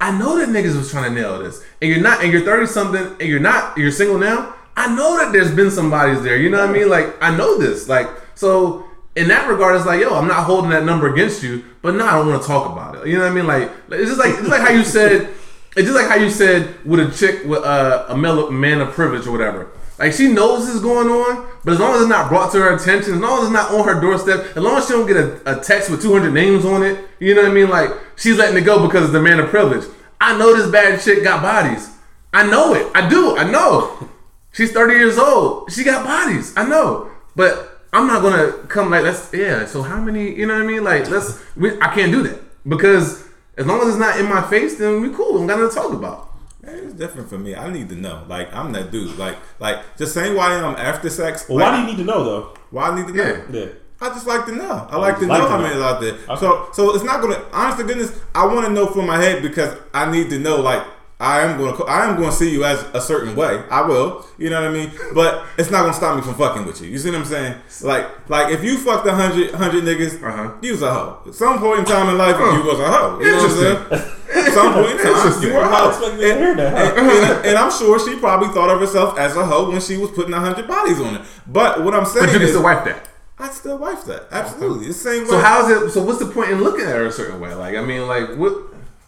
I 0.00 0.16
know 0.16 0.38
that 0.38 0.48
niggas 0.50 0.76
was 0.76 0.90
trying 0.90 1.12
to 1.14 1.20
nail 1.20 1.38
this, 1.38 1.64
and 1.80 1.90
you're 1.90 2.02
not, 2.02 2.22
and 2.22 2.30
you're 2.30 2.42
30 2.42 2.66
something, 2.66 3.02
and 3.18 3.22
you're 3.22 3.40
not, 3.40 3.76
you're 3.78 3.90
single 3.90 4.18
now. 4.18 4.54
I 4.76 4.94
know 4.94 5.16
that 5.18 5.32
there's 5.32 5.54
been 5.54 5.70
somebody's 5.70 6.22
there. 6.22 6.36
You 6.36 6.50
know 6.50 6.58
what 6.58 6.68
I 6.68 6.72
mean? 6.72 6.88
Like 6.90 7.14
I 7.22 7.34
know 7.36 7.58
this. 7.58 7.88
Like 7.88 8.08
so. 8.34 8.84
In 9.16 9.28
that 9.28 9.48
regard, 9.48 9.74
it's 9.76 9.86
like, 9.86 9.98
yo, 9.98 10.14
I'm 10.14 10.28
not 10.28 10.44
holding 10.44 10.68
that 10.72 10.84
number 10.84 11.10
against 11.10 11.42
you, 11.42 11.64
but 11.80 11.94
no, 11.94 12.04
I 12.06 12.18
don't 12.18 12.28
want 12.28 12.42
to 12.42 12.46
talk 12.46 12.70
about 12.70 12.96
it. 12.96 13.06
You 13.08 13.14
know 13.16 13.22
what 13.24 13.32
I 13.32 13.34
mean? 13.34 13.46
Like, 13.46 13.70
it's 13.88 14.10
just 14.10 14.18
like 14.18 14.34
it's 14.34 14.46
like 14.46 14.60
how 14.60 14.68
you 14.68 14.84
said, 14.84 15.30
it's 15.76 15.86
just 15.86 15.94
like 15.94 16.08
how 16.08 16.16
you 16.16 16.30
said 16.30 16.74
with 16.84 17.00
a 17.00 17.16
chick 17.16 17.44
with 17.44 17.62
uh, 17.62 18.06
a 18.08 18.16
man 18.16 18.80
of 18.80 18.94
privilege 18.94 19.26
or 19.26 19.32
whatever. 19.32 19.68
Like 19.98 20.12
she 20.12 20.28
knows 20.32 20.66
this 20.66 20.74
is 20.74 20.82
going 20.82 21.08
on, 21.08 21.46
but 21.64 21.74
as 21.74 21.80
long 21.80 21.94
as 21.94 22.02
it's 22.02 22.10
not 22.10 22.28
brought 22.28 22.52
to 22.52 22.58
her 22.58 22.74
attention, 22.74 23.14
as 23.14 23.20
long 23.20 23.38
as 23.38 23.44
it's 23.44 23.52
not 23.52 23.70
on 23.72 23.86
her 23.86 24.00
doorstep, 24.00 24.56
as 24.56 24.62
long 24.62 24.76
as 24.76 24.86
she 24.86 24.92
don't 24.92 25.06
get 25.06 25.16
a, 25.16 25.58
a 25.58 25.62
text 25.62 25.90
with 25.90 26.02
200 26.02 26.32
names 26.32 26.64
on 26.64 26.82
it, 26.82 27.08
you 27.18 27.34
know 27.34 27.42
what 27.42 27.50
I 27.50 27.54
mean? 27.54 27.70
Like 27.70 27.90
she's 28.16 28.36
letting 28.36 28.56
it 28.56 28.66
go 28.66 28.86
because 28.86 29.04
it's 29.04 29.12
the 29.12 29.22
man 29.22 29.38
of 29.38 29.48
privilege. 29.48 29.86
I 30.20 30.36
know 30.38 30.56
this 30.56 30.70
bad 30.70 31.00
chick 31.00 31.22
got 31.22 31.42
bodies. 31.42 31.90
I 32.32 32.46
know 32.46 32.74
it. 32.74 32.90
I 32.94 33.08
do. 33.08 33.36
I 33.36 33.50
know. 33.50 34.08
She's 34.52 34.72
30 34.72 34.94
years 34.94 35.18
old. 35.18 35.70
She 35.72 35.84
got 35.84 36.04
bodies. 36.04 36.54
I 36.56 36.66
know. 36.66 37.10
But 37.34 37.82
I'm 37.92 38.06
not 38.06 38.22
gonna 38.22 38.52
come 38.68 38.90
like 38.90 39.04
let's 39.04 39.32
yeah. 39.32 39.66
So 39.66 39.82
how 39.82 40.00
many? 40.00 40.34
You 40.34 40.46
know 40.46 40.54
what 40.54 40.62
I 40.62 40.66
mean? 40.66 40.84
Like 40.84 41.08
let's. 41.10 41.42
We, 41.54 41.80
I 41.80 41.94
can't 41.94 42.12
do 42.12 42.22
that 42.22 42.40
because 42.68 43.25
as 43.56 43.66
long 43.66 43.80
as 43.82 43.88
it's 43.88 43.98
not 43.98 44.18
in 44.20 44.26
my 44.26 44.42
face, 44.48 44.76
then 44.76 45.00
we 45.00 45.10
cool. 45.10 45.38
I'm 45.40 45.46
not 45.46 45.56
gonna 45.56 45.70
talk 45.70 45.92
about. 45.92 46.32
It's 46.62 46.94
different 46.94 47.28
for 47.28 47.38
me. 47.38 47.54
I 47.54 47.70
need 47.70 47.88
to 47.90 47.94
know. 47.94 48.24
Like 48.28 48.52
I'm 48.52 48.72
that 48.72 48.90
dude. 48.90 49.16
Like 49.18 49.36
like 49.60 49.96
just 49.96 50.12
saying 50.14 50.34
why 50.36 50.52
I'm 50.52 50.76
after 50.76 51.08
sex. 51.08 51.48
Well, 51.48 51.58
like, 51.58 51.70
why 51.70 51.76
do 51.76 51.82
you 51.82 51.86
need 51.88 51.98
to 51.98 52.04
know 52.04 52.24
though? 52.24 52.54
Why 52.70 52.88
I 52.88 52.96
need 52.96 53.06
to 53.08 53.14
know? 53.14 53.22
Yeah. 53.24 53.60
Yeah. 53.60 53.72
I 54.00 54.08
just 54.08 54.26
like 54.26 54.44
to 54.46 54.52
know. 54.52 54.86
I 54.90 54.96
like 54.98 55.18
to 55.20 55.26
like 55.26 55.38
know 55.38 55.44
to 55.44 55.50
how 55.50 55.56
know. 55.56 55.62
many 55.62 55.76
is 55.76 55.82
out 55.82 56.00
there. 56.00 56.14
Okay. 56.14 56.36
So 56.36 56.68
so 56.72 56.94
it's 56.94 57.04
not 57.04 57.22
gonna. 57.22 57.42
Honest 57.52 57.78
to 57.78 57.84
goodness, 57.84 58.18
I 58.34 58.46
want 58.46 58.66
to 58.66 58.72
know 58.72 58.86
from 58.88 59.06
my 59.06 59.16
head 59.16 59.42
because 59.42 59.76
I 59.94 60.10
need 60.10 60.28
to 60.30 60.38
know. 60.38 60.60
Like 60.60 60.84
I 61.18 61.40
am 61.40 61.56
gonna 61.56 61.82
I 61.84 62.04
am 62.06 62.16
gonna 62.16 62.30
see 62.30 62.50
you 62.52 62.64
as 62.64 62.82
a 62.92 63.00
certain 63.00 63.34
way. 63.34 63.62
I 63.70 63.80
will. 63.80 64.26
You 64.36 64.50
know 64.50 64.60
what 64.60 64.68
I 64.70 64.72
mean? 64.72 64.90
But 65.14 65.46
it's 65.56 65.70
not 65.70 65.80
gonna 65.82 65.94
stop 65.94 66.14
me 66.14 66.20
from 66.22 66.34
fucking 66.34 66.66
with 66.66 66.82
you. 66.82 66.88
You 66.90 66.98
see 66.98 67.10
what 67.10 67.20
I'm 67.20 67.24
saying? 67.24 67.54
Like 67.82 68.28
like 68.28 68.52
if 68.52 68.62
you 68.62 68.76
fucked 68.76 69.06
a 69.06 69.14
hundred 69.14 69.54
hundred 69.54 69.84
niggas, 69.84 70.22
Uh-huh. 70.22 70.52
you 70.60 70.72
was 70.72 70.82
a 70.82 70.92
hoe. 70.92 71.18
At 71.26 71.34
some 71.34 71.58
point 71.58 71.78
in 71.80 71.84
time 71.86 72.10
in 72.10 72.18
life, 72.18 72.36
you 72.36 72.62
was 72.70 72.78
a 72.80 72.90
hoe. 72.90 73.18
You 73.20 73.30
know 73.32 73.36
what 73.38 73.50
I'm 73.50 73.56
saying? 73.56 74.46
At 74.46 74.52
some 74.52 74.72
point 74.74 74.90
in 74.90 74.98
time, 74.98 75.42
you 75.42 75.54
were 75.54 75.60
a 75.60 75.68
hoe. 75.74 75.88
expecting 75.88 76.18
to 76.20 76.34
hear 76.34 76.54
that. 76.56 76.98
And, 76.98 77.08
and- 77.08 77.46
and 77.46 77.56
I'm 77.58 77.70
sure 77.70 77.98
she 77.98 78.18
probably 78.18 78.48
thought 78.48 78.68
of 78.68 78.78
herself 78.80 79.18
as 79.18 79.36
a 79.36 79.46
hoe 79.46 79.70
when 79.70 79.80
she 79.80 79.96
was 79.96 80.10
putting 80.10 80.34
a 80.34 80.40
hundred 80.40 80.68
bodies 80.68 81.00
on 81.00 81.14
it. 81.14 81.22
But 81.46 81.82
what 81.82 81.94
I'm 81.94 82.04
saying 82.04 82.26
But 82.26 82.32
you 82.34 82.38
can 82.40 82.42
is, 82.48 82.50
still 82.50 82.62
wipe 82.64 82.84
that. 82.84 83.08
I 83.38 83.48
still 83.50 83.78
wife 83.78 84.04
that. 84.04 84.28
Absolutely. 84.30 84.88
It's 84.88 85.02
the 85.02 85.10
same 85.10 85.22
way. 85.22 85.28
So 85.30 85.38
how 85.38 85.66
is 85.66 85.82
it? 85.82 85.90
So 85.92 86.02
what's 86.04 86.18
the 86.18 86.26
point 86.26 86.50
in 86.50 86.62
looking 86.62 86.84
at 86.84 86.94
her 86.94 87.06
a 87.06 87.12
certain 87.12 87.40
way? 87.40 87.54
Like 87.54 87.74
I 87.74 87.82
mean, 87.82 88.06
like 88.06 88.36
what? 88.36 88.52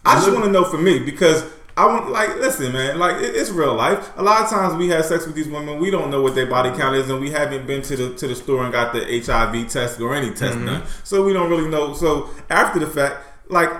I 0.05 0.15
just 0.15 0.31
want 0.31 0.45
to 0.45 0.51
know 0.51 0.63
for 0.65 0.77
me 0.79 0.97
because 0.99 1.43
I 1.79 1.85
want 1.85 2.11
like 2.11 2.35
listen, 2.37 2.73
man. 2.73 2.99
Like 2.99 3.21
it, 3.21 3.35
it's 3.35 3.49
real 3.51 3.73
life. 3.73 4.11
A 4.17 4.23
lot 4.23 4.43
of 4.43 4.49
times 4.49 4.75
we 4.75 4.89
have 4.89 5.05
sex 5.05 5.25
with 5.25 5.35
these 5.35 5.47
women, 5.47 5.79
we 5.79 5.89
don't 5.89 6.09
know 6.11 6.21
what 6.21 6.35
their 6.35 6.45
body 6.45 6.71
count 6.77 6.95
is, 6.95 7.09
and 7.09 7.21
we 7.21 7.31
haven't 7.31 7.65
been 7.65 7.81
to 7.83 7.95
the 7.95 8.15
to 8.15 8.27
the 8.27 8.35
store 8.35 8.63
and 8.63 8.73
got 8.73 8.91
the 8.93 9.01
HIV 9.25 9.69
test 9.69 10.01
or 10.01 10.13
any 10.13 10.31
test 10.31 10.57
mm-hmm. 10.57 10.65
done, 10.65 10.83
so 11.03 11.23
we 11.23 11.31
don't 11.31 11.49
really 11.49 11.69
know. 11.69 11.93
So 11.93 12.29
after 12.49 12.79
the 12.79 12.87
fact, 12.87 13.15
like. 13.49 13.71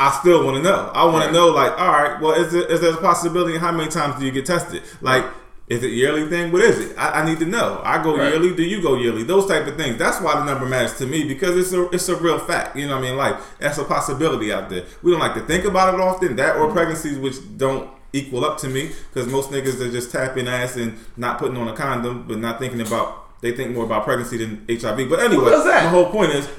I 0.00 0.12
still 0.20 0.44
want 0.44 0.56
to 0.58 0.62
know. 0.62 0.92
I 0.94 1.04
want 1.06 1.16
Right. 1.16 1.26
to 1.26 1.32
know, 1.32 1.48
like, 1.48 1.72
all 1.72 1.88
right, 1.90 2.20
well, 2.20 2.34
is 2.40 2.52
there, 2.52 2.62
is 2.66 2.80
there 2.82 2.94
a 2.94 2.96
possibility? 2.98 3.58
How 3.58 3.72
many 3.72 3.90
times 3.90 4.16
do 4.20 4.24
you 4.24 4.30
get 4.30 4.46
tested? 4.46 4.80
Like, 5.00 5.24
is 5.68 5.82
it 5.82 5.92
yearly 5.92 6.28
thing? 6.28 6.50
What 6.50 6.62
is 6.62 6.78
it? 6.80 6.96
I, 6.98 7.20
I 7.20 7.24
need 7.26 7.38
to 7.40 7.44
know. 7.46 7.80
I 7.84 8.02
go 8.02 8.16
Right. 8.16 8.32
yearly. 8.32 8.54
Do 8.54 8.62
you 8.62 8.80
go 8.80 8.96
yearly? 8.96 9.22
Those 9.22 9.46
type 9.46 9.66
of 9.66 9.76
things. 9.76 9.98
That's 9.98 10.20
why 10.20 10.38
the 10.38 10.44
number 10.44 10.64
matters 10.66 10.96
to 10.98 11.06
me 11.06 11.24
because 11.24 11.56
it's 11.56 11.72
a 11.72 11.88
it's 11.90 12.08
a 12.08 12.16
real 12.16 12.38
fact. 12.38 12.76
You 12.76 12.86
know 12.86 12.96
what 12.96 13.04
I 13.04 13.08
mean? 13.08 13.16
Like 13.16 13.36
that's 13.58 13.76
a 13.76 13.84
possibility 13.84 14.50
out 14.52 14.70
there. 14.70 14.84
We 15.02 15.10
don't 15.10 15.20
like 15.20 15.34
to 15.34 15.42
think 15.42 15.64
about 15.64 15.94
it 15.94 16.00
often. 16.00 16.36
That 16.36 16.56
or 16.56 16.64
mm-hmm. 16.66 16.72
pregnancies, 16.74 17.18
which 17.18 17.36
don't 17.58 17.90
equal 18.14 18.44
up 18.46 18.56
to 18.58 18.68
me 18.68 18.92
because 19.12 19.30
most 19.30 19.50
niggas 19.50 19.80
are 19.80 19.90
just 19.90 20.10
tapping 20.10 20.48
ass 20.48 20.76
and 20.76 20.98
not 21.18 21.38
putting 21.38 21.58
on 21.58 21.68
a 21.68 21.74
condom, 21.74 22.26
but 22.26 22.38
not 22.38 22.58
thinking 22.58 22.80
about. 22.80 23.26
They 23.40 23.52
think 23.52 23.72
more 23.72 23.84
about 23.84 24.02
pregnancy 24.02 24.38
than 24.38 24.64
HIV. 24.68 25.08
But 25.08 25.20
anyway, 25.20 25.50
my 25.52 25.80
whole 25.90 26.06
point 26.10 26.32
is, 26.32 26.48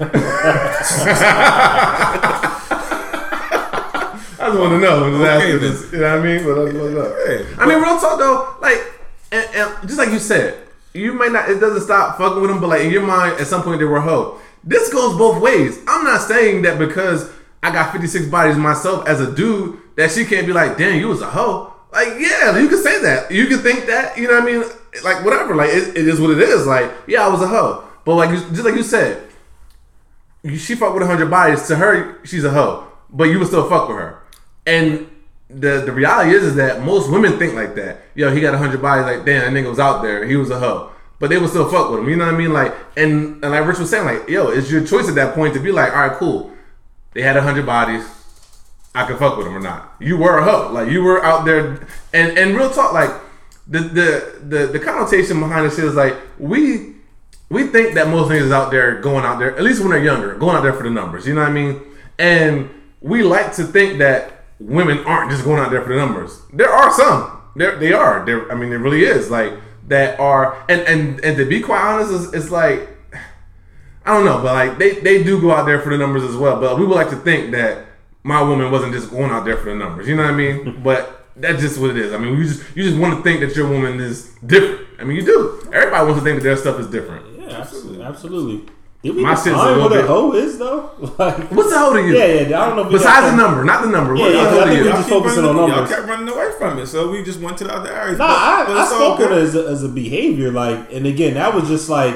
I 4.40 4.46
just 4.46 4.58
want 4.58 4.72
to 4.72 4.78
know. 4.78 5.04
Okay, 5.04 5.52
You 5.52 6.00
know 6.00 6.16
what 6.16 6.20
I 6.20 6.22
mean? 6.22 6.44
But 6.44 6.54
that's 6.64 6.74
what's 6.74 6.96
up. 6.96 7.12
Yeah. 7.28 7.62
I 7.62 7.66
mean, 7.66 7.82
real 7.82 8.00
talk 8.00 8.18
though, 8.18 8.56
like, 8.62 8.99
and, 9.32 9.48
and 9.54 9.88
just 9.88 9.98
like 9.98 10.10
you 10.10 10.18
said, 10.18 10.66
you 10.92 11.12
may 11.12 11.28
not. 11.28 11.48
It 11.48 11.60
doesn't 11.60 11.82
stop 11.82 12.18
fucking 12.18 12.40
with 12.40 12.50
them, 12.50 12.60
but 12.60 12.68
like 12.68 12.82
in 12.82 12.90
your 12.90 13.06
mind, 13.06 13.40
at 13.40 13.46
some 13.46 13.62
point 13.62 13.78
they 13.78 13.84
were 13.84 13.98
a 13.98 14.02
hoe. 14.02 14.40
This 14.64 14.92
goes 14.92 15.16
both 15.16 15.40
ways. 15.40 15.78
I'm 15.86 16.04
not 16.04 16.20
saying 16.20 16.62
that 16.62 16.78
because 16.78 17.30
I 17.62 17.70
got 17.72 17.92
56 17.92 18.26
bodies 18.26 18.56
myself 18.56 19.06
as 19.06 19.20
a 19.20 19.34
dude 19.34 19.78
that 19.96 20.10
she 20.10 20.24
can't 20.24 20.46
be 20.46 20.52
like, 20.52 20.76
damn, 20.76 20.98
you 20.98 21.08
was 21.08 21.22
a 21.22 21.30
hoe. 21.30 21.72
Like, 21.92 22.08
yeah, 22.18 22.58
you 22.58 22.68
can 22.68 22.82
say 22.82 23.02
that. 23.02 23.30
You 23.30 23.46
can 23.46 23.58
think 23.58 23.86
that. 23.86 24.16
You 24.16 24.28
know 24.28 24.40
what 24.40 24.42
I 24.42 24.46
mean? 24.46 24.64
Like, 25.02 25.24
whatever. 25.24 25.54
Like, 25.54 25.70
it, 25.70 25.96
it 25.96 26.08
is 26.08 26.20
what 26.20 26.30
it 26.30 26.38
is. 26.38 26.66
Like, 26.66 26.90
yeah, 27.06 27.26
I 27.26 27.28
was 27.28 27.42
a 27.42 27.48
hoe. 27.48 27.84
But 28.04 28.14
like, 28.16 28.30
just 28.30 28.64
like 28.64 28.74
you 28.74 28.82
said, 28.82 29.28
she 30.44 30.74
fuck 30.74 30.94
with 30.94 31.02
100 31.02 31.30
bodies. 31.30 31.66
To 31.68 31.76
her, 31.76 32.24
she's 32.24 32.44
a 32.44 32.50
hoe. 32.50 32.86
But 33.10 33.24
you 33.24 33.38
would 33.38 33.48
still 33.48 33.68
fuck 33.68 33.88
with 33.88 33.98
her. 33.98 34.22
And 34.66 35.10
the 35.52 35.82
the 35.84 35.92
reality 35.92 36.30
is, 36.30 36.42
is 36.42 36.54
that 36.56 36.82
most 36.82 37.10
women 37.10 37.38
think 37.38 37.54
like 37.54 37.74
that. 37.74 37.98
Yo, 38.14 38.32
he 38.32 38.40
got 38.40 38.52
100 38.52 38.80
bodies. 38.80 39.04
Like, 39.04 39.24
damn, 39.24 39.52
that 39.52 39.58
nigga 39.58 39.68
was 39.68 39.78
out 39.78 40.02
there. 40.02 40.26
He 40.26 40.36
was 40.36 40.50
a 40.50 40.58
hoe. 40.58 40.90
But 41.18 41.28
they 41.30 41.38
would 41.38 41.50
still 41.50 41.68
fuck 41.68 41.90
with 41.90 42.00
him. 42.00 42.08
You 42.08 42.16
know 42.16 42.24
what 42.24 42.34
I 42.34 42.38
mean? 42.38 42.52
Like, 42.52 42.74
and, 42.96 43.44
and 43.44 43.52
like 43.52 43.66
Rich 43.66 43.78
was 43.78 43.90
saying, 43.90 44.06
like, 44.06 44.28
yo, 44.28 44.48
it's 44.48 44.70
your 44.70 44.86
choice 44.86 45.08
at 45.08 45.14
that 45.16 45.34
point 45.34 45.52
to 45.54 45.60
be 45.60 45.70
like, 45.70 45.92
all 45.92 46.08
right, 46.08 46.16
cool. 46.16 46.50
They 47.12 47.20
had 47.22 47.36
100 47.36 47.66
bodies. 47.66 48.08
I 48.94 49.04
can 49.04 49.18
fuck 49.18 49.36
with 49.36 49.46
them 49.46 49.54
or 49.54 49.60
not. 49.60 49.94
You 50.00 50.16
were 50.16 50.38
a 50.38 50.44
hoe. 50.44 50.72
Like, 50.72 50.88
you 50.90 51.02
were 51.02 51.22
out 51.22 51.44
there. 51.44 51.86
And, 52.14 52.38
and 52.38 52.56
real 52.56 52.70
talk, 52.70 52.94
like, 52.94 53.10
the, 53.68 53.80
the, 53.80 54.38
the, 54.42 54.66
the 54.66 54.78
connotation 54.78 55.40
behind 55.40 55.66
this 55.66 55.78
is 55.78 55.94
like, 55.94 56.16
we 56.38 56.94
we 57.50 57.66
think 57.66 57.94
that 57.94 58.08
most 58.08 58.30
niggas 58.30 58.52
out 58.52 58.70
there 58.70 59.00
going 59.00 59.24
out 59.24 59.40
there, 59.40 59.56
at 59.56 59.62
least 59.62 59.80
when 59.80 59.90
they're 59.90 60.02
younger, 60.02 60.34
going 60.36 60.56
out 60.56 60.62
there 60.62 60.72
for 60.72 60.84
the 60.84 60.90
numbers. 60.90 61.26
You 61.26 61.34
know 61.34 61.40
what 61.40 61.50
I 61.50 61.52
mean? 61.52 61.82
And 62.18 62.70
we 63.00 63.22
like 63.22 63.54
to 63.56 63.64
think 63.64 63.98
that 63.98 64.39
women 64.60 64.98
aren't 64.98 65.30
just 65.30 65.44
going 65.44 65.58
out 65.58 65.70
there 65.70 65.82
for 65.82 65.88
the 65.88 65.96
numbers. 65.96 66.42
There 66.52 66.70
are 66.70 66.92
some. 66.92 67.40
There 67.56 67.76
they 67.76 67.92
are. 67.92 68.24
There. 68.24 68.50
I 68.52 68.54
mean, 68.54 68.70
there 68.70 68.78
really 68.78 69.02
is 69.02 69.30
like 69.30 69.54
that 69.88 70.20
are. 70.20 70.64
And 70.68 70.82
and 70.82 71.24
and 71.24 71.36
to 71.38 71.44
be 71.44 71.60
quite 71.60 71.82
honest, 71.82 72.12
it's, 72.12 72.34
it's 72.34 72.50
like 72.52 72.88
I 74.04 74.14
don't 74.14 74.24
know, 74.24 74.42
but 74.42 74.54
like 74.54 74.78
they 74.78 75.00
they 75.00 75.22
do 75.22 75.40
go 75.40 75.52
out 75.52 75.66
there 75.66 75.80
for 75.80 75.90
the 75.90 75.98
numbers 75.98 76.22
as 76.22 76.36
well. 76.36 76.60
But 76.60 76.78
we 76.78 76.86
would 76.86 76.94
like 76.94 77.10
to 77.10 77.16
think 77.16 77.52
that 77.52 77.86
my 78.22 78.42
woman 78.42 78.70
wasn't 78.70 78.92
just 78.92 79.10
going 79.10 79.30
out 79.30 79.44
there 79.44 79.56
for 79.56 79.70
the 79.70 79.74
numbers. 79.74 80.06
You 80.06 80.16
know 80.16 80.22
what 80.22 80.34
I 80.34 80.36
mean? 80.36 80.80
but 80.84 81.26
that's 81.36 81.60
just 81.60 81.80
what 81.80 81.90
it 81.90 81.96
is. 81.96 82.12
I 82.12 82.18
mean, 82.18 82.36
you 82.36 82.44
just 82.44 82.76
you 82.76 82.82
just 82.82 82.98
want 82.98 83.16
to 83.16 83.22
think 83.22 83.40
that 83.40 83.56
your 83.56 83.68
woman 83.68 84.00
is 84.00 84.34
different. 84.46 84.86
I 84.98 85.04
mean, 85.04 85.16
you 85.16 85.24
do. 85.24 85.70
Everybody 85.72 86.04
wants 86.04 86.20
to 86.20 86.24
think 86.24 86.38
that 86.38 86.44
their 86.44 86.56
stuff 86.56 86.78
is 86.78 86.86
different. 86.86 87.40
Yeah, 87.40 87.60
absolutely. 87.60 88.04
absolutely. 88.04 88.72
Did 89.02 89.16
we 89.16 89.22
My 89.22 89.30
shit's 89.34 89.46
a 89.46 89.50
define 89.50 89.66
little 89.68 89.82
what 89.84 89.92
a 89.92 89.94
bit- 89.96 90.06
hoe 90.06 90.32
is 90.34 90.58
though? 90.58 90.90
like, 91.18 91.50
What's 91.52 91.70
the 91.70 91.78
hoe 91.78 91.92
to 91.94 92.02
you? 92.06 92.14
yeah, 92.18 92.26
yeah. 92.48 92.60
I 92.62 92.66
don't 92.66 92.76
know. 92.76 92.82
If 92.82 92.88
we 92.88 92.98
Besides 92.98 93.20
got 93.26 93.30
the 93.30 93.36
number, 93.36 93.64
not 93.64 93.82
the 93.82 93.88
number. 93.90 94.12
What's 94.14 94.24
Yeah, 94.24 94.28
the 94.28 94.34
yeah, 94.36 94.50
hoe 94.50 94.60
I 94.60 94.64
to 94.64 94.66
think 94.66 94.76
you? 94.76 94.82
we 94.82 94.88
Y'all 94.88 94.96
just 94.98 95.08
keep 95.08 95.18
focusing 95.18 95.44
running- 95.44 95.60
on 95.62 95.68
Y'all 95.68 95.76
numbers. 95.78 95.96
kept 95.96 96.08
running 96.08 96.28
away 96.28 96.50
from 96.58 96.78
it, 96.78 96.86
so 96.86 97.10
we 97.10 97.22
just 97.24 97.40
went 97.40 97.56
to 97.58 97.64
the 97.64 97.74
other 97.74 97.90
areas. 97.92 98.18
Nah, 98.18 98.26
I, 98.26 98.64
but 98.66 98.76
I 98.76 98.82
it's 98.82 98.92
all 98.92 98.98
spoke 99.16 99.20
on 99.20 99.24
it 99.26 99.28
good. 99.28 99.42
as 99.44 99.54
a, 99.54 99.66
as 99.68 99.82
a 99.84 99.88
behavior, 99.88 100.50
like, 100.52 100.92
and 100.92 101.06
again, 101.06 101.34
that 101.34 101.54
was 101.54 101.66
just 101.68 101.88
like, 101.88 102.14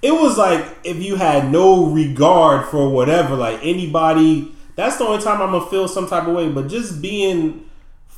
it 0.00 0.12
was 0.12 0.38
like 0.38 0.64
if 0.84 0.96
you 1.02 1.16
had 1.16 1.50
no 1.50 1.86
regard 1.86 2.66
for 2.68 2.88
whatever, 2.88 3.34
like 3.36 3.58
anybody. 3.62 4.54
That's 4.74 4.96
the 4.96 5.04
only 5.04 5.22
time 5.22 5.42
I'm 5.42 5.50
gonna 5.52 5.66
feel 5.66 5.86
some 5.86 6.08
type 6.08 6.26
of 6.26 6.34
way. 6.34 6.48
But 6.48 6.68
just 6.68 7.02
being, 7.02 7.68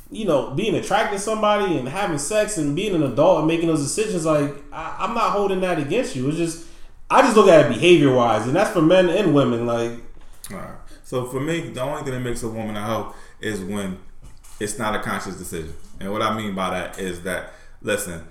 you 0.09 0.25
know, 0.25 0.51
being 0.51 0.73
attracted 0.75 1.17
to 1.17 1.21
somebody 1.21 1.77
and 1.77 1.89
having 1.89 2.17
sex 2.17 2.57
and 2.57 2.75
being 2.75 2.95
an 2.95 3.03
adult 3.03 3.39
and 3.39 3.47
making 3.47 3.67
those 3.67 3.83
decisions, 3.83 4.25
like, 4.25 4.55
I, 4.71 4.95
I'm 4.99 5.13
not 5.13 5.31
holding 5.31 5.59
that 5.61 5.79
against 5.79 6.15
you. 6.15 6.27
It's 6.29 6.37
just, 6.37 6.65
I 7.09 7.21
just 7.21 7.35
look 7.35 7.47
at 7.47 7.65
it 7.65 7.69
behavior 7.69 8.13
wise, 8.13 8.45
and 8.47 8.55
that's 8.55 8.71
for 8.71 8.81
men 8.81 9.09
and 9.09 9.33
women. 9.35 9.65
Like, 9.65 9.91
Alright. 10.51 10.75
So 11.03 11.25
for 11.27 11.39
me, 11.39 11.69
the 11.69 11.81
only 11.81 12.03
thing 12.03 12.13
that 12.13 12.19
makes 12.19 12.41
a 12.43 12.49
woman 12.49 12.75
a 12.75 12.81
hoe 12.83 13.13
is 13.39 13.61
when 13.61 13.99
it's 14.59 14.77
not 14.79 14.95
a 14.95 14.99
conscious 14.99 15.35
decision. 15.37 15.73
And 15.99 16.11
what 16.11 16.21
I 16.21 16.35
mean 16.35 16.55
by 16.55 16.71
that 16.71 16.99
is 16.99 17.21
that, 17.23 17.53
listen, 17.81 18.27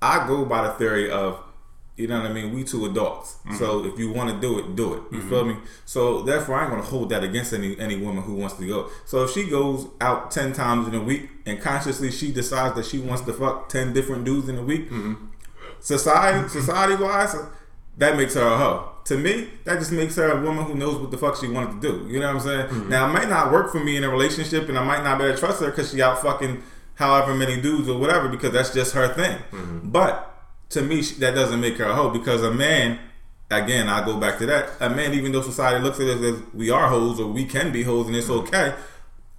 I 0.00 0.26
go 0.26 0.44
by 0.44 0.66
the 0.66 0.72
theory 0.74 1.10
of 1.10 1.38
You 1.96 2.08
know 2.08 2.20
what 2.22 2.30
I 2.30 2.32
mean? 2.32 2.54
We 2.54 2.64
two 2.64 2.86
adults. 2.86 3.36
Mm-hmm. 3.44 3.56
So 3.56 3.84
if 3.84 3.98
you 3.98 4.10
want 4.12 4.30
to 4.30 4.40
do 4.40 4.58
it, 4.58 4.74
do 4.74 4.94
it. 4.94 5.02
You 5.12 5.20
feel 5.20 5.44
me? 5.44 5.56
So 5.84 6.22
therefore, 6.22 6.56
I 6.56 6.62
ain't 6.62 6.70
gonna 6.70 6.82
hold 6.82 7.10
that 7.10 7.22
against 7.22 7.52
any 7.52 7.78
any 7.78 7.96
woman 7.96 8.24
who 8.24 8.34
wants 8.34 8.56
to 8.56 8.66
go. 8.66 8.88
So 9.04 9.24
if 9.24 9.30
she 9.32 9.44
goes 9.48 9.86
out 10.00 10.30
ten 10.30 10.52
times 10.54 10.88
in 10.88 10.94
a 10.94 11.02
week 11.02 11.28
and 11.46 11.60
consciously 11.60 12.10
she 12.10 12.32
decides 12.32 12.74
that 12.76 12.86
she 12.86 12.98
wants 12.98 13.22
to 13.26 13.32
fuck 13.34 13.68
ten 13.68 13.92
different 13.92 14.24
dudes 14.24 14.48
in 14.48 14.56
a 14.58 14.62
week, 14.62 14.90
Mm-hmm. 14.90 15.26
society 15.80 16.48
society 16.48 16.96
wise, 17.02 17.36
that 17.98 18.16
makes 18.16 18.34
her 18.34 18.42
a 18.46 18.56
hoe. 18.56 18.88
To 19.06 19.16
me, 19.18 19.48
that 19.64 19.78
just 19.80 19.90
makes 19.92 20.14
her 20.16 20.30
a 20.30 20.40
woman 20.40 20.64
who 20.64 20.74
knows 20.74 20.96
what 20.98 21.10
the 21.10 21.18
fuck 21.18 21.36
she 21.36 21.48
wanted 21.48 21.80
to 21.80 21.88
do. 21.88 22.08
You 22.08 22.20
know 22.20 22.26
what 22.28 22.36
I'm 22.36 22.40
saying? 22.40 22.66
Mm-hmm. 22.68 22.88
Now 22.88 23.08
it 23.08 23.12
might 23.12 23.28
not 23.28 23.50
work 23.50 23.72
for 23.72 23.80
me 23.80 23.96
in 23.96 24.04
a 24.04 24.08
relationship, 24.08 24.68
and 24.68 24.78
I 24.78 24.84
might 24.84 25.02
not 25.02 25.18
be 25.18 25.24
able 25.24 25.34
to 25.34 25.40
trust 25.40 25.60
her 25.60 25.70
because 25.70 25.90
she 25.90 26.00
out 26.00 26.22
fucking 26.22 26.62
however 26.94 27.34
many 27.34 27.60
dudes 27.60 27.88
or 27.88 27.98
whatever 27.98 28.28
because 28.28 28.52
that's 28.52 28.72
just 28.72 28.94
her 28.94 29.08
thing. 29.12 29.38
Mm-hmm. 29.50 29.90
But 29.90 30.32
to 30.70 30.82
me, 30.82 31.00
that 31.00 31.34
doesn't 31.34 31.60
make 31.60 31.76
her 31.78 31.84
a 31.84 31.94
hoe 31.94 32.10
because 32.10 32.42
a 32.42 32.50
man. 32.50 32.98
Again, 33.50 33.86
I 33.86 34.02
go 34.02 34.16
back 34.18 34.38
to 34.38 34.46
that. 34.46 34.70
A 34.80 34.88
man, 34.88 35.12
even 35.12 35.30
though 35.32 35.42
society 35.42 35.84
looks 35.84 36.00
at 36.00 36.06
us 36.06 36.22
as 36.22 36.42
we 36.54 36.70
are 36.70 36.88
hoes 36.88 37.20
or 37.20 37.26
we 37.26 37.44
can 37.44 37.70
be 37.70 37.82
hoes 37.82 38.06
and 38.06 38.16
it's 38.16 38.28
Mm-hmm. 38.28 38.46
okay, 38.46 38.74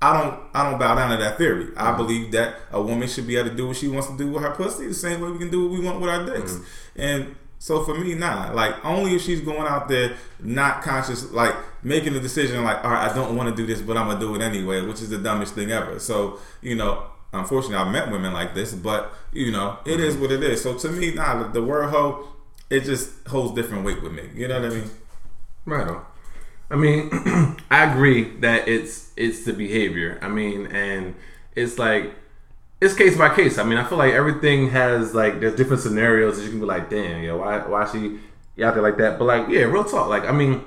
I 0.03 0.21
don't 0.21 0.39
I 0.53 0.69
don't 0.69 0.77
bow 0.77 0.93
down 0.95 1.11
to 1.11 1.23
that 1.23 1.37
theory. 1.39 1.69
I 1.77 1.95
believe 1.95 2.31
that 2.33 2.55
a 2.71 2.79
woman 2.79 3.07
should 3.07 3.25
be 3.25 3.37
able 3.37 3.49
to 3.49 3.55
do 3.55 3.67
what 3.67 3.77
she 3.77 3.87
wants 3.87 4.09
to 4.09 4.17
do 4.17 4.27
with 4.27 4.43
her 4.43 4.51
pussy 4.51 4.85
the 4.87 4.93
same 4.93 5.21
way 5.21 5.31
we 5.31 5.39
can 5.39 5.49
do 5.49 5.63
what 5.63 5.79
we 5.79 5.83
want 5.83 5.99
with 5.99 6.09
our 6.11 6.25
dicks. 6.25 6.59
And 6.95 7.35
so 7.63 7.81
for 7.81 7.95
me, 7.95 8.13
nah. 8.13 8.51
Like 8.51 8.83
only 8.83 9.15
if 9.15 9.21
she's 9.21 9.39
going 9.39 9.65
out 9.65 9.87
there 9.87 10.17
not 10.41 10.81
conscious, 10.81 11.31
like 11.31 11.55
making 11.81 12.11
the 12.11 12.19
decision 12.19 12.61
like, 12.61 12.83
all 12.83 12.91
right, 12.91 13.09
I 13.09 13.15
don't 13.15 13.37
want 13.37 13.47
to 13.47 13.55
do 13.55 13.65
this, 13.65 13.81
but 13.81 13.95
I'm 13.95 14.07
gonna 14.07 14.19
do 14.19 14.35
it 14.35 14.41
anyway, 14.41 14.81
which 14.81 15.01
is 15.01 15.07
the 15.07 15.17
dumbest 15.17 15.55
thing 15.55 15.71
ever. 15.71 15.97
So, 15.97 16.39
you 16.61 16.75
know, 16.75 17.05
unfortunately 17.31 17.77
I've 17.77 17.89
met 17.89 18.11
women 18.11 18.33
like 18.33 18.53
this, 18.53 18.73
but 18.73 19.13
you 19.31 19.49
know, 19.53 19.77
it 19.85 20.01
is 20.01 20.15
mm-hmm. 20.15 20.23
what 20.23 20.31
it 20.33 20.43
is. 20.43 20.61
So 20.61 20.77
to 20.77 20.89
me, 20.89 21.13
nah, 21.13 21.41
the, 21.41 21.61
the 21.61 21.63
word 21.63 21.89
hoe, 21.89 22.27
it 22.69 22.81
just 22.81 23.25
holds 23.29 23.55
different 23.55 23.85
weight 23.85 24.03
with 24.03 24.11
me. 24.11 24.23
You 24.35 24.49
know 24.49 24.61
what 24.61 24.69
I 24.69 24.75
mean? 24.75 24.89
Right 25.63 25.87
on. 25.87 26.05
I 26.69 26.75
mean, 26.75 27.11
I 27.71 27.89
agree 27.89 28.23
that 28.41 28.67
it's 28.67 29.11
it's 29.15 29.45
the 29.45 29.53
behavior. 29.53 30.19
I 30.21 30.27
mean, 30.27 30.65
and 30.65 31.15
it's 31.55 31.79
like 31.79 32.13
it's 32.83 32.93
case 32.93 33.17
by 33.17 33.33
case. 33.33 33.57
I 33.57 33.63
mean, 33.63 33.77
I 33.77 33.83
feel 33.83 33.97
like 33.97 34.13
everything 34.13 34.69
has 34.71 35.13
like 35.13 35.39
there's 35.39 35.55
different 35.55 35.81
scenarios 35.81 36.37
that 36.37 36.43
you 36.43 36.49
can 36.49 36.59
be 36.59 36.65
like, 36.65 36.89
damn, 36.89 37.23
yo, 37.23 37.37
why 37.37 37.59
why 37.59 37.89
she 37.89 38.19
out 38.63 38.73
there 38.73 38.83
like 38.83 38.97
that? 38.97 39.17
But 39.17 39.25
like, 39.25 39.47
yeah, 39.49 39.61
real 39.61 39.83
talk. 39.83 40.09
Like, 40.09 40.25
I 40.25 40.31
mean, 40.31 40.63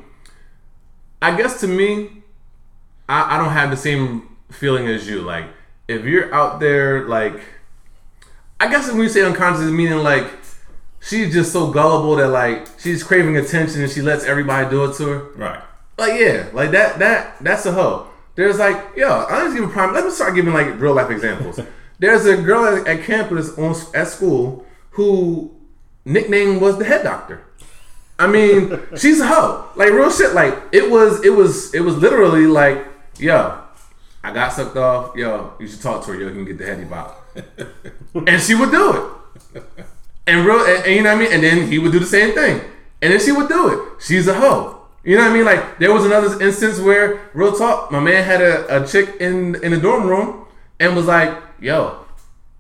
I 1.20 1.36
guess 1.36 1.60
to 1.60 1.68
me, 1.68 2.22
I, 3.08 3.36
I 3.36 3.38
don't 3.38 3.52
have 3.52 3.70
the 3.70 3.76
same 3.76 4.36
feeling 4.50 4.88
as 4.88 5.08
you. 5.08 5.20
Like, 5.20 5.46
if 5.88 6.04
you're 6.04 6.32
out 6.34 6.58
there, 6.58 7.06
like, 7.06 7.40
I 8.58 8.68
guess 8.70 8.88
when 8.88 9.02
you 9.02 9.08
say 9.08 9.22
unconscious, 9.22 9.70
meaning 9.70 9.98
like 9.98 10.30
she's 11.00 11.32
just 11.32 11.52
so 11.52 11.70
gullible 11.70 12.16
that 12.16 12.28
like 12.28 12.66
she's 12.80 13.04
craving 13.04 13.36
attention 13.36 13.82
and 13.82 13.90
she 13.90 14.00
lets 14.00 14.24
everybody 14.24 14.68
do 14.70 14.84
it 14.84 14.96
to 14.96 15.06
her. 15.06 15.18
Right. 15.36 15.62
Like 15.98 16.18
yeah, 16.18 16.48
like 16.52 16.70
that 16.70 16.98
that 16.98 17.36
that's 17.42 17.66
a 17.66 17.72
hoe. 17.72 18.08
There's 18.34 18.58
like 18.58 18.96
yo, 18.96 19.26
I 19.28 19.44
just 19.44 19.56
give 19.56 19.64
a 19.64 19.68
prime. 19.68 19.92
Let 19.92 20.04
me 20.04 20.10
start 20.10 20.34
giving 20.34 20.54
like 20.54 20.80
real 20.80 20.94
life 20.94 21.10
examples. 21.10 21.60
There's 21.98 22.26
a 22.26 22.36
girl 22.36 22.64
at, 22.64 22.86
at 22.86 23.04
campus 23.04 23.56
on 23.58 23.74
at 23.94 24.08
school 24.08 24.66
who 24.90 25.54
nickname 26.04 26.60
was 26.60 26.78
the 26.78 26.84
head 26.84 27.02
doctor. 27.02 27.42
I 28.18 28.26
mean, 28.26 28.78
she's 28.96 29.20
a 29.20 29.26
hoe. 29.26 29.68
Like 29.76 29.90
real 29.90 30.10
shit. 30.10 30.34
Like 30.34 30.54
it 30.72 30.90
was 30.90 31.24
it 31.24 31.30
was 31.30 31.74
it 31.74 31.80
was 31.80 31.96
literally 31.96 32.46
like 32.46 32.86
yo, 33.18 33.58
I 34.22 34.32
got 34.32 34.52
sucked 34.52 34.76
off. 34.76 35.16
Yo, 35.16 35.54
you 35.58 35.68
should 35.68 35.82
talk 35.82 36.04
to 36.04 36.12
her. 36.12 36.20
Yo, 36.20 36.28
you 36.28 36.34
can 36.34 36.44
get 36.44 36.58
the 36.58 36.66
heady 36.66 36.84
bop. 36.84 37.22
and 38.14 38.40
she 38.40 38.54
would 38.54 38.70
do 38.70 39.16
it. 39.54 39.62
And 40.26 40.44
real, 40.44 40.58
and, 40.58 40.84
and 40.84 40.94
you 40.94 41.02
know 41.02 41.14
what 41.14 41.18
I 41.18 41.24
mean. 41.24 41.32
And 41.32 41.42
then 41.42 41.70
he 41.70 41.78
would 41.78 41.92
do 41.92 42.00
the 42.00 42.06
same 42.06 42.34
thing, 42.34 42.60
and 43.00 43.12
then 43.12 43.20
she 43.20 43.32
would 43.32 43.48
do 43.48 43.68
it. 43.68 44.02
She's 44.02 44.26
a 44.26 44.34
hoe. 44.34 44.82
You 45.04 45.16
know 45.16 45.22
what 45.22 45.30
I 45.30 45.34
mean? 45.34 45.44
Like 45.44 45.78
there 45.78 45.92
was 45.92 46.04
another 46.04 46.42
instance 46.42 46.80
where, 46.80 47.30
real 47.32 47.52
talk, 47.52 47.92
my 47.92 48.00
man 48.00 48.24
had 48.24 48.40
a, 48.40 48.82
a 48.82 48.86
chick 48.86 49.20
in 49.20 49.54
in 49.62 49.70
the 49.70 49.78
dorm 49.78 50.08
room 50.08 50.46
and 50.80 50.96
was 50.96 51.06
like, 51.06 51.30
"Yo, 51.60 52.04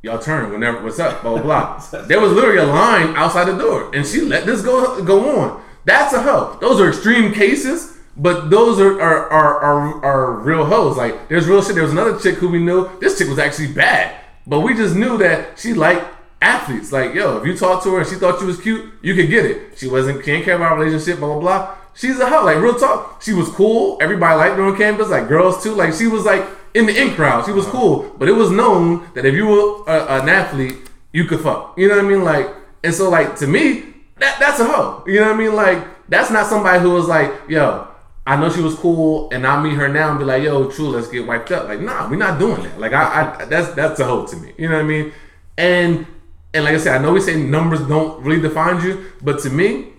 y'all 0.02 0.18
turn 0.18 0.52
whenever. 0.52 0.82
What's 0.82 0.98
up? 0.98 1.22
Blah 1.22 1.40
blah 1.40 1.42
blah." 1.42 2.02
there 2.06 2.20
was 2.20 2.32
literally 2.32 2.58
a 2.58 2.64
line 2.64 3.14
outside 3.16 3.44
the 3.44 3.56
door, 3.56 3.94
and 3.94 4.06
she 4.06 4.20
let 4.20 4.46
this 4.46 4.62
go 4.62 5.02
go 5.02 5.40
on. 5.40 5.62
That's 5.84 6.12
a 6.12 6.22
hoe. 6.22 6.58
Those 6.60 6.80
are 6.80 6.88
extreme 6.88 7.32
cases, 7.32 7.96
but 8.16 8.50
those 8.50 8.80
are 8.80 9.00
are 9.00 9.30
are 9.30 9.60
are, 9.60 10.04
are 10.04 10.32
real 10.40 10.64
hoes. 10.64 10.96
Like 10.96 11.28
there's 11.28 11.46
real 11.46 11.62
shit. 11.62 11.74
There 11.74 11.84
was 11.84 11.92
another 11.92 12.18
chick 12.18 12.36
who 12.36 12.48
we 12.48 12.58
knew. 12.58 12.90
This 13.00 13.18
chick 13.18 13.28
was 13.28 13.38
actually 13.38 13.72
bad, 13.72 14.20
but 14.46 14.60
we 14.60 14.74
just 14.74 14.96
knew 14.96 15.16
that 15.18 15.58
she 15.58 15.74
liked 15.74 16.04
athletes. 16.40 16.92
Like, 16.92 17.14
yo, 17.14 17.38
if 17.38 17.46
you 17.46 17.56
talk 17.56 17.82
to 17.84 17.90
her 17.92 18.00
and 18.00 18.08
she 18.08 18.16
thought 18.16 18.40
you 18.40 18.46
was 18.46 18.60
cute, 18.60 18.92
you 19.02 19.14
could 19.14 19.28
get 19.28 19.44
it. 19.44 19.78
She 19.78 19.88
wasn't 19.88 20.24
can't 20.24 20.44
care 20.44 20.56
about 20.56 20.72
our 20.72 20.78
relationship, 20.78 21.18
blah 21.18 21.28
blah 21.28 21.40
blah. 21.40 21.74
She's 21.96 22.20
a 22.20 22.28
hoe. 22.28 22.44
Like 22.44 22.58
real 22.58 22.74
talk. 22.74 23.22
She 23.22 23.32
was 23.32 23.48
cool. 23.48 23.98
Everybody 24.00 24.36
liked 24.36 24.56
her 24.56 24.62
on 24.62 24.76
campus, 24.76 25.08
like 25.08 25.28
girls 25.28 25.62
too. 25.62 25.74
Like 25.74 25.94
she 25.94 26.06
was 26.06 26.24
like 26.24 26.46
in 26.74 26.86
the 26.86 27.02
in 27.02 27.14
crowd. 27.14 27.46
She 27.46 27.52
was 27.52 27.66
uh-huh. 27.66 27.76
cool. 27.76 28.14
But 28.18 28.28
it 28.28 28.32
was 28.32 28.50
known 28.50 29.08
that 29.14 29.24
if 29.24 29.34
you 29.34 29.46
were 29.46 29.82
a, 29.86 30.20
an 30.20 30.28
athlete, 30.28 30.76
you 31.12 31.24
could 31.24 31.40
fuck. 31.40 31.74
You 31.78 31.88
know 31.88 31.96
what 31.96 32.04
I 32.04 32.08
mean? 32.08 32.22
Like, 32.22 32.54
and 32.84 32.94
so 32.94 33.08
like 33.08 33.36
to 33.36 33.46
me, 33.46 33.94
that 34.18 34.38
that's 34.38 34.60
a 34.60 34.66
hoe. 34.66 35.02
You 35.06 35.20
know 35.20 35.26
what 35.26 35.34
I 35.34 35.38
mean? 35.38 35.54
Like 35.54 36.08
that's 36.08 36.30
not 36.30 36.46
somebody 36.46 36.80
who 36.80 36.90
was 36.90 37.06
like, 37.06 37.32
yo, 37.48 37.88
I 38.26 38.36
know 38.36 38.50
she 38.50 38.60
was 38.60 38.74
cool, 38.74 39.30
and 39.30 39.46
I 39.46 39.62
meet 39.62 39.74
her 39.74 39.88
now 39.88 40.10
and 40.10 40.18
be 40.18 40.24
like, 40.24 40.42
yo, 40.42 40.70
true, 40.70 40.88
let's 40.88 41.08
get 41.08 41.26
wiped 41.26 41.50
up. 41.50 41.68
Like, 41.68 41.80
nah, 41.80 42.10
we're 42.10 42.16
not 42.16 42.38
doing 42.38 42.62
that. 42.62 42.78
Like, 42.78 42.92
I, 42.92 43.36
I 43.40 43.44
that's 43.46 43.72
that's 43.74 44.00
a 44.00 44.04
hoe 44.04 44.26
to 44.26 44.36
me. 44.36 44.52
You 44.58 44.68
know 44.68 44.74
what 44.74 44.84
I 44.84 44.88
mean? 44.88 45.12
And 45.56 46.06
and 46.52 46.64
like 46.64 46.74
I 46.74 46.78
said, 46.78 47.00
I 47.00 47.02
know 47.02 47.12
we 47.12 47.20
say 47.20 47.42
numbers 47.42 47.80
don't 47.80 48.22
really 48.22 48.40
define 48.40 48.82
you, 48.82 49.12
but 49.22 49.40
to 49.40 49.50
me, 49.50 49.92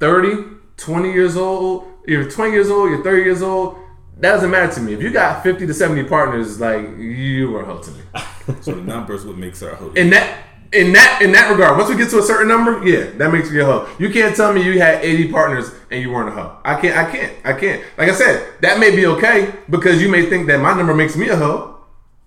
30, 0.00 0.55
20 0.76 1.12
years 1.12 1.36
old, 1.36 1.86
you're 2.06 2.30
20 2.30 2.52
years 2.52 2.70
old, 2.70 2.90
you're 2.90 3.02
30 3.02 3.22
years 3.22 3.42
old, 3.42 3.76
that 4.18 4.32
doesn't 4.32 4.50
matter 4.50 4.72
to 4.74 4.80
me. 4.80 4.94
If 4.94 5.02
you 5.02 5.10
got 5.10 5.42
50 5.42 5.66
to 5.66 5.74
70 5.74 6.04
partners, 6.08 6.58
like 6.58 6.98
you 6.98 7.50
were 7.50 7.62
a 7.62 7.66
hoe 7.66 7.82
to 7.82 7.90
me. 7.90 8.00
So 8.60 8.76
the 8.76 8.80
numbers 8.80 9.26
would 9.26 9.38
make 9.38 9.56
her 9.56 9.70
a 9.70 9.74
hoe. 9.74 9.90
In 9.94 10.10
that 10.10 10.44
in 10.72 10.92
that 10.92 11.20
in 11.20 11.32
that 11.32 11.50
regard, 11.50 11.76
once 11.76 11.90
we 11.90 11.96
get 11.96 12.10
to 12.10 12.20
a 12.20 12.22
certain 12.22 12.46
number, 12.46 12.86
yeah, 12.86 13.10
that 13.16 13.32
makes 13.32 13.50
you 13.50 13.62
a 13.62 13.64
hoe. 13.64 13.88
You 13.98 14.08
can't 14.08 14.36
tell 14.36 14.52
me 14.52 14.62
you 14.62 14.80
had 14.80 15.04
80 15.04 15.32
partners 15.32 15.72
and 15.90 16.00
you 16.00 16.12
weren't 16.12 16.28
a 16.28 16.32
hoe. 16.32 16.56
I 16.64 16.80
can't 16.80 16.96
I 16.96 17.10
can't 17.10 17.32
I 17.44 17.52
can't. 17.54 17.82
Like 17.98 18.08
I 18.08 18.14
said, 18.14 18.60
that 18.60 18.78
may 18.78 18.94
be 18.94 19.04
okay 19.06 19.52
because 19.68 20.00
you 20.00 20.08
may 20.08 20.26
think 20.26 20.46
that 20.46 20.60
my 20.60 20.74
number 20.74 20.94
makes 20.94 21.16
me 21.16 21.28
a 21.28 21.36
hoe. 21.36 21.80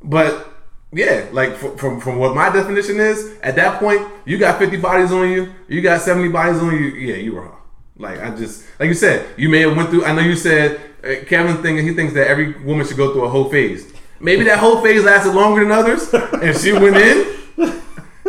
But 0.03 0.47
yeah, 0.91 1.27
like 1.31 1.55
from, 1.55 1.77
from 1.77 2.01
from 2.01 2.17
what 2.17 2.35
my 2.35 2.49
definition 2.49 2.99
is, 2.99 3.37
at 3.41 3.55
that 3.55 3.79
point, 3.79 4.05
you 4.25 4.37
got 4.37 4.59
50 4.59 4.75
bodies 4.77 5.13
on 5.13 5.29
you, 5.31 5.53
you 5.69 5.81
got 5.81 6.01
70 6.01 6.27
bodies 6.29 6.61
on 6.61 6.73
you, 6.73 6.89
yeah, 6.89 7.15
you 7.15 7.35
were 7.35 7.43
a 7.43 7.47
hoe. 7.47 7.58
Like 7.99 8.21
I 8.21 8.33
just 8.33 8.63
like 8.79 8.87
you 8.87 8.93
said, 8.93 9.27
you 9.37 9.49
may 9.49 9.59
have 9.59 9.75
went 9.75 9.89
through. 9.89 10.05
I 10.05 10.13
know 10.13 10.21
you 10.21 10.35
said 10.35 10.79
uh, 11.03 11.25
Kevin 11.25 11.61
thing. 11.61 11.77
He 11.77 11.93
thinks 11.93 12.13
that 12.13 12.27
every 12.27 12.57
woman 12.63 12.87
should 12.87 12.95
go 12.95 13.11
through 13.11 13.25
a 13.25 13.29
whole 13.29 13.49
phase. 13.49 13.91
Maybe 14.21 14.45
that 14.45 14.59
whole 14.59 14.81
phase 14.81 15.03
lasted 15.03 15.33
longer 15.33 15.61
than 15.63 15.71
others, 15.71 16.13
and 16.13 16.57
she 16.57 16.71
went 16.71 16.95
in. 16.95 17.35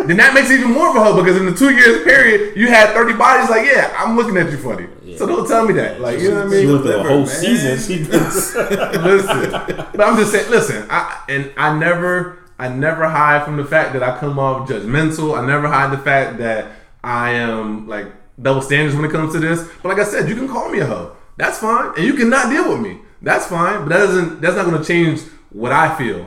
Then 0.06 0.16
that 0.16 0.34
makes 0.34 0.50
it 0.50 0.60
even 0.60 0.72
more 0.72 0.88
of 0.90 0.96
a 0.96 1.04
hoe 1.04 1.22
because 1.22 1.36
in 1.36 1.46
the 1.46 1.54
two 1.54 1.70
years 1.72 2.02
period, 2.02 2.56
you 2.56 2.66
had 2.68 2.92
thirty 2.94 3.12
bodies. 3.12 3.48
Like, 3.48 3.66
yeah, 3.66 3.94
I'm 3.96 4.16
looking 4.16 4.36
at 4.36 4.50
you 4.50 4.56
funny. 4.56 4.88
So 5.16 5.26
don't 5.26 5.46
tell 5.46 5.66
me 5.66 5.74
that. 5.74 6.00
Like, 6.00 6.18
you 6.18 6.30
know 6.30 6.36
what 6.36 6.46
I 6.46 6.48
mean? 6.48 6.60
She 6.60 6.66
mean? 6.66 6.72
went 6.72 6.84
through 6.84 6.96
a 6.96 7.02
whole 7.02 7.18
man. 7.18 7.26
season. 7.26 7.78
She 7.78 8.02
was, 8.10 8.54
listen, 8.54 9.50
but 9.92 10.00
I'm 10.00 10.16
just 10.16 10.32
saying. 10.32 10.50
Listen, 10.50 10.86
I 10.90 11.22
and 11.28 11.52
I 11.56 11.78
never, 11.78 12.38
I 12.58 12.68
never 12.68 13.08
hide 13.08 13.44
from 13.44 13.56
the 13.56 13.64
fact 13.64 13.92
that 13.92 14.02
I 14.02 14.18
come 14.18 14.38
off 14.38 14.68
judgmental. 14.68 15.38
I 15.38 15.46
never 15.46 15.68
hide 15.68 15.92
the 15.92 16.02
fact 16.02 16.38
that 16.38 16.72
I 17.04 17.32
am 17.32 17.86
like 17.86 18.06
double 18.40 18.62
standards 18.62 18.96
when 18.96 19.04
it 19.04 19.10
comes 19.10 19.32
to 19.32 19.40
this. 19.40 19.68
But 19.82 19.90
like 19.90 19.98
I 19.98 20.04
said, 20.04 20.28
you 20.28 20.34
can 20.34 20.48
call 20.48 20.70
me 20.70 20.80
a 20.80 20.86
hoe. 20.86 21.16
That's 21.36 21.58
fine, 21.58 21.92
and 21.96 22.04
you 22.04 22.14
cannot 22.14 22.50
deal 22.50 22.72
with 22.72 22.80
me. 22.80 22.98
That's 23.22 23.46
fine. 23.46 23.80
But 23.80 23.90
that 23.90 23.98
doesn't. 23.98 24.40
That's 24.40 24.56
not 24.56 24.66
going 24.66 24.80
to 24.80 24.86
change 24.86 25.20
what 25.50 25.72
I 25.72 25.96
feel 25.96 26.26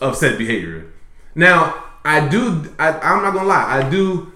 of 0.00 0.16
said 0.16 0.38
behavior. 0.38 0.92
Now, 1.34 1.84
I 2.04 2.26
do. 2.28 2.74
I, 2.78 2.92
I'm 2.92 3.22
not 3.22 3.34
gonna 3.34 3.48
lie. 3.48 3.80
I 3.80 3.90
do 3.90 4.32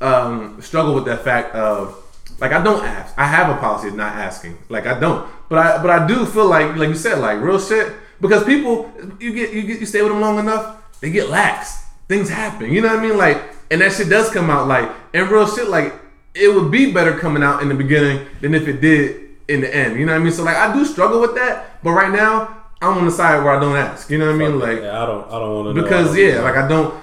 um, 0.00 0.60
struggle 0.60 0.94
with 0.94 1.04
that 1.06 1.24
fact 1.24 1.54
of 1.54 1.96
like 2.40 2.52
I 2.52 2.62
don't 2.62 2.84
ask. 2.84 3.14
I 3.18 3.26
have 3.26 3.54
a 3.56 3.58
policy 3.60 3.88
of 3.88 3.94
not 3.94 4.14
asking. 4.14 4.58
Like 4.68 4.86
I 4.86 4.98
don't. 4.98 5.28
But 5.48 5.58
I 5.58 5.82
but 5.82 5.90
I 5.90 6.06
do 6.06 6.26
feel 6.26 6.46
like 6.46 6.76
like 6.76 6.88
you 6.88 6.94
said 6.94 7.18
like 7.18 7.40
real 7.40 7.58
shit 7.58 7.92
because 8.20 8.44
people 8.44 8.92
you 9.18 9.32
get 9.32 9.52
you 9.52 9.62
get 9.62 9.80
you 9.80 9.86
stay 9.86 10.02
with 10.02 10.12
them 10.12 10.20
long 10.20 10.38
enough 10.38 10.76
they 11.00 11.10
get 11.10 11.30
lax. 11.30 11.84
Things 12.08 12.28
happen. 12.28 12.72
You 12.72 12.80
know 12.80 12.88
what 12.88 12.98
I 12.98 13.02
mean? 13.02 13.16
Like 13.16 13.42
and 13.70 13.80
that 13.80 13.92
shit 13.92 14.08
does 14.08 14.30
come 14.30 14.50
out 14.50 14.68
like 14.68 14.90
and 15.14 15.28
real 15.30 15.48
shit 15.48 15.68
like 15.68 15.94
it 16.38 16.54
would 16.54 16.70
be 16.70 16.92
better 16.92 17.18
coming 17.18 17.42
out 17.42 17.62
in 17.62 17.68
the 17.68 17.74
beginning 17.74 18.26
than 18.40 18.54
if 18.54 18.66
it 18.68 18.80
did 18.80 19.20
in 19.48 19.60
the 19.60 19.74
end. 19.74 19.98
You 19.98 20.06
know 20.06 20.12
what 20.12 20.20
I 20.20 20.24
mean? 20.24 20.32
So 20.32 20.44
like 20.44 20.56
I 20.56 20.72
do 20.72 20.84
struggle 20.84 21.20
with 21.20 21.34
that. 21.34 21.82
But 21.82 21.92
right 21.92 22.12
now 22.12 22.56
I'm 22.80 22.96
on 22.98 23.04
the 23.04 23.10
side 23.10 23.42
where 23.44 23.54
I 23.56 23.60
don't 23.60 23.76
ask. 23.76 24.08
You 24.10 24.18
know 24.18 24.26
what 24.26 24.34
I 24.34 24.38
mean? 24.38 24.58
Like 24.60 24.80
yeah, 24.82 25.02
I 25.02 25.06
don't. 25.06 25.26
I 25.26 25.38
don't 25.38 25.54
want 25.64 25.68
to 25.68 25.74
know. 25.74 25.82
because 25.82 26.16
yeah, 26.16 26.40
like 26.42 26.56
I 26.56 26.68
don't. 26.68 26.94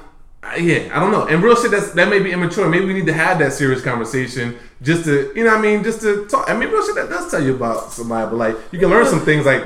I- 0.43 0.57
Yeah, 0.57 0.95
I 0.95 0.99
don't 0.99 1.11
know. 1.11 1.25
And 1.27 1.41
real 1.43 1.55
shit, 1.55 1.71
that's 1.71 1.91
that 1.93 2.07
may 2.07 2.19
be 2.19 2.31
immature. 2.31 2.69
Maybe 2.69 2.85
we 2.85 2.93
need 2.93 3.07
to 3.07 3.13
have 3.13 3.39
that 3.39 3.51
serious 3.51 3.81
conversation 3.81 4.55
just 4.81 5.05
to, 5.05 5.33
you 5.35 5.43
know, 5.43 5.49
what 5.51 5.59
I 5.59 5.61
mean, 5.61 5.83
just 5.83 6.01
to 6.01 6.25
talk. 6.27 6.47
I 6.49 6.53
mean, 6.55 6.69
real 6.69 6.85
shit 6.85 6.95
that 6.95 7.09
does 7.09 7.29
tell 7.31 7.43
you 7.43 7.55
about 7.55 7.91
somebody, 7.91 8.29
but 8.29 8.37
like 8.37 8.55
you 8.71 8.77
can 8.79 8.89
learn 8.89 9.05
some 9.07 9.21
things. 9.21 9.45
Like, 9.45 9.63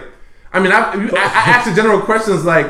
I 0.54 0.60
mean, 0.62 0.72
I, 0.72 0.80
I, 0.94 0.94
I 0.96 1.44
ask 1.54 1.70
the 1.70 1.76
general 1.76 2.00
questions 2.02 2.46
like, 2.46 2.68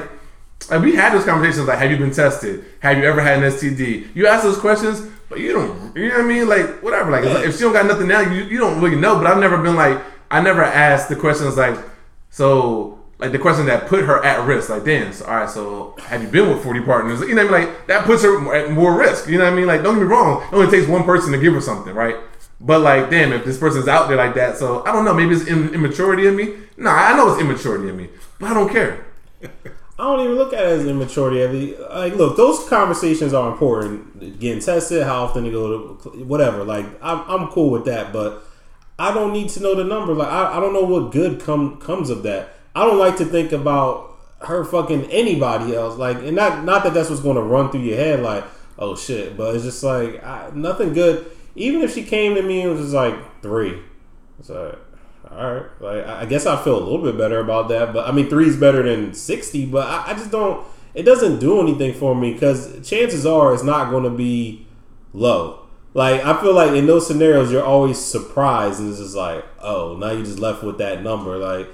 like 0.71 0.81
we 0.81 0.95
had 0.95 1.13
those 1.13 1.23
conversations 1.23 1.67
like, 1.67 1.77
have 1.77 1.91
you 1.91 1.97
been 1.97 2.11
tested? 2.11 2.65
Have 2.79 2.97
you 2.97 3.03
ever 3.05 3.21
had 3.21 3.43
an 3.43 3.51
STD? 3.51 4.07
You 4.15 4.25
ask 4.27 4.43
those 4.43 4.57
questions, 4.57 5.07
but 5.29 5.39
you 5.39 5.53
don't. 5.53 5.95
You 5.95 6.09
know 6.09 6.15
what 6.15 6.23
I 6.25 6.27
mean? 6.27 6.47
Like 6.47 6.81
whatever. 6.83 7.11
Like, 7.11 7.23
like, 7.25 7.45
if 7.45 7.55
she 7.55 7.61
don't 7.61 7.73
got 7.73 7.85
nothing 7.85 8.07
now, 8.07 8.21
you 8.21 8.43
you 8.43 8.57
don't 8.57 8.81
really 8.81 8.95
know. 8.95 9.15
But 9.17 9.27
I've 9.27 9.39
never 9.39 9.57
been 9.57 9.75
like 9.75 10.01
I 10.31 10.41
never 10.41 10.63
asked 10.63 11.09
the 11.09 11.15
questions 11.15 11.57
like 11.57 11.77
so. 12.29 12.95
Like 13.19 13.33
the 13.33 13.39
question 13.39 13.65
that 13.65 13.87
put 13.87 14.05
her 14.05 14.23
at 14.23 14.47
risk, 14.47 14.69
like, 14.69 14.85
damn, 14.85 15.11
so, 15.11 15.25
all 15.25 15.35
right, 15.35 15.49
so 15.49 15.93
have 16.03 16.23
you 16.23 16.29
been 16.29 16.47
with 16.47 16.63
40 16.63 16.79
partners? 16.83 17.19
You 17.19 17.35
know 17.35 17.43
what 17.45 17.53
I 17.53 17.59
mean? 17.59 17.67
Like, 17.67 17.87
that 17.87 18.05
puts 18.05 18.23
her 18.23 18.55
at 18.55 18.71
more 18.71 18.97
risk. 18.97 19.27
You 19.27 19.37
know 19.37 19.43
what 19.43 19.51
I 19.51 19.55
mean? 19.57 19.67
Like, 19.67 19.83
don't 19.83 19.95
get 19.95 20.03
me 20.03 20.07
wrong, 20.07 20.41
it 20.41 20.53
only 20.53 20.71
takes 20.71 20.87
one 20.87 21.03
person 21.03 21.33
to 21.33 21.37
give 21.37 21.53
her 21.53 21.59
something, 21.59 21.93
right? 21.93 22.15
But, 22.61 22.79
like, 22.79 23.09
damn, 23.09 23.33
if 23.33 23.43
this 23.43 23.57
person's 23.57 23.89
out 23.89 24.07
there 24.07 24.15
like 24.15 24.35
that, 24.35 24.57
so 24.57 24.85
I 24.85 24.93
don't 24.93 25.03
know, 25.03 25.13
maybe 25.13 25.35
it's 25.35 25.47
im- 25.47 25.73
immaturity 25.73 26.27
in 26.27 26.37
me. 26.37 26.53
Nah, 26.77 26.93
I 26.93 27.17
know 27.17 27.33
it's 27.33 27.41
immaturity 27.41 27.89
in 27.89 27.97
me, 27.97 28.07
but 28.39 28.51
I 28.51 28.53
don't 28.53 28.69
care. 28.69 29.05
I 29.99 30.03
don't 30.03 30.21
even 30.21 30.35
look 30.37 30.53
at 30.53 30.63
it 30.63 30.79
as 30.79 30.85
immaturity. 30.85 31.75
Like, 31.75 32.15
look, 32.15 32.37
those 32.37 32.67
conversations 32.69 33.33
are 33.33 33.51
important. 33.51 34.39
Getting 34.39 34.61
tested, 34.61 35.03
how 35.03 35.25
often 35.25 35.43
to 35.43 35.51
go 35.51 35.95
to 35.95 36.09
whatever. 36.23 36.63
Like, 36.63 36.85
I'm, 37.01 37.19
I'm 37.29 37.47
cool 37.49 37.69
with 37.69 37.83
that, 37.85 38.13
but 38.13 38.43
I 38.97 39.13
don't 39.13 39.33
need 39.33 39.49
to 39.49 39.59
know 39.61 39.75
the 39.75 39.83
number. 39.83 40.13
Like, 40.13 40.29
I, 40.29 40.57
I 40.57 40.59
don't 40.61 40.71
know 40.71 40.85
what 40.85 41.11
good 41.11 41.41
come 41.41 41.81
comes 41.81 42.09
of 42.09 42.23
that. 42.23 42.53
I 42.73 42.85
don't 42.85 42.97
like 42.97 43.17
to 43.17 43.25
think 43.25 43.51
about 43.51 44.15
her 44.41 44.63
fucking 44.63 45.11
anybody 45.11 45.75
else. 45.75 45.97
Like, 45.97 46.17
and 46.17 46.35
not 46.35 46.63
not 46.63 46.83
that 46.85 46.93
that's 46.93 47.09
what's 47.09 47.21
going 47.21 47.35
to 47.35 47.41
run 47.41 47.69
through 47.69 47.81
your 47.81 47.97
head. 47.97 48.21
Like, 48.21 48.45
oh 48.77 48.95
shit, 48.95 49.35
but 49.35 49.53
it's 49.53 49.65
just 49.65 49.83
like 49.83 50.23
I, 50.23 50.49
nothing 50.53 50.93
good. 50.93 51.29
Even 51.55 51.81
if 51.81 51.93
she 51.93 52.03
came 52.03 52.35
to 52.35 52.41
me 52.41 52.61
and 52.61 52.71
was 52.71 52.81
just 52.81 52.93
like 52.93 53.41
three, 53.41 53.81
it's 54.39 54.49
like 54.49 54.79
all 55.31 55.53
right. 55.53 55.81
Like, 55.81 56.05
I 56.05 56.25
guess 56.25 56.45
I 56.45 56.61
feel 56.63 56.77
a 56.77 56.83
little 56.83 57.03
bit 57.03 57.17
better 57.17 57.39
about 57.39 57.69
that. 57.69 57.93
But 57.93 58.07
I 58.07 58.11
mean, 58.11 58.29
three 58.29 58.47
is 58.47 58.57
better 58.57 58.83
than 58.83 59.13
sixty. 59.13 59.65
But 59.65 59.87
I, 59.87 60.11
I 60.11 60.13
just 60.13 60.31
don't. 60.31 60.65
It 60.93 61.03
doesn't 61.03 61.39
do 61.39 61.61
anything 61.61 61.93
for 61.93 62.15
me 62.15 62.33
because 62.33 62.87
chances 62.87 63.25
are 63.25 63.53
it's 63.53 63.63
not 63.63 63.89
going 63.89 64.03
to 64.03 64.09
be 64.09 64.65
low. 65.13 65.59
Like 65.93 66.23
I 66.23 66.39
feel 66.41 66.53
like 66.53 66.71
in 66.71 66.87
those 66.87 67.07
scenarios, 67.07 67.51
you're 67.51 67.63
always 67.63 67.97
surprised, 67.97 68.79
and 68.79 68.89
it's 68.89 68.99
just 68.99 69.15
like, 69.15 69.43
oh, 69.59 69.97
now 69.97 70.11
you 70.11 70.23
just 70.23 70.39
left 70.39 70.63
with 70.63 70.77
that 70.77 71.03
number. 71.03 71.37
Like 71.37 71.67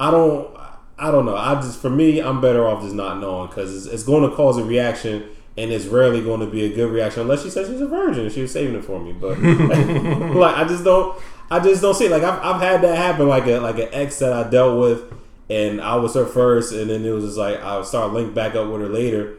I 0.00 0.10
don't, 0.10 0.56
I 0.98 1.10
don't 1.10 1.26
know. 1.26 1.36
I 1.36 1.54
just 1.56 1.78
for 1.78 1.90
me, 1.90 2.20
I'm 2.20 2.40
better 2.40 2.66
off 2.66 2.82
just 2.82 2.94
not 2.94 3.20
knowing 3.20 3.48
because 3.48 3.74
it's, 3.76 3.92
it's 3.92 4.02
going 4.02 4.28
to 4.28 4.34
cause 4.34 4.56
a 4.56 4.64
reaction, 4.64 5.28
and 5.56 5.70
it's 5.70 5.86
rarely 5.86 6.22
going 6.22 6.40
to 6.40 6.46
be 6.46 6.64
a 6.64 6.74
good 6.74 6.90
reaction 6.90 7.22
unless 7.22 7.42
she 7.42 7.50
says 7.50 7.68
she's 7.68 7.80
a 7.80 7.86
virgin 7.86 8.24
and 8.24 8.32
she 8.32 8.42
was 8.42 8.52
saving 8.52 8.74
it 8.74 8.84
for 8.84 9.00
me. 9.00 9.12
But 9.12 9.38
like 9.40 10.56
I 10.56 10.64
just 10.66 10.84
don't, 10.84 11.20
I 11.50 11.60
just 11.60 11.80
don't 11.82 11.94
see 11.94 12.06
it. 12.06 12.10
Like 12.10 12.22
I've, 12.22 12.40
I've 12.42 12.60
had 12.60 12.82
that 12.82 12.96
happen. 12.96 13.28
Like 13.28 13.46
a 13.46 13.58
like 13.58 13.78
an 13.78 13.88
ex 13.92 14.18
that 14.18 14.32
I 14.32 14.48
dealt 14.48 14.80
with, 14.80 15.12
and 15.48 15.80
I 15.80 15.96
was 15.96 16.14
her 16.14 16.26
first, 16.26 16.72
and 16.72 16.90
then 16.90 17.04
it 17.04 17.10
was 17.10 17.24
just 17.24 17.38
like 17.38 17.62
I 17.62 17.82
started 17.82 18.12
linked 18.14 18.34
back 18.34 18.54
up 18.54 18.68
with 18.70 18.80
her 18.82 18.88
later 18.88 19.36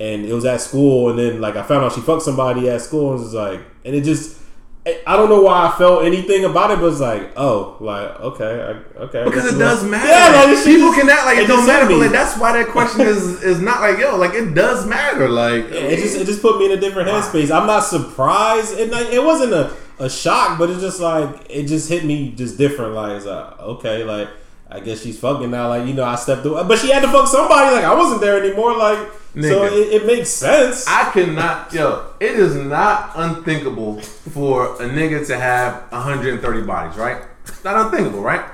and 0.00 0.24
it 0.24 0.32
was 0.32 0.44
at 0.44 0.60
school, 0.60 1.10
and 1.10 1.18
then 1.18 1.40
like 1.40 1.56
I 1.56 1.62
found 1.62 1.84
out 1.84 1.92
she 1.92 2.00
fucked 2.00 2.22
somebody 2.22 2.68
at 2.68 2.80
school, 2.80 3.12
and 3.12 3.20
it 3.20 3.24
was 3.24 3.34
like, 3.34 3.60
and 3.84 3.94
it 3.94 4.04
just, 4.04 4.40
I 4.86 5.16
don't 5.16 5.28
know 5.28 5.42
why 5.42 5.66
I 5.66 5.76
felt 5.76 6.04
anything 6.04 6.44
about 6.44 6.70
it, 6.70 6.78
but 6.78 6.86
it's 6.86 7.00
like, 7.00 7.32
oh, 7.36 7.76
like 7.80 8.20
okay, 8.20 8.44
I, 8.44 9.00
okay, 9.02 9.24
Because 9.24 9.52
it 9.52 9.58
does 9.58 9.84
matter. 9.84 10.06
Yeah, 10.08 10.44
like, 10.46 10.64
people 10.64 10.88
just- 10.88 11.00
can 11.00 11.10
act 11.10 11.26
like 11.26 11.38
it, 11.38 11.44
it 11.44 11.46
don't 11.48 11.66
matter, 11.66 11.86
but 11.86 11.98
like 11.98 12.12
that's 12.12 12.38
why 12.38 12.52
that 12.52 12.68
question 12.68 13.02
is 13.02 13.42
is 13.42 13.60
not 13.60 13.80
like 13.80 13.98
yo, 13.98 14.16
like 14.16 14.34
it 14.34 14.54
does 14.54 14.86
matter. 14.86 15.28
Like 15.28 15.64
Yeah, 15.64 15.80
it 15.80 15.96
just 15.96 16.16
it 16.16 16.26
just 16.26 16.42
put 16.42 16.58
me 16.58 16.66
in 16.66 16.72
a 16.72 16.80
different 16.80 17.08
headspace. 17.08 17.50
I'm 17.50 17.66
not 17.66 17.80
surprised. 17.80 18.78
It 18.78 18.90
like, 18.90 19.08
it 19.08 19.22
wasn't 19.22 19.52
a, 19.52 19.74
a 19.98 20.08
shock, 20.08 20.58
but 20.58 20.70
it's 20.70 20.80
just 20.80 21.00
like 21.00 21.46
it 21.48 21.66
just 21.66 21.88
hit 21.88 22.04
me 22.04 22.32
just 22.32 22.58
different. 22.58 22.94
Like 22.94 23.16
it's 23.16 23.26
like 23.26 23.58
okay, 23.60 24.04
like 24.04 24.28
I 24.70 24.80
guess 24.80 25.02
she's 25.02 25.18
fucking 25.18 25.50
now. 25.50 25.68
Like 25.68 25.86
you 25.86 25.94
know, 25.94 26.04
I 26.04 26.16
stepped 26.16 26.44
away, 26.46 26.62
but 26.66 26.78
she 26.78 26.90
had 26.90 27.02
to 27.02 27.08
fuck 27.08 27.26
somebody. 27.26 27.74
Like 27.74 27.84
I 27.84 27.94
wasn't 27.94 28.20
there 28.20 28.42
anymore. 28.42 28.76
Like 28.76 29.08
so 29.34 29.64
it, 29.64 30.02
it 30.02 30.06
makes 30.06 30.30
sense. 30.30 30.86
I 30.88 31.10
cannot, 31.12 31.72
yo. 31.72 32.12
It 32.18 32.32
is 32.32 32.56
not 32.56 33.12
unthinkable 33.14 34.00
for 34.00 34.74
a 34.82 34.88
nigga 34.88 35.26
to 35.28 35.38
have 35.38 35.90
130 35.92 36.62
bodies, 36.62 36.98
right? 36.98 37.22
It's 37.46 37.62
not 37.62 37.86
unthinkable, 37.86 38.20
right? 38.20 38.44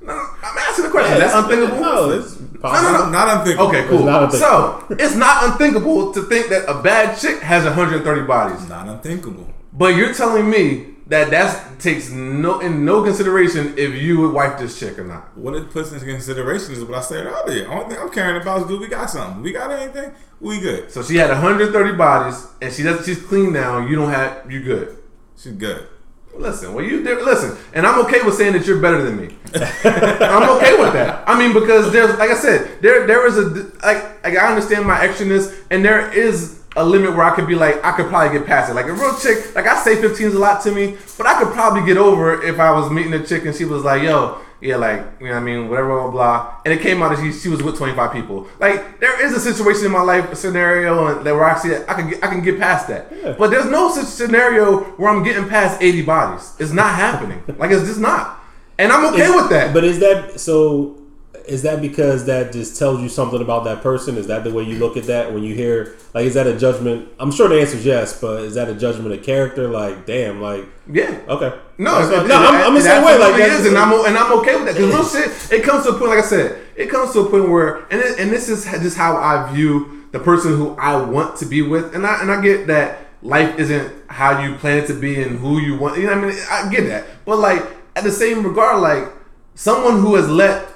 No, 0.00 0.12
I'm 0.12 0.58
asking 0.58 0.84
the 0.86 0.90
question. 0.90 1.18
That's 1.18 1.34
unthinkable. 1.34 1.80
No, 1.80 2.10
it's 2.10 2.40
no, 2.40 2.60
possible. 2.60 2.92
no. 2.92 3.10
Not 3.10 3.38
unthinkable. 3.38 3.68
Okay, 3.68 3.88
cool. 3.88 4.04
not 4.04 4.24
unthinkable. 4.24 4.86
So 4.88 4.96
it's 4.98 5.16
not 5.16 5.44
unthinkable 5.44 6.12
to 6.12 6.22
think 6.22 6.48
that 6.48 6.68
a 6.68 6.80
bad 6.80 7.18
chick 7.18 7.40
has 7.40 7.64
130 7.64 8.26
bodies, 8.26 8.68
Not 8.68 8.88
unthinkable. 8.88 9.52
But 9.76 9.94
you're 9.96 10.14
telling 10.14 10.48
me 10.50 10.96
that 11.08 11.30
that 11.30 11.78
takes 11.78 12.10
no 12.10 12.58
in 12.60 12.84
no 12.84 13.02
consideration 13.02 13.74
if 13.78 13.94
you 13.94 14.20
would 14.20 14.32
wife 14.32 14.58
this 14.58 14.78
chick 14.78 14.98
or 14.98 15.04
not. 15.04 15.36
What 15.36 15.54
it 15.54 15.70
puts 15.70 15.92
into 15.92 16.04
consideration 16.04 16.72
is 16.72 16.84
what 16.84 16.98
I 16.98 17.00
said 17.00 17.26
earlier. 17.26 17.70
Only 17.70 17.94
thing 17.94 18.02
I'm 18.02 18.10
caring 18.10 18.40
about 18.40 18.62
is 18.62 18.66
do 18.66 18.78
we 18.78 18.88
got 18.88 19.10
something? 19.10 19.42
We 19.42 19.52
got 19.52 19.70
anything? 19.70 20.12
We 20.40 20.60
good. 20.60 20.90
So 20.90 21.02
she 21.02 21.16
had 21.16 21.30
130 21.30 21.96
bodies, 21.96 22.46
and 22.60 22.72
she 22.72 22.82
does. 22.82 23.06
She's 23.06 23.22
clean 23.22 23.52
now. 23.52 23.86
You 23.86 23.96
don't 23.96 24.10
have. 24.10 24.50
You 24.50 24.62
good. 24.62 24.98
She's 25.36 25.52
good. 25.52 25.86
Listen, 26.34 26.74
well, 26.74 26.84
you 26.84 27.02
listen, 27.02 27.56
and 27.72 27.86
I'm 27.86 28.04
okay 28.04 28.20
with 28.22 28.34
saying 28.34 28.52
that 28.52 28.66
you're 28.66 28.80
better 28.80 29.02
than 29.02 29.16
me. 29.16 29.34
I'm 29.54 30.56
okay 30.58 30.78
with 30.78 30.92
that. 30.92 31.26
I 31.26 31.38
mean, 31.38 31.54
because 31.54 31.90
there's, 31.92 32.18
like 32.18 32.28
I 32.28 32.34
said, 32.34 32.82
there 32.82 33.06
there 33.06 33.26
is 33.26 33.38
a 33.38 33.44
like, 33.82 34.22
like 34.22 34.36
I 34.36 34.48
understand 34.48 34.86
my 34.86 34.98
extraness, 34.98 35.56
and 35.70 35.82
there 35.82 36.12
is 36.12 36.62
a 36.76 36.84
limit 36.84 37.10
where 37.16 37.24
I 37.24 37.34
could 37.34 37.46
be 37.46 37.54
like, 37.54 37.82
I 37.84 37.92
could 37.92 38.06
probably 38.08 38.38
get 38.38 38.46
past 38.46 38.70
it. 38.70 38.74
Like 38.74 38.86
a 38.86 38.92
real 38.92 39.16
chick, 39.18 39.54
like 39.54 39.66
I 39.66 39.82
say 39.82 40.00
15 40.00 40.26
is 40.26 40.34
a 40.34 40.38
lot 40.38 40.62
to 40.64 40.70
me, 40.72 40.96
but 41.16 41.26
I 41.26 41.42
could 41.42 41.52
probably 41.52 41.84
get 41.86 41.96
over 41.96 42.34
it 42.34 42.48
if 42.48 42.60
I 42.60 42.70
was 42.70 42.90
meeting 42.90 43.14
a 43.14 43.24
chick 43.24 43.44
and 43.46 43.54
she 43.54 43.64
was 43.64 43.82
like, 43.82 44.02
yo. 44.02 44.38
Yeah, 44.58 44.76
like 44.76 45.00
you 45.20 45.26
know, 45.26 45.34
what 45.34 45.40
I 45.42 45.44
mean, 45.44 45.68
whatever, 45.68 46.00
blah, 46.00 46.10
blah, 46.10 46.56
and 46.64 46.72
it 46.72 46.80
came 46.80 47.02
out 47.02 47.14
that 47.14 47.22
she, 47.22 47.30
she 47.30 47.50
was 47.50 47.62
with 47.62 47.76
twenty 47.76 47.94
five 47.94 48.10
people. 48.10 48.48
Like 48.58 49.00
there 49.00 49.22
is 49.22 49.34
a 49.34 49.38
situation 49.38 49.84
in 49.84 49.92
my 49.92 50.00
life, 50.00 50.32
a 50.32 50.34
scenario 50.34 51.22
that 51.22 51.34
where 51.34 51.44
I 51.44 51.58
see 51.58 51.68
it, 51.68 51.84
I 51.86 51.92
can 51.92 52.08
get, 52.08 52.24
I 52.24 52.28
can 52.28 52.42
get 52.42 52.58
past 52.58 52.88
that. 52.88 53.36
But 53.36 53.50
there's 53.50 53.66
no 53.66 53.90
such 53.90 54.06
scenario 54.06 54.78
where 54.96 55.10
I'm 55.10 55.22
getting 55.22 55.46
past 55.46 55.82
eighty 55.82 56.00
bodies. 56.00 56.54
It's 56.58 56.72
not 56.72 56.94
happening. 56.94 57.42
like 57.58 57.70
it's 57.70 57.86
just 57.86 58.00
not, 58.00 58.40
and 58.78 58.90
I'm 58.92 59.04
okay 59.12 59.24
Is- 59.26 59.34
with 59.34 59.50
that. 59.50 59.74
But 59.74 59.84
is 59.84 59.98
that 59.98 60.40
so? 60.40 60.96
Is 61.46 61.62
that 61.62 61.80
because 61.80 62.24
that 62.26 62.52
just 62.52 62.78
tells 62.78 63.00
you 63.00 63.08
something 63.08 63.40
about 63.40 63.64
that 63.64 63.82
person? 63.82 64.16
Is 64.16 64.26
that 64.26 64.44
the 64.44 64.52
way 64.52 64.64
you 64.64 64.78
look 64.78 64.96
at 64.96 65.04
that 65.04 65.32
when 65.32 65.42
you 65.42 65.54
hear 65.54 65.94
like? 66.14 66.24
Is 66.26 66.34
that 66.34 66.46
a 66.46 66.56
judgment? 66.58 67.08
I'm 67.20 67.30
sure 67.30 67.48
the 67.48 67.60
answer 67.60 67.76
is 67.76 67.84
yes, 67.86 68.20
but 68.20 68.42
is 68.42 68.54
that 68.54 68.68
a 68.68 68.74
judgment 68.74 69.12
of 69.14 69.22
character? 69.24 69.68
Like, 69.68 70.06
damn, 70.06 70.40
like 70.42 70.64
yeah. 70.92 71.20
okay, 71.28 71.56
No, 71.78 71.94
That's 71.94 72.08
it- 72.08 72.16
fine. 72.16 72.24
it- 72.24 72.28
no, 72.28 72.36
I'm, 72.36 72.54
I'm 72.68 72.74
the 72.74 72.80
same 72.80 73.04
way. 73.04 73.18
Like, 73.18 73.40
is, 73.40 73.66
and 73.66 73.78
I'm 73.78 73.92
and 74.06 74.16
I'm 74.18 74.32
okay 74.40 74.56
with 74.56 74.66
that 74.66 74.74
because 74.76 75.14
real 75.14 75.24
shit. 75.28 75.52
It 75.60 75.64
comes 75.64 75.84
to 75.84 75.90
a 75.90 75.98
point, 75.98 76.10
like 76.10 76.18
I 76.24 76.26
said, 76.26 76.60
it 76.76 76.90
comes 76.90 77.12
to 77.12 77.20
a 77.20 77.30
point 77.30 77.48
where, 77.48 77.76
and 77.90 78.00
it, 78.00 78.18
and 78.18 78.30
this 78.30 78.48
is 78.48 78.64
just 78.64 78.96
how 78.96 79.16
I 79.16 79.52
view 79.54 80.04
the 80.12 80.18
person 80.18 80.56
who 80.56 80.74
I 80.76 80.96
want 81.00 81.36
to 81.38 81.46
be 81.46 81.62
with, 81.62 81.94
and 81.94 82.06
I 82.06 82.20
and 82.22 82.30
I 82.30 82.40
get 82.42 82.66
that 82.68 82.98
life 83.22 83.58
isn't 83.58 83.92
how 84.08 84.40
you 84.42 84.54
plan 84.56 84.78
it 84.78 84.86
to 84.88 84.94
be 84.94 85.22
and 85.22 85.38
who 85.38 85.58
you 85.60 85.78
want. 85.78 85.98
You 85.98 86.06
know, 86.06 86.16
what 86.16 86.24
I 86.24 86.28
mean, 86.28 86.38
I 86.50 86.68
get 86.70 86.86
that, 86.88 87.06
but 87.24 87.38
like 87.38 87.62
at 87.94 88.04
the 88.04 88.12
same 88.12 88.44
regard, 88.44 88.80
like 88.82 89.12
someone 89.54 90.00
who 90.00 90.14
has 90.16 90.28
let 90.28 90.66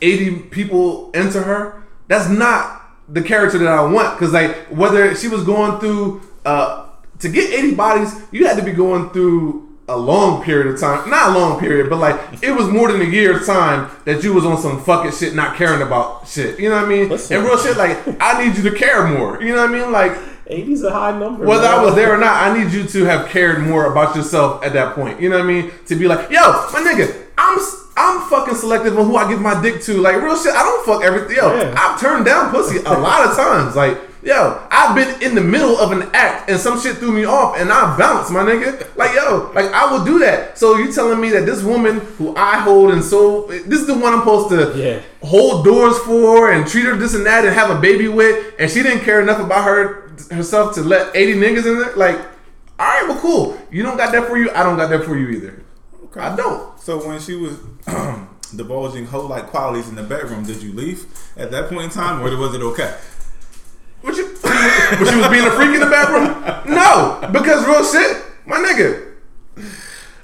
80 0.00 0.38
people 0.50 1.10
into 1.12 1.42
her, 1.42 1.84
that's 2.08 2.28
not 2.28 2.82
the 3.08 3.22
character 3.22 3.58
that 3.58 3.68
I 3.68 3.84
want. 3.84 4.18
Because 4.18 4.32
like 4.32 4.54
whether 4.66 5.14
she 5.14 5.28
was 5.28 5.44
going 5.44 5.80
through 5.80 6.22
uh 6.44 6.88
to 7.20 7.28
get 7.28 7.52
80 7.52 7.74
bodies, 7.74 8.14
you 8.30 8.46
had 8.46 8.56
to 8.58 8.62
be 8.62 8.72
going 8.72 9.10
through 9.10 9.66
a 9.88 9.96
long 9.96 10.42
period 10.42 10.66
of 10.66 10.80
time. 10.80 11.08
Not 11.08 11.30
a 11.34 11.38
long 11.38 11.60
period, 11.60 11.88
but 11.88 11.98
like 11.98 12.42
it 12.42 12.50
was 12.50 12.68
more 12.68 12.90
than 12.90 13.00
a 13.00 13.04
year's 13.04 13.46
time 13.46 13.90
that 14.04 14.22
you 14.24 14.34
was 14.34 14.44
on 14.44 14.60
some 14.60 14.82
fucking 14.82 15.12
shit, 15.12 15.34
not 15.34 15.56
caring 15.56 15.82
about 15.82 16.26
shit. 16.26 16.58
You 16.58 16.68
know 16.68 16.76
what 16.76 16.84
I 16.84 16.88
mean? 16.88 17.08
Listen. 17.08 17.36
And 17.36 17.46
real 17.46 17.58
shit, 17.58 17.76
like 17.76 17.98
I 18.20 18.44
need 18.44 18.56
you 18.56 18.68
to 18.68 18.76
care 18.76 19.06
more. 19.06 19.40
You 19.42 19.54
know 19.54 19.62
what 19.62 19.70
I 19.70 19.72
mean? 19.72 19.92
Like 19.92 20.12
80's 20.46 20.82
a 20.82 20.90
high 20.90 21.18
number. 21.18 21.44
whether 21.44 21.62
man. 21.62 21.80
I 21.80 21.84
was 21.84 21.94
there 21.94 22.14
or 22.14 22.18
not, 22.18 22.42
I 22.42 22.56
need 22.56 22.72
you 22.72 22.84
to 22.84 23.04
have 23.04 23.28
cared 23.28 23.62
more 23.62 23.90
about 23.90 24.14
yourself 24.14 24.64
at 24.64 24.72
that 24.74 24.94
point. 24.94 25.20
You 25.20 25.28
know 25.28 25.38
what 25.38 25.44
I 25.44 25.48
mean? 25.48 25.72
To 25.86 25.96
be 25.96 26.06
like, 26.06 26.30
yo, 26.30 26.40
my 26.72 26.80
nigga, 26.80 27.25
I'm 27.96 28.16
I'm 28.20 28.28
fucking 28.28 28.54
selective 28.56 28.98
on 28.98 29.06
who 29.06 29.16
I 29.16 29.28
give 29.28 29.40
my 29.40 29.60
dick 29.62 29.80
to. 29.82 29.94
Like 30.00 30.16
real 30.20 30.36
shit, 30.36 30.52
I 30.54 30.62
don't 30.62 30.84
fuck 30.86 31.02
everything. 31.04 31.36
Yo, 31.36 31.54
Yeah. 31.56 31.74
I've 31.76 32.00
turned 32.00 32.24
down 32.24 32.50
pussy 32.50 32.78
a 32.78 32.82
lot 32.98 33.26
of 33.28 33.36
times. 33.36 33.74
Like, 33.76 33.98
yo, 34.22 34.60
I've 34.70 34.94
been 34.96 35.22
in 35.22 35.34
the 35.34 35.40
middle 35.40 35.78
of 35.78 35.92
an 35.92 36.10
act 36.12 36.50
and 36.50 36.58
some 36.60 36.78
shit 36.80 36.96
threw 36.96 37.12
me 37.12 37.24
off 37.24 37.56
and 37.58 37.70
I 37.72 37.96
bounced, 37.96 38.30
my 38.32 38.42
nigga. 38.42 38.94
Like, 38.96 39.14
yo, 39.14 39.50
like 39.54 39.66
I 39.72 39.90
will 39.90 40.04
do 40.04 40.18
that. 40.20 40.58
So 40.58 40.76
you 40.76 40.92
telling 40.92 41.20
me 41.20 41.30
that 41.30 41.46
this 41.46 41.62
woman 41.62 42.00
who 42.18 42.34
I 42.36 42.58
hold 42.58 42.90
and 42.90 43.02
so 43.02 43.46
this 43.46 43.80
is 43.80 43.86
the 43.86 43.94
one 43.94 44.12
I'm 44.12 44.20
supposed 44.20 44.48
to 44.50 44.78
Yeah. 44.78 45.00
hold 45.22 45.64
doors 45.64 45.98
for 46.00 46.50
and 46.52 46.66
treat 46.66 46.84
her 46.86 46.96
this 46.96 47.14
and 47.14 47.24
that 47.26 47.44
and 47.44 47.54
have 47.54 47.70
a 47.70 47.80
baby 47.80 48.08
with, 48.08 48.54
and 48.58 48.70
she 48.70 48.82
didn't 48.82 49.00
care 49.04 49.20
enough 49.20 49.40
about 49.40 49.64
her 49.64 50.10
herself 50.30 50.74
to 50.74 50.80
let 50.82 51.14
80 51.14 51.34
niggas 51.34 51.66
in 51.66 51.78
there. 51.78 51.94
Like, 51.96 52.18
all 52.78 52.86
right, 52.86 53.04
well, 53.08 53.18
cool. 53.20 53.58
You 53.70 53.82
don't 53.84 53.96
got 53.96 54.12
that 54.12 54.26
for 54.28 54.36
you. 54.36 54.50
I 54.50 54.62
don't 54.64 54.76
got 54.76 54.90
that 54.90 55.04
for 55.04 55.16
you 55.16 55.28
either. 55.28 55.62
I 56.18 56.34
don't. 56.34 56.78
So 56.80 57.06
when 57.06 57.20
she 57.20 57.34
was 57.36 57.58
divulging 58.56 59.06
whole 59.06 59.28
like 59.28 59.46
qualities 59.46 59.88
in 59.88 59.94
the 59.94 60.02
bedroom, 60.02 60.44
did 60.44 60.62
you 60.62 60.72
leave 60.72 61.06
at 61.36 61.50
that 61.50 61.68
point 61.68 61.84
in 61.84 61.90
time, 61.90 62.20
or 62.20 62.36
was 62.36 62.54
it 62.54 62.62
okay? 62.62 62.96
What 64.02 64.16
you? 64.16 64.36
But 64.42 65.06
she 65.08 65.16
was 65.16 65.28
being 65.28 65.46
a 65.46 65.50
freak 65.50 65.74
in 65.74 65.80
the 65.80 65.90
bathroom? 65.90 66.74
No, 66.74 67.28
because 67.32 67.66
real 67.66 67.84
shit, 67.84 68.22
my 68.46 68.56
nigga. 68.56 69.14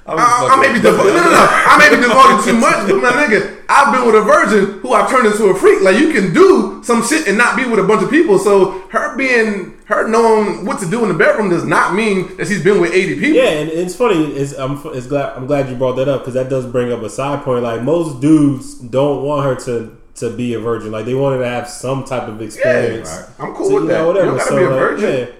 I, 0.05 0.51
I 0.51 0.55
may 0.59 0.73
be 0.73 0.81
divulging. 0.81 1.15
No, 1.15 1.23
no, 1.23 1.31
no. 1.31 1.47
I 1.49 1.77
may 1.79 1.95
be 1.95 2.01
divulging 2.01 2.43
too 2.43 2.59
much, 2.59 2.87
but 2.87 2.99
my 3.01 3.11
nigga, 3.11 3.63
I've 3.69 3.93
been 3.93 4.05
with 4.05 4.15
a 4.15 4.21
virgin 4.21 4.79
who 4.79 4.93
I've 4.93 5.09
turned 5.09 5.27
into 5.27 5.45
a 5.45 5.55
freak. 5.55 5.81
Like 5.81 5.97
you 5.97 6.11
can 6.11 6.33
do 6.33 6.83
some 6.83 7.05
shit 7.05 7.27
and 7.27 7.37
not 7.37 7.55
be 7.55 7.65
with 7.65 7.79
a 7.79 7.83
bunch 7.83 8.03
of 8.03 8.09
people. 8.09 8.37
So 8.37 8.83
her 8.89 9.15
being 9.15 9.77
her 9.95 10.07
knowing 10.07 10.65
what 10.65 10.79
to 10.79 10.89
do 10.89 11.01
in 11.03 11.09
the 11.09 11.13
bedroom 11.15 11.49
does 11.49 11.63
not 11.65 11.93
mean 11.95 12.35
that 12.37 12.47
she's 12.47 12.63
been 12.63 12.79
with 12.81 12.93
80 12.93 13.15
people. 13.19 13.29
Yeah, 13.37 13.49
and 13.49 13.69
it's 13.69 13.95
funny. 13.95 14.25
It's, 14.33 14.53
I'm 14.53 14.79
it's 14.87 15.07
glad 15.07 15.37
I'm 15.37 15.47
glad 15.47 15.69
you 15.69 15.75
brought 15.75 15.95
that 15.97 16.07
up 16.07 16.21
because 16.21 16.33
that 16.35 16.49
does 16.49 16.65
bring 16.65 16.91
up 16.91 17.01
a 17.01 17.09
side 17.09 17.43
point. 17.43 17.63
Like 17.63 17.81
most 17.81 18.21
dudes 18.21 18.75
don't 18.75 19.23
want 19.23 19.45
her 19.45 19.55
to 19.65 19.97
to 20.15 20.29
be 20.35 20.53
a 20.53 20.59
virgin. 20.59 20.91
Like 20.91 21.05
they 21.05 21.15
want 21.15 21.35
her 21.37 21.41
to 21.43 21.49
have 21.49 21.67
some 21.67 22.03
type 22.03 22.27
of 22.27 22.41
experience. 22.41 23.09
right. 23.09 23.29
I'm 23.39 23.53
cool 23.55 23.67
So, 23.67 23.73
with 23.75 23.83
you 23.83 23.89
that. 23.89 23.93
know, 23.95 24.01
You 24.01 24.07
whatever. 24.07 24.27
don't 24.27 24.37
gotta 24.37 24.49
so, 24.49 24.57
be 24.57 24.63
a 24.63 24.69
like, 24.69 24.79
virgin. 24.79 25.27
yeah. 25.27 25.33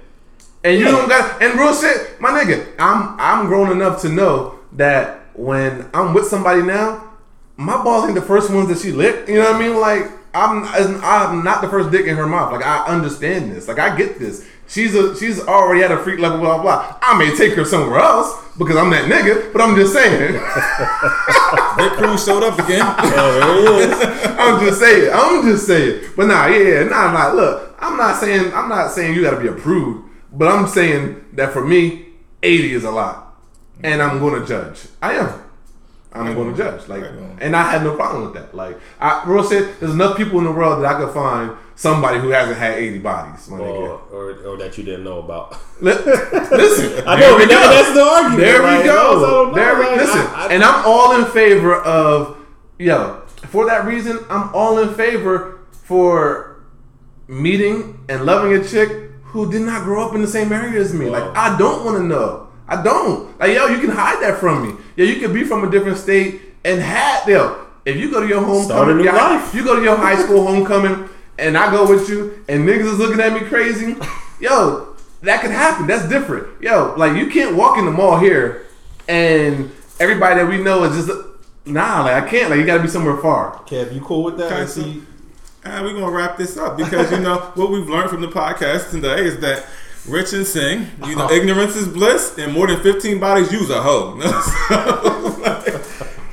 And 0.66 0.80
you 0.80 0.86
don't 0.86 1.10
got 1.10 1.42
and 1.44 1.60
real 1.60 1.76
shit, 1.76 2.20
my 2.22 2.30
nigga. 2.32 2.74
I'm 2.80 3.16
I'm 3.20 3.48
grown 3.48 3.72
enough 3.72 4.02
to 4.02 4.10
know 4.10 4.60
that 4.74 5.20
when 5.36 5.90
I'm 5.94 6.14
with 6.14 6.26
somebody 6.28 6.62
now, 6.64 7.04
my 7.58 7.84
balls 7.84 8.06
ain't 8.06 8.16
the 8.16 8.22
first 8.22 8.50
ones 8.50 8.70
that 8.70 8.80
she 8.80 8.92
licked. 8.92 9.30
You 9.30 9.36
know 9.40 9.52
what 9.52 9.56
I 9.56 9.60
mean? 9.68 9.80
Like 9.80 10.10
I'm 10.34 10.64
I'm 11.04 11.44
not 11.44 11.62
the 11.62 11.70
first 11.70 11.92
dick 11.92 12.08
in 12.08 12.16
her 12.16 12.28
mouth. 12.28 12.52
Like 12.52 12.66
I 12.66 12.86
understand 12.86 13.52
this. 13.52 13.68
Like 13.68 13.80
I 13.80 13.96
get 13.96 14.18
this. 14.20 14.48
She's 14.68 14.96
a 14.96 15.16
she's 15.16 15.40
already 15.40 15.84
at 15.84 15.92
a 15.92 15.98
freak 15.98 16.20
level. 16.20 16.40
Blah 16.40 16.62
blah. 16.62 16.98
I 17.02 17.18
may 17.18 17.36
take 17.36 17.54
her 17.54 17.66
somewhere 17.66 18.00
else 18.00 18.34
because 18.58 18.76
I'm 18.76 18.90
that 18.90 19.06
nigga. 19.06 19.54
But 19.54 19.62
I'm 19.62 19.76
just 19.76 19.94
saying. 19.94 20.34
Big 21.78 21.92
Cruz 21.98 22.26
showed 22.26 22.44
up 22.44 22.58
again. 22.58 22.82
Oh, 23.16 23.80
there. 23.80 24.40
I'm 24.40 24.66
just 24.66 24.80
saying. 24.80 25.12
I'm 25.14 25.44
just 25.44 25.68
saying. 25.68 26.04
But 26.16 26.28
nah, 26.28 26.48
yeah, 26.48 26.80
yeah, 26.80 26.84
nah, 26.86 27.12
nah. 27.12 27.32
Look, 27.32 27.76
I'm 27.80 27.98
not 27.98 28.20
saying. 28.20 28.54
I'm 28.54 28.70
not 28.70 28.92
saying 28.92 29.14
you 29.14 29.22
got 29.22 29.32
to 29.32 29.40
be 29.40 29.48
approved. 29.48 30.10
But 30.32 30.48
I'm 30.48 30.68
saying 30.68 31.24
that 31.34 31.54
for 31.54 31.64
me, 31.64 32.08
80 32.42 32.74
is 32.74 32.84
a 32.84 32.92
lot, 32.92 33.36
and 33.84 34.02
I'm 34.02 34.20
going 34.20 34.42
to 34.42 34.48
judge. 34.48 34.88
I 35.02 35.14
am. 35.14 35.44
I'm 36.14 36.34
going 36.36 36.52
to 36.52 36.58
judge. 36.58 36.88
Like, 36.88 37.02
Right 37.02 37.14
and 37.42 37.56
I 37.56 37.64
had 37.72 37.84
no 37.84 37.96
problem 37.96 38.24
with 38.26 38.34
that. 38.36 38.54
Like, 38.56 38.80
I 39.00 39.24
real 39.26 39.48
shit. 39.48 39.80
There's 39.80 39.94
enough 39.94 40.16
people 40.18 40.40
in 40.40 40.46
the 40.46 40.52
world 40.52 40.84
that 40.84 40.96
I 40.96 41.00
could 41.00 41.14
find 41.14 41.58
somebody 41.76 42.20
who 42.20 42.30
hasn't 42.30 42.58
had 42.58 42.78
80 42.78 43.00
bodies. 43.00 43.50
My 43.50 43.58
or, 43.58 44.00
or, 44.12 44.32
or 44.46 44.58
that 44.58 44.78
you 44.78 44.84
didn't 44.84 45.04
know 45.04 45.20
about. 45.20 45.58
Li- 45.82 45.92
Listen, 46.06 47.08
I 47.08 47.20
there 47.20 47.30
know, 47.32 47.38
we 47.38 47.44
but 47.46 47.50
that, 47.50 47.64
go. 47.64 47.70
that's 47.72 47.94
the 47.94 48.04
argument. 48.04 48.40
There 48.40 48.62
we 48.62 48.68
like, 48.68 48.84
go. 48.86 49.52
There 49.56 49.76
we, 49.80 49.86
like, 49.86 49.98
listen, 49.98 50.20
I- 50.22 50.48
I- 50.50 50.54
and 50.54 50.64
I'm 50.64 50.86
all 50.86 51.16
in 51.20 51.26
favor 51.32 51.76
of 51.76 52.38
yo. 52.78 53.22
For 53.48 53.66
that 53.66 53.86
reason, 53.86 54.20
I'm 54.30 54.50
all 54.54 54.78
in 54.80 54.94
favor 54.96 55.60
for 55.72 56.64
meeting 57.28 58.04
and 58.10 58.26
loving 58.26 58.54
a 58.54 58.64
chick 58.68 59.12
who 59.24 59.52
did 59.52 59.62
not 59.64 59.84
grow 59.84 60.08
up 60.08 60.16
in 60.16 60.22
the 60.22 60.28
same 60.28 60.52
area 60.52 60.80
as 60.80 60.94
me. 60.94 61.10
Like 61.10 61.24
I 61.36 61.58
don't 61.58 61.84
want 61.86 61.98
to 61.98 62.04
know. 62.04 62.43
I 62.68 62.82
don't. 62.82 63.38
Like 63.40 63.54
yo, 63.56 63.68
you 63.68 63.80
can 63.80 63.90
hide 63.90 64.22
that 64.24 64.40
from 64.40 64.68
me. 64.68 64.76
Yeah, 64.96 65.06
you 65.06 65.20
could 65.20 65.34
be 65.34 65.44
from 65.44 65.64
a 65.68 65.72
different 65.72 65.98
state 65.98 66.42
and 66.64 66.80
have 66.82 67.28
yo. 67.28 67.60
If 67.86 67.98
you 67.98 68.10
go 68.10 68.22
to 68.22 68.28
your 68.28 68.40
homecoming, 68.42 68.64
Start 68.66 68.90
a 68.90 68.94
new 68.96 69.04
your- 69.04 69.14
life. 69.14 69.54
you 69.54 69.64
go 69.64 69.76
to 69.76 69.84
your 69.84 69.98
high 69.98 70.16
school 70.16 70.46
homecoming, 70.48 71.10
and 71.38 71.58
I 71.58 71.70
go 71.72 71.86
with 71.90 72.08
you, 72.10 72.44
and 72.48 72.66
niggas 72.68 72.94
is 72.94 72.98
looking 73.00 73.20
at 73.20 73.34
me 73.34 73.42
crazy. 73.42 73.96
Yo, 74.40 74.96
that 75.22 75.42
could 75.42 75.52
happen. 75.52 75.88
That's 75.88 76.08
different. 76.08 76.62
Yo, 76.62 76.94
like 76.98 77.18
you 77.18 77.28
can't 77.30 77.56
walk 77.58 77.78
in 77.78 77.86
the 77.86 77.92
mall 77.92 78.18
here, 78.20 78.66
and 79.08 79.70
everybody 80.00 80.36
that 80.36 80.48
we 80.48 80.58
know 80.64 80.84
is 80.86 81.06
just 81.06 81.18
nah. 81.66 82.04
Like 82.04 82.24
I 82.24 82.28
can't. 82.30 82.50
Like 82.50 82.60
you 82.60 82.66
got 82.66 82.78
to 82.78 82.84
be 82.84 82.90
somewhere 82.90 83.18
far. 83.18 83.60
Kev, 83.66 83.94
you 83.94 84.00
cool 84.02 84.24
with 84.24 84.38
that? 84.38 84.52
Okay, 84.52 84.62
I 84.62 84.66
see. 84.66 85.04
And 85.66 85.74
uh, 85.74 85.82
we're 85.84 85.94
gonna 86.00 86.12
wrap 86.12 86.38
this 86.38 86.58
up 86.58 86.78
because 86.78 87.10
you 87.12 87.20
know 87.20 87.38
what 87.56 87.70
we've 87.72 87.88
learned 87.88 88.10
from 88.10 88.20
the 88.22 88.28
podcast 88.28 88.92
today 88.92 89.24
is 89.26 89.40
that 89.40 89.66
Rich 90.08 90.34
and 90.34 90.46
Sing, 90.46 90.88
you 91.08 91.16
know, 91.16 91.26
uh-huh. 91.26 91.34
ignorance 91.34 91.78
is 91.78 91.88
bliss, 91.88 92.38
and 92.38 92.52
more 92.52 92.68
than 92.68 92.84
fifteen 92.84 93.22
bodies 93.22 93.54
use 93.54 93.70
a 93.70 93.82
hoe. 93.82 94.20
So, 94.20 95.86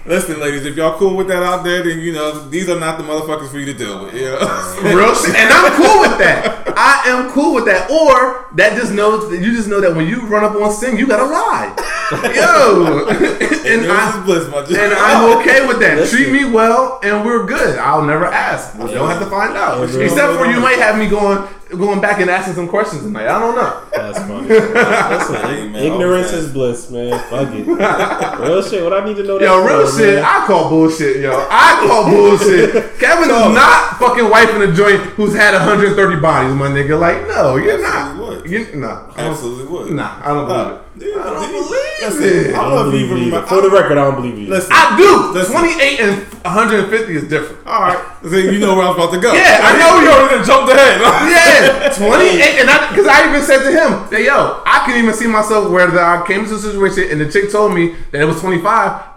listen, 0.06 0.40
ladies, 0.40 0.66
if 0.66 0.76
y'all 0.76 0.98
cool 0.98 1.16
with 1.16 1.28
that 1.28 1.44
out 1.44 1.62
there, 1.62 1.84
then 1.84 2.00
you 2.00 2.12
know 2.12 2.48
these 2.48 2.68
are 2.68 2.80
not 2.80 2.98
the 2.98 3.04
motherfuckers 3.04 3.48
for 3.48 3.60
you 3.60 3.66
to 3.66 3.74
deal 3.74 4.04
with. 4.04 4.14
You 4.14 4.24
know? 4.24 4.96
Real 4.96 5.14
shit. 5.14 5.36
And 5.36 5.52
I'm 5.52 5.72
cool 5.76 6.00
with 6.00 6.18
that. 6.18 6.74
I 6.76 7.02
am 7.10 7.30
cool 7.30 7.54
with 7.54 7.64
that. 7.66 7.88
Or 7.88 8.48
that 8.56 8.76
just 8.76 8.92
knows 8.92 9.30
that 9.30 9.40
you 9.40 9.52
just 9.54 9.68
know 9.68 9.80
that 9.80 9.94
when 9.94 10.08
you 10.08 10.26
run 10.26 10.42
up 10.42 10.60
on 10.60 10.72
Sing, 10.72 10.98
you 10.98 11.06
gotta 11.06 11.30
lie. 11.30 11.72
Yo, 12.34 13.06
and 13.06 13.64
ignorance 13.64 13.88
I 13.88 14.18
is 14.18 14.24
bliss, 14.24 14.50
my 14.50 14.64
G. 14.66 14.74
and 14.74 14.92
I'm 14.92 15.38
okay 15.38 15.64
with 15.64 15.78
that. 15.78 15.96
Listen. 15.96 16.18
Treat 16.18 16.32
me 16.32 16.44
well, 16.44 16.98
and 17.04 17.24
we're 17.24 17.46
good. 17.46 17.78
I'll 17.78 18.04
never 18.04 18.26
ask. 18.26 18.76
We 18.76 18.92
don't 18.92 19.08
have 19.08 19.22
to 19.22 19.30
find 19.30 19.56
out. 19.56 19.88
Yeah. 19.90 20.00
Except 20.00 20.36
for 20.36 20.46
you 20.46 20.58
might 20.58 20.80
have 20.80 20.98
me 20.98 21.06
going 21.06 21.46
going 21.70 22.00
back 22.00 22.20
and 22.20 22.28
asking 22.30 22.54
some 22.54 22.68
questions 22.68 23.02
tonight. 23.02 23.26
I 23.28 23.38
don't 23.38 23.54
know. 23.54 23.82
That's 23.92 24.18
funny. 24.18 24.48
Listen, 24.48 25.34
Hey, 25.36 25.68
man, 25.68 25.82
ignorance 25.82 26.32
is 26.32 26.52
bliss, 26.52 26.90
man. 26.90 27.18
Fuck 27.30 27.48
it. 27.54 27.66
Real 27.66 28.62
shit. 28.62 28.82
What 28.82 28.92
I 28.92 29.04
need 29.04 29.16
to 29.16 29.22
know. 29.22 29.38
Yo, 29.40 29.60
that 29.62 29.68
real 29.70 29.86
for, 29.86 29.98
shit. 29.98 30.14
man. 30.16 30.24
I 30.24 30.46
call 30.46 30.68
bullshit, 30.68 31.16
yo. 31.22 31.46
I 31.50 31.84
call 31.86 32.10
bullshit. 32.10 32.72
Kevin 32.98 33.24
is 33.30 33.54
not 33.54 33.98
fucking 33.98 34.24
wifing 34.24 34.68
a 34.70 34.74
joint 34.74 35.00
who's 35.14 35.34
had 35.34 35.52
130 35.54 36.20
bodies, 36.20 36.54
my 36.54 36.68
nigga. 36.68 36.98
Like, 36.98 37.26
no, 37.28 37.56
you're 37.56 37.80
not. 37.80 38.10
Absolutely 38.16 38.40
would. 38.42 38.50
You, 38.50 38.76
nah, 38.80 39.06
I 39.14 39.16
don't- 39.16 39.30
Absolutely 39.32 39.64
would. 39.66 39.92
Nah, 39.92 40.20
I 40.22 40.28
don't 40.28 40.46
believe 40.46 40.72
it. 40.74 40.82
Dude, 41.00 41.16
I 41.16 41.24
don't 41.32 41.48
believe 41.48 41.70
listen, 42.04 42.22
it. 42.52 42.54
I 42.54 42.60
I 42.60 42.62
don't 42.62 42.68
don't 42.68 42.76
know 42.76 42.90
believe 42.92 43.06
even 43.06 43.16
you. 43.18 43.24
remember. 43.32 43.46
For 43.48 43.60
the 43.62 43.70
record, 43.70 43.96
I 43.96 44.04
don't 44.04 44.16
believe 44.20 44.36
you. 44.38 44.48
Listen, 44.52 44.70
I 44.72 44.96
do. 45.00 45.32
Listen. 45.32 45.56
28 45.56 46.00
and 46.00 46.12
150 46.44 47.16
is 47.16 47.24
different. 47.28 47.66
all 47.66 47.80
right, 47.88 48.00
so 48.22 48.36
you 48.36 48.58
know 48.60 48.76
where 48.76 48.84
I'm 48.86 48.94
about 48.94 49.10
to 49.12 49.18
go. 49.18 49.32
Yeah, 49.32 49.64
I 49.64 49.80
know 49.80 49.96
you 49.96 50.06
you- 50.06 50.12
already 50.12 50.44
jumped 50.44 50.68
ahead. 50.70 51.00
Yeah, 51.32 51.88
28. 51.96 52.60
And 52.60 52.68
I, 52.68 52.90
because 52.92 53.06
I 53.08 53.28
even 53.32 53.40
said 53.42 53.64
to 53.64 53.72
him, 53.72 54.10
that, 54.12 54.20
yo, 54.22 54.60
I 54.66 54.84
can 54.84 55.00
even 55.02 55.14
see 55.14 55.26
myself 55.26 55.70
where 55.72 55.86
the, 55.90 56.00
I 56.00 56.22
came 56.26 56.44
to 56.44 56.54
a 56.54 56.58
situation 56.58 57.08
and 57.10 57.20
the 57.20 57.32
chick 57.32 57.50
told 57.50 57.72
me 57.74 57.94
that 58.12 58.20
it 58.20 58.26
was 58.26 58.38
25. 58.40 58.62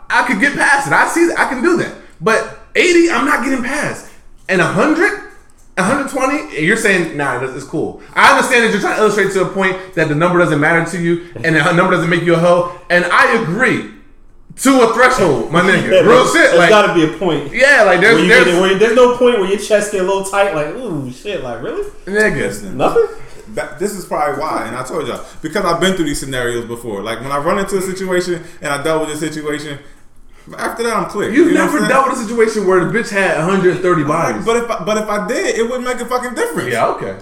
I 0.10 0.24
could 0.28 0.40
get 0.40 0.54
past 0.56 0.88
it. 0.88 0.94
I 0.94 1.08
see 1.10 1.28
that. 1.28 1.38
I 1.40 1.50
can 1.50 1.62
do 1.62 1.76
that. 1.78 1.94
But 2.22 2.60
80, 2.76 3.10
I'm 3.12 3.26
not 3.26 3.44
getting 3.44 3.64
past. 3.64 4.10
And 4.48 4.60
100? 4.62 5.33
120, 5.76 6.62
you're 6.64 6.78
saying, 6.78 7.18
nah, 7.18 7.40
this 7.40 7.52
is 7.56 7.64
cool. 7.64 8.02
I 8.14 8.32
understand 8.36 8.64
that 8.66 8.72
you're 8.72 8.80
trying 8.82 8.96
to 8.98 9.02
illustrate 9.02 9.32
to 9.34 9.42
a 9.42 9.50
point 9.50 9.96
that 9.96 10.08
the 10.08 10.16
number 10.16 10.38
doesn't 10.40 10.60
matter 10.60 10.90
to 10.92 11.02
you 11.02 11.28
and 11.44 11.56
the 11.56 11.72
number 11.74 11.94
doesn't 11.96 12.10
make 12.10 12.24
you 12.24 12.36
a 12.36 12.40
hoe. 12.40 12.80
And 12.92 13.06
I 13.06 13.42
agree 13.42 13.90
to 14.58 14.82
a 14.84 14.94
threshold, 14.94 15.52
my 15.52 15.62
nigga. 15.68 16.06
Real 16.06 16.26
shit. 16.28 16.34
There's 16.52 16.58
Like, 16.60 16.70
got 16.70 16.88
to 16.88 16.94
be 16.94 17.12
a 17.12 17.18
point. 17.18 17.52
yeah, 17.52 17.82
like 17.84 18.02
there's, 18.02 18.22
you 18.22 18.28
there's, 18.28 18.46
get, 18.46 18.62
where 18.62 18.78
there's 18.78 18.96
no 18.96 19.18
point 19.18 19.40
where 19.40 19.50
your 19.50 19.58
chest 19.60 19.92
get 19.92 20.02
a 20.02 20.04
little 20.04 20.24
tight, 20.24 20.54
like 20.54 20.68
ooh 20.76 21.12
shit, 21.12 21.44
like 21.44 21.64
really 21.64 21.90
niggas. 22.06 22.72
nothing. 22.72 23.08
That, 23.56 23.78
this 23.80 23.94
is 23.94 24.06
probably 24.06 24.40
why, 24.40 24.66
and 24.68 24.76
I 24.76 24.84
told 24.84 25.08
y'all 25.08 25.24
because 25.42 25.66
I've 25.66 25.80
been 25.82 25.96
through 25.96 26.06
these 26.06 26.20
scenarios 26.20 26.66
before. 26.66 27.02
Like 27.04 27.20
when 27.20 27.32
I 27.32 27.38
run 27.38 27.58
into 27.60 27.78
a 27.78 27.82
situation 27.82 28.44
and 28.62 28.72
I 28.72 28.82
dealt 28.84 29.08
with 29.08 29.16
a 29.16 29.18
situation, 29.18 29.80
after 30.58 30.84
that 30.84 30.96
I'm 30.96 31.06
clear. 31.10 31.30
You've 31.30 31.50
You 31.50 31.54
know 31.56 31.66
never 31.66 31.88
dealt 31.88 32.10
with 32.10 32.20
a 32.20 32.24
situation 32.24 32.68
where 32.68 32.84
the 32.84 32.92
bitch 32.98 33.10
had 33.10 33.38
130 33.38 34.04
bodies. 34.04 34.46
But 34.46 34.58
if 34.58 34.70
I, 34.70 34.84
but 34.84 34.98
if 34.98 35.10
I 35.10 35.28
did, 35.28 35.58
it 35.58 35.64
wouldn't 35.64 35.86
make 35.86 36.00
a 36.00 36.06
fucking 36.06 36.36
difference. 36.36 36.72
yeah, 36.72 36.88
okay. 36.88 37.20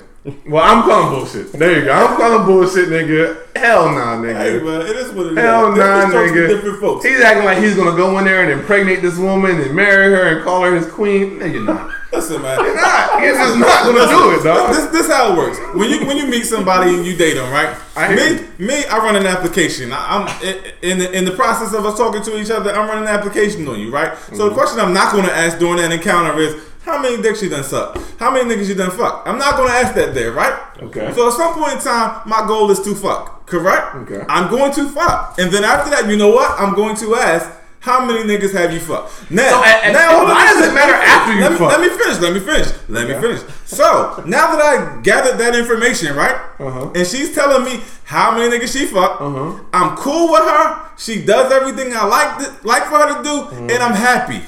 Well, 0.47 0.63
I'm 0.63 0.83
calling 0.83 1.17
bullshit. 1.17 1.51
There 1.51 1.79
you 1.79 1.85
go. 1.85 1.93
I'm 1.93 2.15
calling 2.15 2.45
bullshit, 2.45 2.89
nigga. 2.89 3.37
Hell 3.55 3.85
nah, 3.91 4.17
nigga. 4.17 4.37
Hey, 4.37 4.59
nigga. 4.59 4.63
man, 4.65 4.81
it 4.81 4.95
is 4.95 5.11
what 5.13 5.25
it 5.25 5.31
is. 5.31 5.37
Hell 5.39 5.73
Different 5.73 6.13
nah, 6.13 6.19
nigga. 6.19 6.47
Different 6.47 6.79
folks. 6.79 7.05
He's 7.05 7.21
acting 7.21 7.45
like 7.45 7.57
he's 7.57 7.75
gonna 7.75 7.97
go 7.97 8.17
in 8.19 8.25
there 8.25 8.43
and 8.43 8.51
impregnate 8.51 9.01
this 9.01 9.17
woman 9.17 9.59
and 9.59 9.75
marry 9.75 10.11
her 10.13 10.35
and 10.35 10.43
call 10.43 10.63
her 10.63 10.75
his 10.75 10.85
queen. 10.91 11.39
You're 11.39 11.63
not. 11.63 11.91
Listen, 12.11 12.41
man. 12.41 12.59
You're 12.59 12.75
not. 12.75 13.21
You're 13.21 13.35
just 13.35 13.57
not 13.57 13.85
gonna 13.85 14.05
do 14.07 14.39
it, 14.39 14.43
dog. 14.43 14.73
This, 14.75 14.85
this 14.87 15.07
how 15.07 15.31
it 15.33 15.37
works. 15.37 15.57
When 15.75 15.89
you 15.89 16.05
when 16.05 16.17
you 16.17 16.27
meet 16.27 16.43
somebody 16.43 16.93
and 16.95 17.05
you 17.05 17.15
date 17.15 17.35
them, 17.35 17.51
right? 17.51 17.75
I 17.95 18.13
me, 18.15 18.47
me, 18.65 18.85
I 18.85 18.97
run 18.97 19.15
an 19.15 19.25
application. 19.25 19.91
I, 19.93 19.97
I'm 20.27 20.43
in 20.81 20.99
the, 20.99 21.11
in 21.17 21.25
the 21.25 21.31
process 21.31 21.73
of 21.73 21.85
us 21.85 21.97
talking 21.97 22.21
to 22.23 22.37
each 22.39 22.49
other. 22.49 22.71
I'm 22.71 22.87
running 22.87 23.07
an 23.07 23.09
application 23.15 23.67
on 23.67 23.79
you, 23.79 23.91
right? 23.91 24.17
So 24.17 24.31
Mm-hmm. 24.33 24.37
the 24.49 24.53
question 24.53 24.79
I'm 24.79 24.93
not 24.93 25.13
going 25.13 25.25
to 25.25 25.31
ask 25.33 25.57
during 25.59 25.77
that 25.77 25.91
encounter 25.91 26.37
is. 26.39 26.61
How 26.83 26.99
many 26.99 27.21
dicks 27.21 27.43
you 27.43 27.49
done 27.49 27.63
suck? 27.63 27.95
How 28.17 28.31
many 28.31 28.49
niggas 28.49 28.67
you 28.67 28.73
done 28.73 28.89
fuck? 28.89 29.21
I'm 29.27 29.37
not 29.37 29.55
gonna 29.55 29.69
ask 29.71 29.93
that 29.93 30.15
there, 30.15 30.31
right? 30.31 30.59
Okay. 30.81 31.13
So 31.13 31.27
at 31.27 31.33
some 31.33 31.53
point 31.53 31.73
in 31.73 31.79
time, 31.79 32.27
my 32.27 32.43
goal 32.47 32.71
is 32.71 32.79
to 32.81 32.95
fuck. 32.95 33.45
Correct? 33.45 33.93
Okay. 33.97 34.25
I'm 34.27 34.49
going 34.49 34.71
to 34.73 34.89
fuck, 34.89 35.37
and 35.37 35.51
then 35.53 35.63
after 35.63 35.91
that, 35.91 36.09
you 36.09 36.17
know 36.17 36.29
what? 36.31 36.59
I'm 36.59 36.73
going 36.73 36.95
to 36.95 37.13
ask. 37.17 37.47
How 37.81 38.05
many 38.05 38.21
niggas 38.23 38.53
have 38.53 38.71
you 38.71 38.79
fucked? 38.79 39.29
Now, 39.31 39.49
So, 39.49 39.63
and- 39.63 39.83
and- 39.85 39.93
now, 39.93 40.09
hold 40.17 40.29
on, 40.29 40.35
why 40.35 40.45
does 40.53 40.67
it 40.67 40.73
matter 40.73 40.93
after 40.93 41.33
you 41.33 41.41
let 41.41 41.51
me, 41.53 41.57
fuck? 41.57 41.69
Let 41.71 41.81
me 41.81 41.89
finish. 41.89 42.19
Let 42.19 42.33
me 42.33 42.39
finish. 42.39 42.67
Let 42.89 43.07
me 43.07 43.13
finish. 43.15 43.41
So 43.71 44.21
now 44.27 44.51
that 44.55 44.61
I 44.61 45.01
gathered 45.01 45.37
that 45.39 45.55
information, 45.55 46.15
right, 46.15 46.35
Uh-huh. 46.59 46.91
and 46.93 47.07
she's 47.07 47.33
telling 47.33 47.63
me 47.63 47.79
how 48.03 48.35
many 48.35 48.51
niggas 48.51 48.73
she 48.75 48.85
fucked, 48.85 49.21
Uh-huh. 49.21 49.51
I'm 49.73 49.95
cool 49.95 50.31
with 50.33 50.43
her. 50.43 50.65
She 50.97 51.23
does 51.23 51.51
everything 51.51 51.95
I 51.95 52.03
like 52.05 52.37
th- 52.39 52.51
like 52.63 52.83
for 52.91 52.97
her 52.99 53.09
to 53.15 53.23
do, 53.23 53.35
Mm-hmm. 53.47 53.69
and 53.71 53.79
I'm 53.81 53.93
happy. 53.95 54.41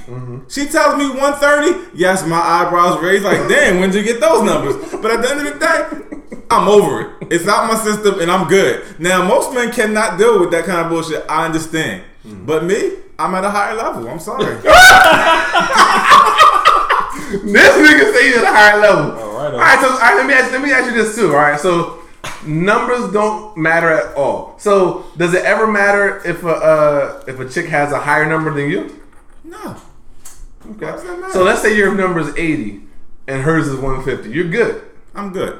She 0.49 0.65
tells 0.67 0.97
me 0.97 1.07
130. 1.09 1.97
Yes, 1.97 2.25
my 2.27 2.37
eyebrows 2.39 2.99
raised. 3.01 3.23
Like, 3.23 3.47
damn, 3.47 3.79
when 3.79 3.89
did 3.91 3.97
you 4.05 4.11
get 4.11 4.19
those 4.21 4.43
numbers? 4.43 4.75
But 5.01 5.09
at 5.11 5.21
the 5.21 5.29
end 5.31 5.39
of 5.47 5.53
the 5.53 5.59
day, 5.59 5.79
I'm 6.51 6.67
over 6.67 7.01
it. 7.01 7.07
It's 7.31 7.47
out 7.47 7.67
my 7.71 7.75
system, 7.79 8.19
and 8.19 8.29
I'm 8.29 8.47
good. 8.47 8.83
Now, 8.99 9.23
most 9.25 9.53
men 9.53 9.71
cannot 9.71 10.17
deal 10.19 10.39
with 10.41 10.51
that 10.51 10.65
kind 10.65 10.79
of 10.81 10.89
bullshit. 10.89 11.23
I 11.29 11.45
understand, 11.45 12.03
Mm-hmm. 12.27 12.45
but 12.45 12.63
me, 12.65 12.79
I'm 13.17 13.33
at 13.35 13.43
a 13.45 13.49
higher 13.49 13.75
level. 13.75 14.07
I'm 14.09 14.19
sorry. 14.19 14.55
This 17.53 17.73
nigga 17.75 18.13
say 18.13 18.27
he's 18.27 18.37
at 18.37 18.43
a 18.43 18.47
higher 18.47 18.79
level. 18.79 19.11
All 19.11 19.35
right, 19.35 19.53
All 19.53 19.59
right. 19.59 19.79
So 19.81 19.89
all 19.89 19.97
right, 19.97 20.15
let 20.15 20.25
me 20.27 20.33
ask, 20.33 20.51
let 20.51 20.61
me 20.61 20.71
ask 20.71 20.85
you 20.91 21.03
this 21.03 21.15
too. 21.15 21.29
All 21.29 21.37
right. 21.37 21.59
So 21.59 21.99
numbers 22.45 23.11
don't 23.11 23.57
matter 23.57 23.91
at 23.91 24.15
all. 24.15 24.55
So 24.59 25.05
does 25.17 25.33
it 25.33 25.43
ever 25.45 25.67
matter 25.67 26.21
if 26.25 26.43
a 26.43 26.49
uh, 26.49 27.23
if 27.27 27.39
a 27.39 27.49
chick 27.49 27.67
has 27.67 27.91
a 27.91 27.99
higher 27.99 28.25
number 28.27 28.53
than 28.53 28.69
you? 28.69 29.01
no. 29.43 29.77
Okay. 30.71 30.85
does 30.85 31.03
that 31.03 31.19
matter? 31.19 31.33
So 31.33 31.43
let's 31.43 31.61
say 31.61 31.75
your 31.75 31.93
number 31.93 32.21
is 32.21 32.29
80 32.37 32.83
and 33.27 33.41
hers 33.41 33.67
is 33.67 33.75
150. 33.75 34.29
You're 34.29 34.49
good. 34.49 34.81
I'm 35.13 35.33
good. 35.33 35.59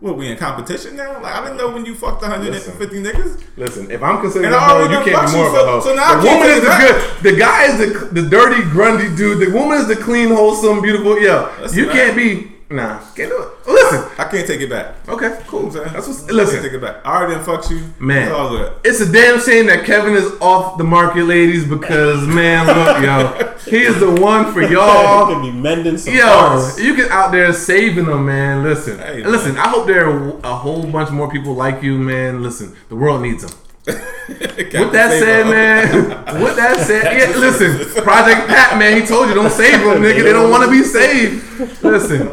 What 0.00 0.18
we 0.18 0.30
in 0.30 0.36
competition 0.36 0.94
now? 0.96 1.22
Like 1.22 1.34
I 1.34 1.42
didn't 1.42 1.56
know 1.56 1.70
when 1.70 1.86
you 1.86 1.94
fucked 1.94 2.20
150 2.20 3.02
niggas. 3.02 3.42
Listen, 3.56 3.90
if 3.90 4.02
I'm 4.02 4.20
considered 4.20 4.46
And 4.46 4.54
a 4.54 4.58
I 4.58 4.68
hoe, 4.68 4.82
you 4.82 5.04
can't 5.10 5.30
be 5.30 5.36
more 5.38 5.46
you, 5.46 5.48
of 5.48 5.54
a 5.54 5.58
so- 5.58 5.66
hoe. 5.66 5.80
so 5.80 5.94
now 5.94 6.20
the 6.20 6.26
can't 6.28 6.40
woman 6.40 6.56
is 6.56 6.62
the 6.62 6.76
good. 7.22 7.32
The 7.32 7.38
guy 7.38 7.64
is 7.64 7.78
the 7.78 8.20
the 8.20 8.28
dirty, 8.28 8.62
grundy 8.64 9.14
dude. 9.16 9.38
The 9.40 9.50
woman 9.56 9.78
is 9.78 9.88
the 9.88 9.96
clean, 9.96 10.28
wholesome, 10.28 10.82
beautiful. 10.82 11.18
Yo, 11.20 11.50
Listen, 11.62 11.78
you 11.78 11.88
can't 11.88 12.14
be. 12.14 12.52
Nah, 12.68 12.98
can't 13.14 13.30
do 13.30 13.42
it. 13.42 13.68
Listen. 13.68 14.10
I 14.18 14.24
can't 14.24 14.44
take 14.46 14.60
it 14.60 14.68
back. 14.68 14.96
Okay, 15.08 15.38
cool. 15.46 15.66
You 15.68 15.70
know 15.76 15.82
what? 15.84 15.92
That's 15.92 16.08
what's. 16.08 16.24
I 16.24 16.32
can't 16.50 16.64
take 16.64 16.72
it 16.72 16.80
back. 16.80 16.96
I 17.06 17.16
already 17.16 17.34
done 17.36 17.44
fucked 17.44 17.70
you. 17.70 17.82
man. 18.00 18.22
It's 18.24 18.32
all 18.32 18.48
good. 18.50 18.72
It's 18.84 19.00
a 19.00 19.12
damn 19.12 19.40
shame 19.40 19.66
that 19.66 19.84
Kevin 19.84 20.14
is 20.14 20.32
off 20.40 20.76
the 20.76 20.82
market, 20.82 21.24
ladies, 21.26 21.64
because 21.64 22.26
man, 22.26 22.66
look, 22.66 23.02
yo, 23.04 23.54
he 23.70 23.82
is 23.82 24.00
the 24.00 24.10
one 24.20 24.52
for 24.52 24.62
You 24.68 24.78
y'all. 24.78 25.32
could 25.32 25.42
be 25.42 25.52
mending 25.52 25.96
some 25.96 26.12
Yo, 26.12 26.22
parts. 26.24 26.80
you 26.80 26.96
get 26.96 27.10
out 27.12 27.30
there 27.30 27.52
saving 27.52 28.06
them, 28.06 28.26
man. 28.26 28.64
Listen, 28.64 28.98
Hey, 28.98 29.22
listen. 29.22 29.56
I 29.56 29.68
hope 29.68 29.86
there 29.86 30.08
are 30.10 30.36
a 30.42 30.56
whole 30.56 30.84
bunch 30.90 31.10
more 31.12 31.30
people 31.30 31.54
like 31.54 31.84
you, 31.84 31.96
man. 31.98 32.42
Listen, 32.42 32.74
the 32.88 32.96
world 32.96 33.22
needs 33.22 33.44
them. 33.46 33.56
With 34.26 34.92
that 34.92 35.10
said, 35.22 35.46
man. 35.46 36.42
With 36.42 36.56
that 36.56 36.80
said, 36.80 37.04
yeah. 37.04 37.38
Listen, 37.38 38.02
Project 38.02 38.48
Pat, 38.48 38.76
man. 38.78 39.00
He 39.00 39.06
told 39.06 39.28
you 39.28 39.34
don't 39.34 39.50
save 39.50 39.80
them, 39.80 40.02
nigga. 40.02 40.24
They 40.24 40.32
don't 40.32 40.50
want 40.50 40.64
to 40.64 40.70
be 40.70 40.82
saved. 40.82 41.84
Listen. 41.84 42.26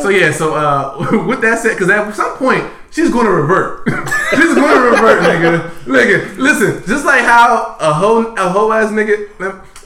So 0.00 0.08
yeah. 0.08 0.30
So 0.30 0.54
uh, 0.54 1.26
with 1.26 1.40
that 1.40 1.58
said, 1.58 1.74
because 1.74 1.90
at 1.90 2.14
some 2.14 2.36
point 2.36 2.64
she's 2.92 3.10
going 3.10 3.26
to 3.26 3.32
revert. 3.32 3.88
she's 4.30 4.54
going 4.54 4.74
to 4.76 4.90
revert, 4.90 5.22
nigga. 5.22 5.70
Nigga, 5.84 6.36
listen. 6.38 6.86
Just 6.86 7.04
like 7.04 7.22
how 7.22 7.76
a 7.80 7.92
whole 7.92 8.26
a 8.38 8.48
hoe 8.48 8.70
ass 8.70 8.92
nigga. 8.92 9.26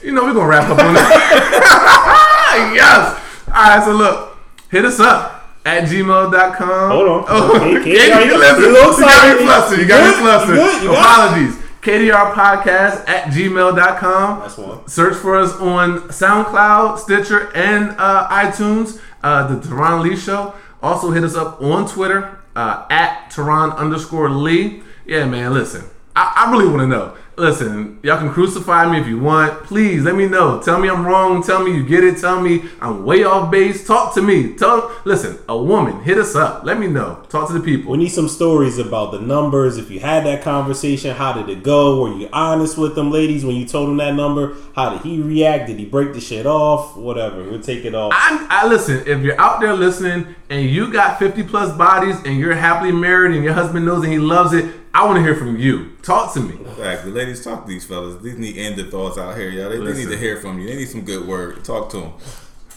You 0.03 0.11
know, 0.11 0.25
we're 0.25 0.33
gonna 0.33 0.47
wrap 0.47 0.69
up 0.69 0.77
on 0.77 0.93
that. 0.93 2.71
yes. 2.75 3.47
All 3.47 3.53
right. 3.53 3.83
So 3.83 3.93
look, 3.93 4.37
hit 4.69 4.85
us 4.85 4.99
up. 4.99 5.34
At 5.65 5.83
gmail.com. 5.85 6.91
Hold 6.91 7.07
on. 7.09 7.25
Oh, 7.27 7.55
Okay, 7.55 7.79
okay, 7.79 8.11
okay, 8.11 8.25
you 8.27 8.37
listen. 8.37 8.59
you 8.61 8.67
You 8.67 8.73
look 8.73 8.99
got 8.99 8.99
me 8.99 9.05
sorry. 9.07 9.43
flustered. 9.45 9.79
You 9.79 9.87
got 9.87 10.03
me 10.03 10.11
Good, 10.11 10.21
flustered. 10.21 10.83
you 10.83 10.89
got 10.91 11.29
Apologies. 11.29 11.55
KDR 11.81 12.33
Podcast 12.33 13.09
at 13.09 13.23
gmail.com. 13.33 14.39
That's 14.39 14.57
one. 14.57 14.87
Search 14.87 15.15
for 15.15 15.37
us 15.37 15.53
on 15.55 16.01
SoundCloud, 16.09 16.99
Stitcher, 16.99 17.51
and 17.55 17.95
uh, 17.97 18.27
iTunes. 18.29 18.99
Uh, 19.23 19.47
the 19.55 19.67
Teron 19.67 20.01
Lee 20.03 20.15
Show. 20.15 20.53
Also 20.83 21.09
hit 21.11 21.23
us 21.23 21.35
up 21.35 21.59
on 21.61 21.87
Twitter 21.87 22.39
uh, 22.55 22.85
at 22.91 23.31
Teron 23.31 23.75
underscore 23.75 24.29
Lee. 24.29 24.83
Yeah, 25.05 25.25
man, 25.25 25.53
listen. 25.53 25.83
I, 26.15 26.45
I 26.47 26.51
really 26.51 26.67
want 26.67 26.81
to 26.81 26.87
know. 26.87 27.15
Listen, 27.37 27.99
y'all 28.01 28.17
can 28.17 28.29
crucify 28.29 28.89
me 28.89 28.99
if 28.99 29.07
you 29.07 29.19
want. 29.19 29.63
Please 29.65 30.03
let 30.03 30.15
me 30.15 30.25
know. 30.25 30.61
Tell 30.61 30.79
me 30.79 30.89
I'm 30.89 31.05
wrong. 31.05 31.43
Tell 31.43 31.61
me 31.61 31.75
you 31.75 31.85
get 31.85 32.03
it. 32.03 32.17
Tell 32.17 32.39
me 32.39 32.63
I'm 32.79 33.03
way 33.03 33.23
off 33.25 33.51
base. 33.51 33.85
Talk 33.85 34.13
to 34.13 34.21
me. 34.21 34.53
Tell 34.53 34.95
listen, 35.03 35.37
a 35.49 35.57
woman, 35.57 36.01
hit 36.03 36.17
us 36.17 36.33
up. 36.35 36.63
Let 36.63 36.79
me 36.79 36.87
know. 36.87 37.25
Talk 37.27 37.47
to 37.47 37.53
the 37.53 37.59
people. 37.59 37.91
We 37.91 37.97
need 37.97 38.09
some 38.09 38.29
stories 38.29 38.77
about 38.77 39.11
the 39.11 39.19
numbers. 39.19 39.77
If 39.77 39.91
you 39.91 39.99
had 39.99 40.25
that 40.25 40.43
conversation, 40.43 41.13
how 41.13 41.33
did 41.33 41.49
it 41.49 41.61
go? 41.61 42.01
Were 42.01 42.13
you 42.13 42.29
honest 42.31 42.77
with 42.77 42.95
them 42.95 43.11
ladies 43.11 43.43
when 43.43 43.57
you 43.57 43.65
told 43.65 43.89
him 43.89 43.97
that 43.97 44.15
number? 44.15 44.55
How 44.73 44.89
did 44.91 45.01
he 45.01 45.21
react? 45.21 45.67
Did 45.67 45.77
he 45.77 45.85
break 45.85 46.13
the 46.13 46.21
shit 46.21 46.45
off? 46.45 46.95
Whatever. 46.95 47.43
We'll 47.43 47.61
take 47.61 47.83
it 47.83 47.95
off. 47.95 48.13
I, 48.15 48.47
I 48.49 48.67
listen. 48.67 49.03
If 49.05 49.21
you're 49.23 49.39
out 49.39 49.59
there 49.59 49.73
listening 49.73 50.35
and 50.49 50.69
you 50.69 50.91
got 50.91 51.19
50 51.19 51.43
plus 51.43 51.75
bodies 51.77 52.15
and 52.25 52.39
you're 52.39 52.55
happily 52.55 52.93
married 52.93 53.35
and 53.35 53.43
your 53.43 53.53
husband 53.53 53.85
knows 53.85 54.03
and 54.03 54.13
he 54.13 54.19
loves 54.19 54.53
it, 54.53 54.73
I 54.95 55.03
want 55.03 55.17
to 55.17 55.23
hear 55.23 55.35
from 55.35 55.57
you. 55.57 55.97
Talk 56.03 56.33
to 56.35 56.39
me. 56.39 56.55
Exactly. 56.69 57.11
Ladies, 57.11 57.43
talk 57.43 57.63
to 57.63 57.67
these 57.67 57.83
fellas. 57.83 58.23
These 58.23 58.37
need 58.37 58.57
ended 58.57 58.91
thoughts 58.91 59.17
out 59.17 59.37
here, 59.37 59.49
y'all. 59.49 59.69
They, 59.69 59.77
they 59.77 59.93
need 59.93 60.07
to 60.07 60.17
hear 60.17 60.37
from 60.37 60.57
you. 60.57 60.67
They 60.67 60.77
need 60.77 60.87
some 60.87 61.01
good 61.01 61.27
word. 61.27 61.65
Talk 61.65 61.89
to 61.89 61.97
them. 61.97 62.13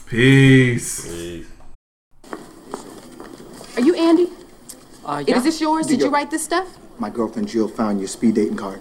Peace. 0.07 1.09
Are 3.77 3.81
you 3.81 3.95
Andy? 3.95 4.31
Uh, 5.05 5.23
yeah. 5.25 5.37
Is 5.37 5.45
this 5.45 5.61
yours? 5.61 5.87
Did 5.87 6.01
you 6.01 6.09
write 6.09 6.33
this 6.33 6.43
stuff? 6.43 6.77
My 6.99 7.09
girlfriend 7.09 7.47
Jill 7.47 7.69
found 7.69 8.01
your 8.01 8.09
speed 8.09 8.35
dating 8.35 8.57
card. 8.57 8.81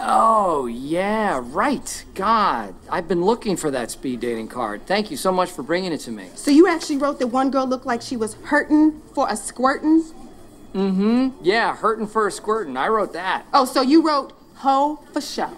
Oh, 0.00 0.66
yeah, 0.66 1.40
right. 1.44 2.04
God, 2.16 2.74
I've 2.90 3.06
been 3.06 3.22
looking 3.22 3.56
for 3.56 3.70
that 3.70 3.92
speed 3.92 4.18
dating 4.18 4.48
card. 4.48 4.86
Thank 4.86 5.12
you 5.12 5.16
so 5.16 5.30
much 5.30 5.52
for 5.52 5.62
bringing 5.62 5.92
it 5.92 5.98
to 5.98 6.10
me. 6.10 6.30
So 6.34 6.50
you 6.50 6.66
actually 6.66 6.96
wrote 6.96 7.20
that 7.20 7.28
one 7.28 7.52
girl 7.52 7.64
looked 7.64 7.86
like 7.86 8.02
she 8.02 8.16
was 8.16 8.34
hurting 8.42 9.00
for 9.14 9.28
a 9.28 9.34
squirtin'? 9.34 10.14
Mm-hmm. 10.74 11.42
Yeah, 11.42 11.76
hurting 11.76 12.06
for 12.06 12.26
a 12.26 12.30
squirtin'. 12.30 12.76
I 12.76 12.88
wrote 12.88 13.12
that. 13.12 13.44
Oh, 13.52 13.64
so 13.64 13.82
you 13.82 14.06
wrote 14.06 14.32
hoe 14.56 14.96
for 15.12 15.20
show. 15.20 15.56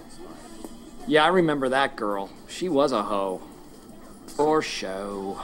Yeah, 1.07 1.25
I 1.25 1.29
remember 1.29 1.69
that 1.69 1.97
girl. 1.97 2.31
She 2.49 2.69
was 2.69 2.93
a 2.93 3.03
hoe. 3.03 3.43
For 4.27 4.63
show. 4.63 5.39